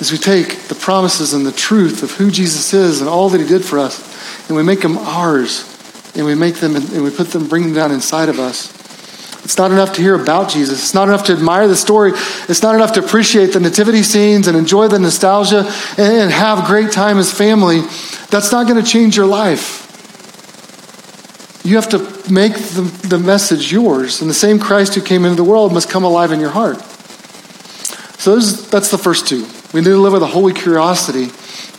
As 0.00 0.12
we 0.12 0.18
take 0.18 0.68
the 0.68 0.74
promises 0.74 1.32
and 1.32 1.46
the 1.46 1.52
truth 1.52 2.02
of 2.02 2.10
who 2.12 2.30
Jesus 2.30 2.74
is 2.74 3.00
and 3.00 3.08
all 3.08 3.30
that 3.30 3.40
he 3.40 3.46
did 3.46 3.64
for 3.64 3.78
us, 3.78 4.48
and 4.48 4.56
we 4.56 4.62
make 4.62 4.80
them 4.80 4.98
ours, 4.98 5.68
and 6.14 6.26
we 6.26 6.34
make 6.34 6.56
them 6.56 6.76
and 6.76 7.02
we 7.02 7.10
put 7.10 7.28
them, 7.28 7.48
bring 7.48 7.64
them 7.64 7.74
down 7.74 7.92
inside 7.92 8.28
of 8.28 8.38
us. 8.38 8.70
It's 9.44 9.58
not 9.58 9.72
enough 9.72 9.94
to 9.94 10.02
hear 10.02 10.14
about 10.14 10.50
Jesus. 10.50 10.78
It's 10.80 10.94
not 10.94 11.08
enough 11.08 11.24
to 11.26 11.32
admire 11.32 11.66
the 11.66 11.76
story. 11.76 12.12
It's 12.48 12.62
not 12.62 12.76
enough 12.76 12.92
to 12.92 13.04
appreciate 13.04 13.46
the 13.46 13.60
nativity 13.60 14.04
scenes 14.04 14.46
and 14.46 14.56
enjoy 14.56 14.86
the 14.86 15.00
nostalgia 15.00 15.64
and 15.98 16.30
have 16.30 16.66
great 16.66 16.92
time 16.92 17.18
as 17.18 17.32
family. 17.32 17.80
That's 18.32 18.50
not 18.50 18.66
going 18.66 18.82
to 18.82 18.90
change 18.90 19.16
your 19.16 19.26
life. 19.26 19.88
You 21.64 21.76
have 21.76 21.90
to 21.90 21.98
make 22.32 22.54
the, 22.54 22.82
the 23.06 23.18
message 23.20 23.70
yours. 23.70 24.20
And 24.20 24.28
the 24.28 24.34
same 24.34 24.58
Christ 24.58 24.96
who 24.96 25.02
came 25.02 25.24
into 25.24 25.36
the 25.36 25.44
world 25.44 25.72
must 25.72 25.88
come 25.88 26.02
alive 26.02 26.32
in 26.32 26.40
your 26.40 26.50
heart. 26.50 26.80
So 28.18 28.34
those, 28.34 28.68
that's 28.68 28.90
the 28.90 28.98
first 28.98 29.28
two. 29.28 29.46
We 29.72 29.80
need 29.80 29.90
to 29.90 29.98
live 29.98 30.12
with 30.12 30.24
a 30.24 30.26
holy 30.26 30.52
curiosity. 30.52 31.28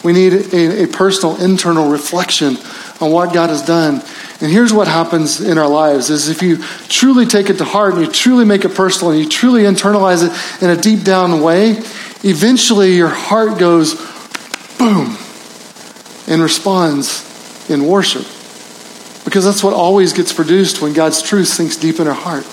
We 0.06 0.14
need 0.14 0.54
a, 0.54 0.84
a 0.84 0.88
personal 0.88 1.41
internal 1.43 1.89
reflection 1.89 2.56
on 3.01 3.12
what 3.12 3.34
God 3.34 3.49
has 3.49 3.62
done 3.62 4.01
and 4.43 4.51
here's 4.51 4.74
what 4.74 4.89
happens 4.89 5.39
in 5.39 5.58
our 5.58 5.70
lives 5.70 6.10
is 6.10 6.28
if 6.28 6.41
you 6.41 6.58
truly 6.89 7.26
take 7.26 7.49
it 7.49 7.60
to 7.60 7.64
heart 7.64 7.93
and 7.93 8.06
you 8.06 8.12
truly 8.12 8.43
make 8.43 8.66
it 8.66 8.76
personal 8.76 9.12
and 9.12 9.22
you 9.22 9.30
truly 9.30 9.64
internalize 9.64 10.22
it 10.22 10.62
in 10.62 10.70
a 10.70 10.76
deep 10.76 11.06
down 11.06 11.41
way, 11.41 11.78
eventually 12.26 12.93
your 12.93 13.08
heart 13.08 13.58
goes 13.58 13.95
boom 14.78 15.18
and 16.28 16.41
responds 16.41 17.69
in 17.69 17.86
worship. 17.86 18.26
Because 19.26 19.45
that's 19.45 19.63
what 19.63 19.74
always 19.74 20.13
gets 20.13 20.34
produced 20.34 20.82
when 20.82 20.93
God's 20.93 21.21
truth 21.21 21.47
sinks 21.47 21.78
deep 21.78 21.99
in 21.99 22.07
our 22.07 22.13
heart 22.13 22.45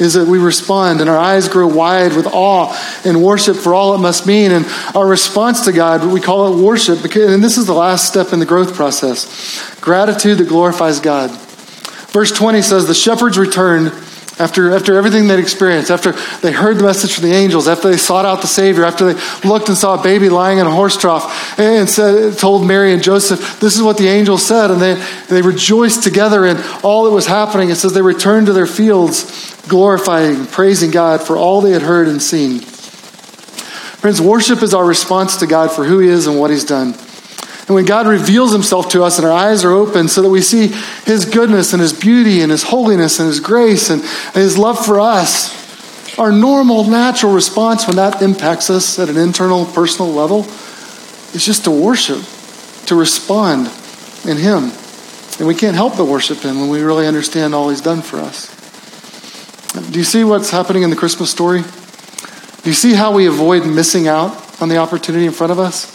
is 0.00 0.14
that 0.14 0.26
we 0.26 0.38
respond 0.38 1.00
and 1.00 1.08
our 1.08 1.16
eyes 1.16 1.48
grow 1.48 1.66
wide 1.66 2.14
with 2.14 2.26
awe 2.26 3.00
and 3.04 3.22
worship 3.22 3.56
for 3.56 3.74
all 3.74 3.94
it 3.94 3.98
must 3.98 4.26
mean. 4.26 4.50
And 4.50 4.66
our 4.94 5.06
response 5.06 5.64
to 5.64 5.72
God, 5.72 6.06
we 6.12 6.20
call 6.20 6.52
it 6.52 6.62
worship, 6.62 7.02
because, 7.02 7.32
and 7.32 7.42
this 7.42 7.56
is 7.56 7.66
the 7.66 7.74
last 7.74 8.06
step 8.06 8.32
in 8.32 8.38
the 8.38 8.46
growth 8.46 8.74
process 8.74 9.74
gratitude 9.80 10.38
that 10.38 10.48
glorifies 10.48 11.00
God. 11.00 11.30
Verse 12.10 12.32
20 12.32 12.62
says, 12.62 12.86
The 12.86 12.94
shepherds 12.94 13.38
returned 13.38 13.92
after, 14.38 14.74
after 14.74 14.94
everything 14.96 15.28
they'd 15.28 15.38
experienced, 15.38 15.90
after 15.90 16.12
they 16.42 16.52
heard 16.52 16.76
the 16.76 16.84
message 16.84 17.14
from 17.14 17.24
the 17.24 17.34
angels, 17.34 17.66
after 17.66 17.90
they 17.90 17.96
sought 17.96 18.26
out 18.26 18.42
the 18.42 18.46
Savior, 18.46 18.84
after 18.84 19.12
they 19.12 19.48
looked 19.48 19.68
and 19.68 19.78
saw 19.78 19.98
a 19.98 20.02
baby 20.02 20.28
lying 20.28 20.58
in 20.58 20.66
a 20.66 20.70
horse 20.70 20.96
trough, 20.96 21.58
and 21.58 21.88
said, 21.88 22.36
told 22.36 22.66
Mary 22.66 22.92
and 22.92 23.02
Joseph, 23.02 23.60
this 23.60 23.76
is 23.76 23.82
what 23.82 23.96
the 23.96 24.08
angel 24.08 24.36
said, 24.36 24.70
and 24.70 24.80
they, 24.80 25.02
they 25.30 25.40
rejoiced 25.40 26.02
together 26.02 26.44
in 26.44 26.58
all 26.82 27.04
that 27.04 27.12
was 27.12 27.26
happening. 27.26 27.70
It 27.70 27.76
says 27.76 27.94
they 27.94 28.02
returned 28.02 28.46
to 28.46 28.52
their 28.52 28.66
fields 28.66 29.56
glorifying, 29.68 30.46
praising 30.46 30.90
God 30.90 31.22
for 31.22 31.36
all 31.36 31.62
they 31.62 31.72
had 31.72 31.82
heard 31.82 32.06
and 32.06 32.20
seen. 32.20 32.60
Friends, 32.60 34.20
worship 34.20 34.62
is 34.62 34.74
our 34.74 34.84
response 34.84 35.38
to 35.38 35.46
God 35.46 35.72
for 35.72 35.84
who 35.84 35.98
He 35.98 36.08
is 36.08 36.26
and 36.26 36.38
what 36.38 36.50
He's 36.50 36.64
done. 36.64 36.94
And 37.66 37.74
when 37.74 37.84
God 37.84 38.06
reveals 38.06 38.52
Himself 38.52 38.90
to 38.90 39.02
us 39.02 39.18
and 39.18 39.26
our 39.26 39.32
eyes 39.32 39.64
are 39.64 39.72
open 39.72 40.06
so 40.06 40.22
that 40.22 40.30
we 40.30 40.40
see 40.40 40.68
His 41.04 41.24
goodness 41.24 41.72
and 41.72 41.82
His 41.82 41.92
beauty 41.92 42.40
and 42.40 42.50
His 42.50 42.62
holiness 42.62 43.18
and 43.18 43.26
His 43.26 43.40
grace 43.40 43.90
and 43.90 44.02
His 44.34 44.56
love 44.56 44.84
for 44.84 45.00
us, 45.00 45.66
our 46.18 46.30
normal, 46.30 46.84
natural 46.84 47.32
response 47.32 47.86
when 47.86 47.96
that 47.96 48.22
impacts 48.22 48.70
us 48.70 48.98
at 48.98 49.08
an 49.08 49.16
internal, 49.16 49.66
personal 49.66 50.12
level 50.12 50.46
is 51.34 51.44
just 51.44 51.64
to 51.64 51.70
worship, 51.70 52.22
to 52.86 52.94
respond 52.94 53.66
in 54.24 54.36
Him. 54.36 54.70
And 55.38 55.48
we 55.48 55.54
can't 55.54 55.74
help 55.74 55.96
but 55.96 56.06
worship 56.06 56.38
Him 56.38 56.60
when 56.60 56.70
we 56.70 56.82
really 56.82 57.06
understand 57.08 57.52
all 57.52 57.68
He's 57.68 57.80
done 57.80 58.00
for 58.00 58.18
us. 58.18 58.54
Do 59.90 59.98
you 59.98 60.04
see 60.04 60.22
what's 60.22 60.50
happening 60.50 60.84
in 60.84 60.90
the 60.90 60.96
Christmas 60.96 61.30
story? 61.30 61.62
Do 61.62 62.70
you 62.70 62.74
see 62.74 62.94
how 62.94 63.12
we 63.12 63.26
avoid 63.26 63.66
missing 63.66 64.06
out 64.06 64.62
on 64.62 64.68
the 64.68 64.76
opportunity 64.76 65.26
in 65.26 65.32
front 65.32 65.50
of 65.50 65.58
us? 65.58 65.92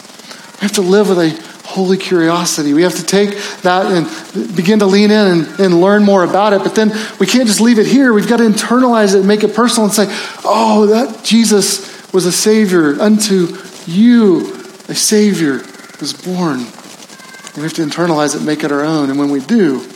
We 0.60 0.66
have 0.66 0.72
to 0.72 0.82
live 0.82 1.08
with 1.08 1.18
a 1.18 1.51
holy 1.72 1.96
curiosity. 1.96 2.74
We 2.74 2.82
have 2.82 2.96
to 2.96 3.04
take 3.04 3.30
that 3.62 3.86
and 3.86 4.54
begin 4.54 4.80
to 4.80 4.86
lean 4.86 5.10
in 5.10 5.26
and, 5.26 5.60
and, 5.60 5.80
learn 5.80 6.04
more 6.04 6.22
about 6.22 6.52
it. 6.52 6.62
But 6.62 6.74
then 6.74 6.90
we 7.18 7.26
can't 7.26 7.46
just 7.46 7.60
leave 7.60 7.78
it 7.78 7.86
here. 7.86 8.12
We've 8.12 8.28
got 8.28 8.36
to 8.36 8.44
internalize 8.44 9.14
it 9.14 9.20
and 9.20 9.28
make 9.28 9.42
it 9.42 9.54
personal 9.54 9.86
and 9.86 9.94
say, 9.94 10.06
oh, 10.44 10.86
that 10.88 11.24
Jesus 11.24 12.12
was 12.12 12.26
a 12.26 12.32
Savior. 12.32 13.00
Unto 13.00 13.56
you, 13.86 14.54
a 14.88 14.94
Savior 14.94 15.62
was 15.98 16.12
born. 16.12 16.60
And 16.60 17.56
we 17.56 17.62
have 17.62 17.74
to 17.74 17.82
internalize 17.82 18.36
it, 18.36 18.42
make 18.42 18.64
it 18.64 18.70
our 18.70 18.84
own. 18.84 19.08
And 19.08 19.18
when 19.18 19.30
we 19.30 19.40
do, 19.40 19.88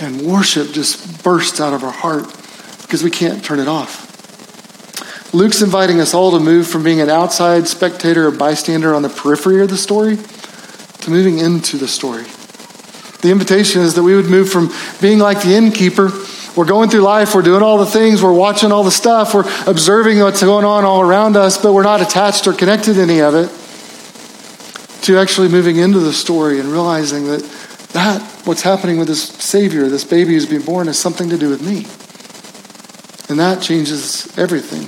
and 0.00 0.22
worship 0.22 0.72
just 0.72 1.22
bursts 1.22 1.60
out 1.60 1.72
of 1.72 1.84
our 1.84 1.92
heart 1.92 2.24
because 2.82 3.04
we 3.04 3.10
can't 3.10 3.44
turn 3.44 3.60
it 3.60 3.68
off. 3.68 4.10
Luke's 5.32 5.62
inviting 5.62 6.00
us 6.00 6.14
all 6.14 6.32
to 6.32 6.40
move 6.40 6.66
from 6.66 6.82
being 6.82 7.00
an 7.00 7.08
outside 7.08 7.68
spectator 7.68 8.26
or 8.26 8.32
bystander 8.32 8.92
on 8.94 9.02
the 9.02 9.08
periphery 9.08 9.62
of 9.62 9.70
the 9.70 9.78
story 9.78 10.18
to 11.02 11.10
moving 11.10 11.38
into 11.38 11.76
the 11.76 11.88
story. 11.88 12.24
The 13.22 13.30
invitation 13.30 13.82
is 13.82 13.94
that 13.94 14.02
we 14.02 14.16
would 14.16 14.26
move 14.26 14.50
from 14.50 14.70
being 15.00 15.18
like 15.18 15.42
the 15.42 15.54
innkeeper. 15.54 16.10
We're 16.56 16.66
going 16.66 16.90
through 16.90 17.02
life, 17.02 17.34
we're 17.34 17.42
doing 17.42 17.62
all 17.62 17.78
the 17.78 17.86
things, 17.86 18.22
we're 18.22 18.32
watching 18.32 18.72
all 18.72 18.84
the 18.84 18.90
stuff, 18.90 19.32
we're 19.32 19.48
observing 19.66 20.18
what's 20.18 20.42
going 20.42 20.66
on 20.66 20.84
all 20.84 21.00
around 21.00 21.36
us, 21.36 21.56
but 21.56 21.72
we're 21.72 21.82
not 21.82 22.02
attached 22.02 22.46
or 22.46 22.52
connected 22.52 22.94
to 22.94 23.00
any 23.00 23.20
of 23.20 23.34
it, 23.34 23.48
to 25.04 25.16
actually 25.18 25.48
moving 25.48 25.76
into 25.76 25.98
the 25.98 26.12
story 26.12 26.60
and 26.60 26.68
realizing 26.68 27.26
that 27.26 27.42
that, 27.92 28.22
what's 28.44 28.62
happening 28.62 28.98
with 28.98 29.08
this 29.08 29.22
Savior, 29.22 29.88
this 29.88 30.04
baby 30.04 30.32
who's 30.32 30.46
being 30.46 30.62
born, 30.62 30.86
has 30.86 30.98
something 30.98 31.28
to 31.28 31.38
do 31.38 31.48
with 31.48 31.62
me. 31.62 31.86
And 33.28 33.38
that 33.38 33.62
changes 33.62 34.36
everything. 34.38 34.84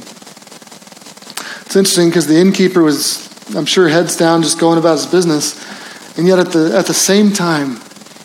It's 1.67 1.77
interesting 1.77 2.09
because 2.09 2.27
the 2.27 2.37
innkeeper 2.37 2.83
was, 2.83 3.29
I'm 3.55 3.67
sure, 3.67 3.89
heads 3.89 4.17
down, 4.17 4.43
just 4.43 4.59
going 4.59 4.79
about 4.79 4.99
his 4.99 5.07
business. 5.07 5.55
And 6.17 6.29
yet, 6.29 6.39
at 6.39 6.53
the, 6.53 6.77
at 6.77 6.87
the 6.87 6.95
same 6.95 7.33
time 7.33 7.81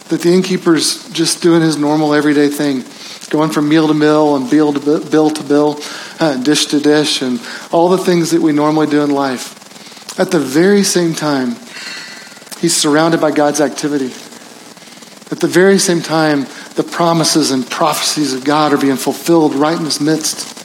that 0.09 0.21
the 0.21 0.31
innkeeper's 0.31 1.09
just 1.09 1.41
doing 1.41 1.61
his 1.61 1.77
normal 1.77 2.13
everyday 2.13 2.49
thing, 2.49 2.83
going 3.29 3.51
from 3.51 3.69
meal 3.69 3.87
to 3.87 3.93
meal 3.93 4.35
and 4.35 4.49
bill 4.49 4.73
to 4.73 4.79
bill, 4.79 5.29
to 5.31 5.43
bill 5.43 5.79
uh, 6.19 6.37
dish 6.37 6.67
to 6.67 6.79
dish, 6.79 7.21
and 7.21 7.39
all 7.71 7.89
the 7.89 7.97
things 7.97 8.31
that 8.31 8.41
we 8.41 8.51
normally 8.51 8.87
do 8.87 9.03
in 9.03 9.11
life, 9.11 10.19
at 10.19 10.31
the 10.31 10.39
very 10.39 10.83
same 10.83 11.13
time, 11.13 11.55
he's 12.59 12.75
surrounded 12.75 13.21
by 13.21 13.31
God's 13.31 13.61
activity. 13.61 14.13
At 15.31 15.39
the 15.39 15.47
very 15.47 15.77
same 15.77 16.01
time, 16.01 16.47
the 16.75 16.83
promises 16.83 17.51
and 17.51 17.69
prophecies 17.69 18.33
of 18.33 18.43
God 18.43 18.73
are 18.73 18.77
being 18.77 18.97
fulfilled 18.97 19.53
right 19.55 19.77
in 19.77 19.85
his 19.85 20.01
midst. 20.01 20.57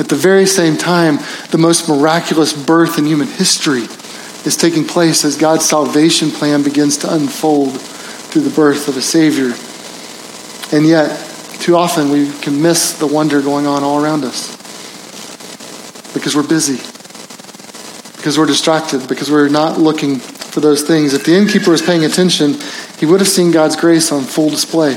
At 0.00 0.08
the 0.08 0.16
very 0.16 0.46
same 0.46 0.76
time, 0.76 1.18
the 1.50 1.58
most 1.58 1.88
miraculous 1.88 2.52
birth 2.52 2.98
in 2.98 3.06
human 3.06 3.28
history 3.28 3.86
is 4.44 4.56
taking 4.56 4.84
place 4.84 5.24
as 5.24 5.36
God's 5.36 5.64
salvation 5.64 6.30
plan 6.30 6.62
begins 6.62 6.96
to 6.98 7.12
unfold 7.12 7.80
through 7.80 8.42
the 8.42 8.50
birth 8.50 8.88
of 8.88 8.96
a 8.96 9.02
Savior. 9.02 9.52
And 10.76 10.86
yet, 10.86 11.18
too 11.60 11.76
often 11.76 12.10
we 12.10 12.30
can 12.40 12.60
miss 12.60 12.98
the 12.98 13.06
wonder 13.06 13.40
going 13.40 13.66
on 13.66 13.84
all 13.84 14.02
around 14.02 14.24
us 14.24 14.56
because 16.12 16.34
we're 16.34 16.46
busy, 16.46 16.76
because 18.16 18.38
we're 18.38 18.46
distracted, 18.46 19.08
because 19.08 19.30
we're 19.30 19.48
not 19.48 19.78
looking 19.78 20.18
for 20.18 20.60
those 20.60 20.82
things. 20.82 21.14
If 21.14 21.24
the 21.24 21.34
innkeeper 21.34 21.70
was 21.70 21.82
paying 21.82 22.04
attention, 22.04 22.56
he 22.98 23.06
would 23.06 23.20
have 23.20 23.28
seen 23.28 23.50
God's 23.50 23.76
grace 23.76 24.12
on 24.12 24.24
full 24.24 24.50
display. 24.50 24.96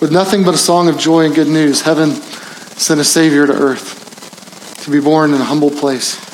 With 0.00 0.10
nothing 0.12 0.44
but 0.44 0.54
a 0.54 0.58
song 0.58 0.88
of 0.88 0.98
joy 0.98 1.26
and 1.26 1.34
good 1.34 1.48
news, 1.48 1.82
heaven 1.82 2.12
sent 2.12 3.00
a 3.00 3.04
Savior 3.04 3.46
to 3.46 3.52
earth 3.52 4.82
to 4.84 4.90
be 4.90 5.00
born 5.00 5.34
in 5.34 5.40
a 5.40 5.44
humble 5.44 5.70
place. 5.70 6.29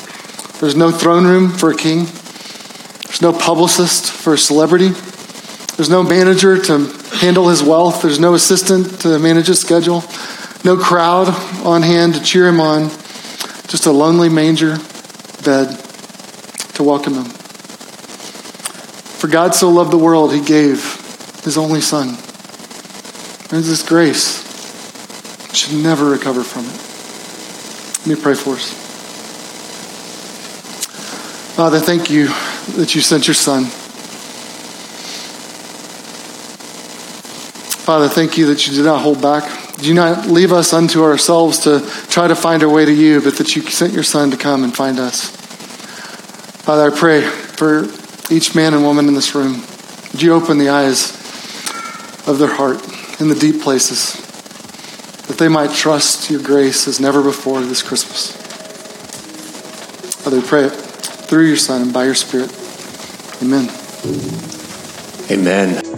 There's 0.59 0.75
no 0.75 0.91
throne 0.91 1.25
room 1.25 1.49
for 1.49 1.69
a 1.69 1.75
king. 1.75 2.05
There's 3.05 3.21
no 3.21 3.31
publicist 3.31 4.11
for 4.11 4.33
a 4.33 4.37
celebrity. 4.37 4.89
There's 5.75 5.89
no 5.89 6.01
manager 6.01 6.59
to 6.59 6.87
handle 7.17 7.49
his 7.49 7.61
wealth. 7.61 8.01
There's 8.01 8.19
no 8.19 8.33
assistant 8.33 9.01
to 9.01 9.19
manage 9.19 9.47
his 9.47 9.59
schedule. 9.59 10.03
No 10.63 10.75
crowd 10.75 11.29
on 11.63 11.83
hand 11.83 12.15
to 12.15 12.23
cheer 12.23 12.47
him 12.47 12.59
on. 12.59 12.89
Just 13.67 13.85
a 13.85 13.91
lonely 13.91 14.29
manger 14.29 14.77
bed 15.45 15.77
to 16.73 16.83
welcome 16.83 17.13
him. 17.13 17.25
For 19.19 19.27
God 19.27 19.53
so 19.53 19.69
loved 19.69 19.91
the 19.91 19.97
world, 19.97 20.33
he 20.33 20.41
gave 20.43 20.95
his 21.43 21.57
only 21.57 21.81
son. 21.81 22.09
And 23.49 23.63
this 23.63 23.87
grace 23.87 24.43
should 25.53 25.81
never 25.83 26.05
recover 26.09 26.43
from 26.43 26.65
it. 26.65 28.07
Let 28.07 28.17
me 28.17 28.23
pray 28.23 28.35
for 28.35 28.55
us. 28.55 28.86
Father, 31.57 31.79
thank 31.79 32.11
you 32.11 32.27
that 32.75 32.93
you 32.93 33.01
sent 33.01 33.25
your 33.25 33.33
son. 33.33 33.63
Father, 37.83 38.07
thank 38.07 38.37
you 38.37 38.45
that 38.45 38.67
you 38.67 38.75
did 38.75 38.85
not 38.85 39.01
hold 39.01 39.23
back. 39.23 39.75
Do 39.77 39.91
not 39.91 40.27
leave 40.27 40.53
us 40.53 40.71
unto 40.71 41.01
ourselves 41.01 41.57
to 41.61 41.79
try 42.09 42.27
to 42.27 42.35
find 42.35 42.61
our 42.61 42.69
way 42.69 42.85
to 42.85 42.93
you, 42.93 43.21
but 43.21 43.37
that 43.39 43.55
you 43.55 43.63
sent 43.63 43.91
your 43.91 44.03
son 44.03 44.29
to 44.29 44.37
come 44.37 44.63
and 44.63 44.75
find 44.75 44.99
us. 44.99 45.31
Father, 46.61 46.91
I 46.91 46.95
pray 46.95 47.21
for 47.21 47.85
each 48.31 48.53
man 48.53 48.75
and 48.75 48.83
woman 48.83 49.07
in 49.07 49.15
this 49.15 49.33
room. 49.33 49.63
Would 50.11 50.21
you 50.21 50.33
open 50.33 50.59
the 50.59 50.69
eyes 50.69 51.09
of 52.27 52.37
their 52.37 52.53
heart 52.53 52.83
in 53.19 53.29
the 53.29 53.35
deep 53.35 53.63
places 53.63 54.13
that 55.25 55.39
they 55.39 55.47
might 55.47 55.71
trust 55.71 56.29
your 56.29 56.43
grace 56.43 56.87
as 56.87 56.99
never 56.99 57.23
before 57.23 57.61
this 57.61 57.81
Christmas? 57.81 58.33
Father, 60.21 60.39
we 60.39 60.45
pray 60.45 60.65
it 60.65 60.86
through 61.27 61.47
your 61.47 61.57
Son 61.57 61.81
and 61.81 61.93
by 61.93 62.05
your 62.05 62.15
Spirit. 62.15 62.51
Amen. 63.41 63.69
Amen. 65.29 65.96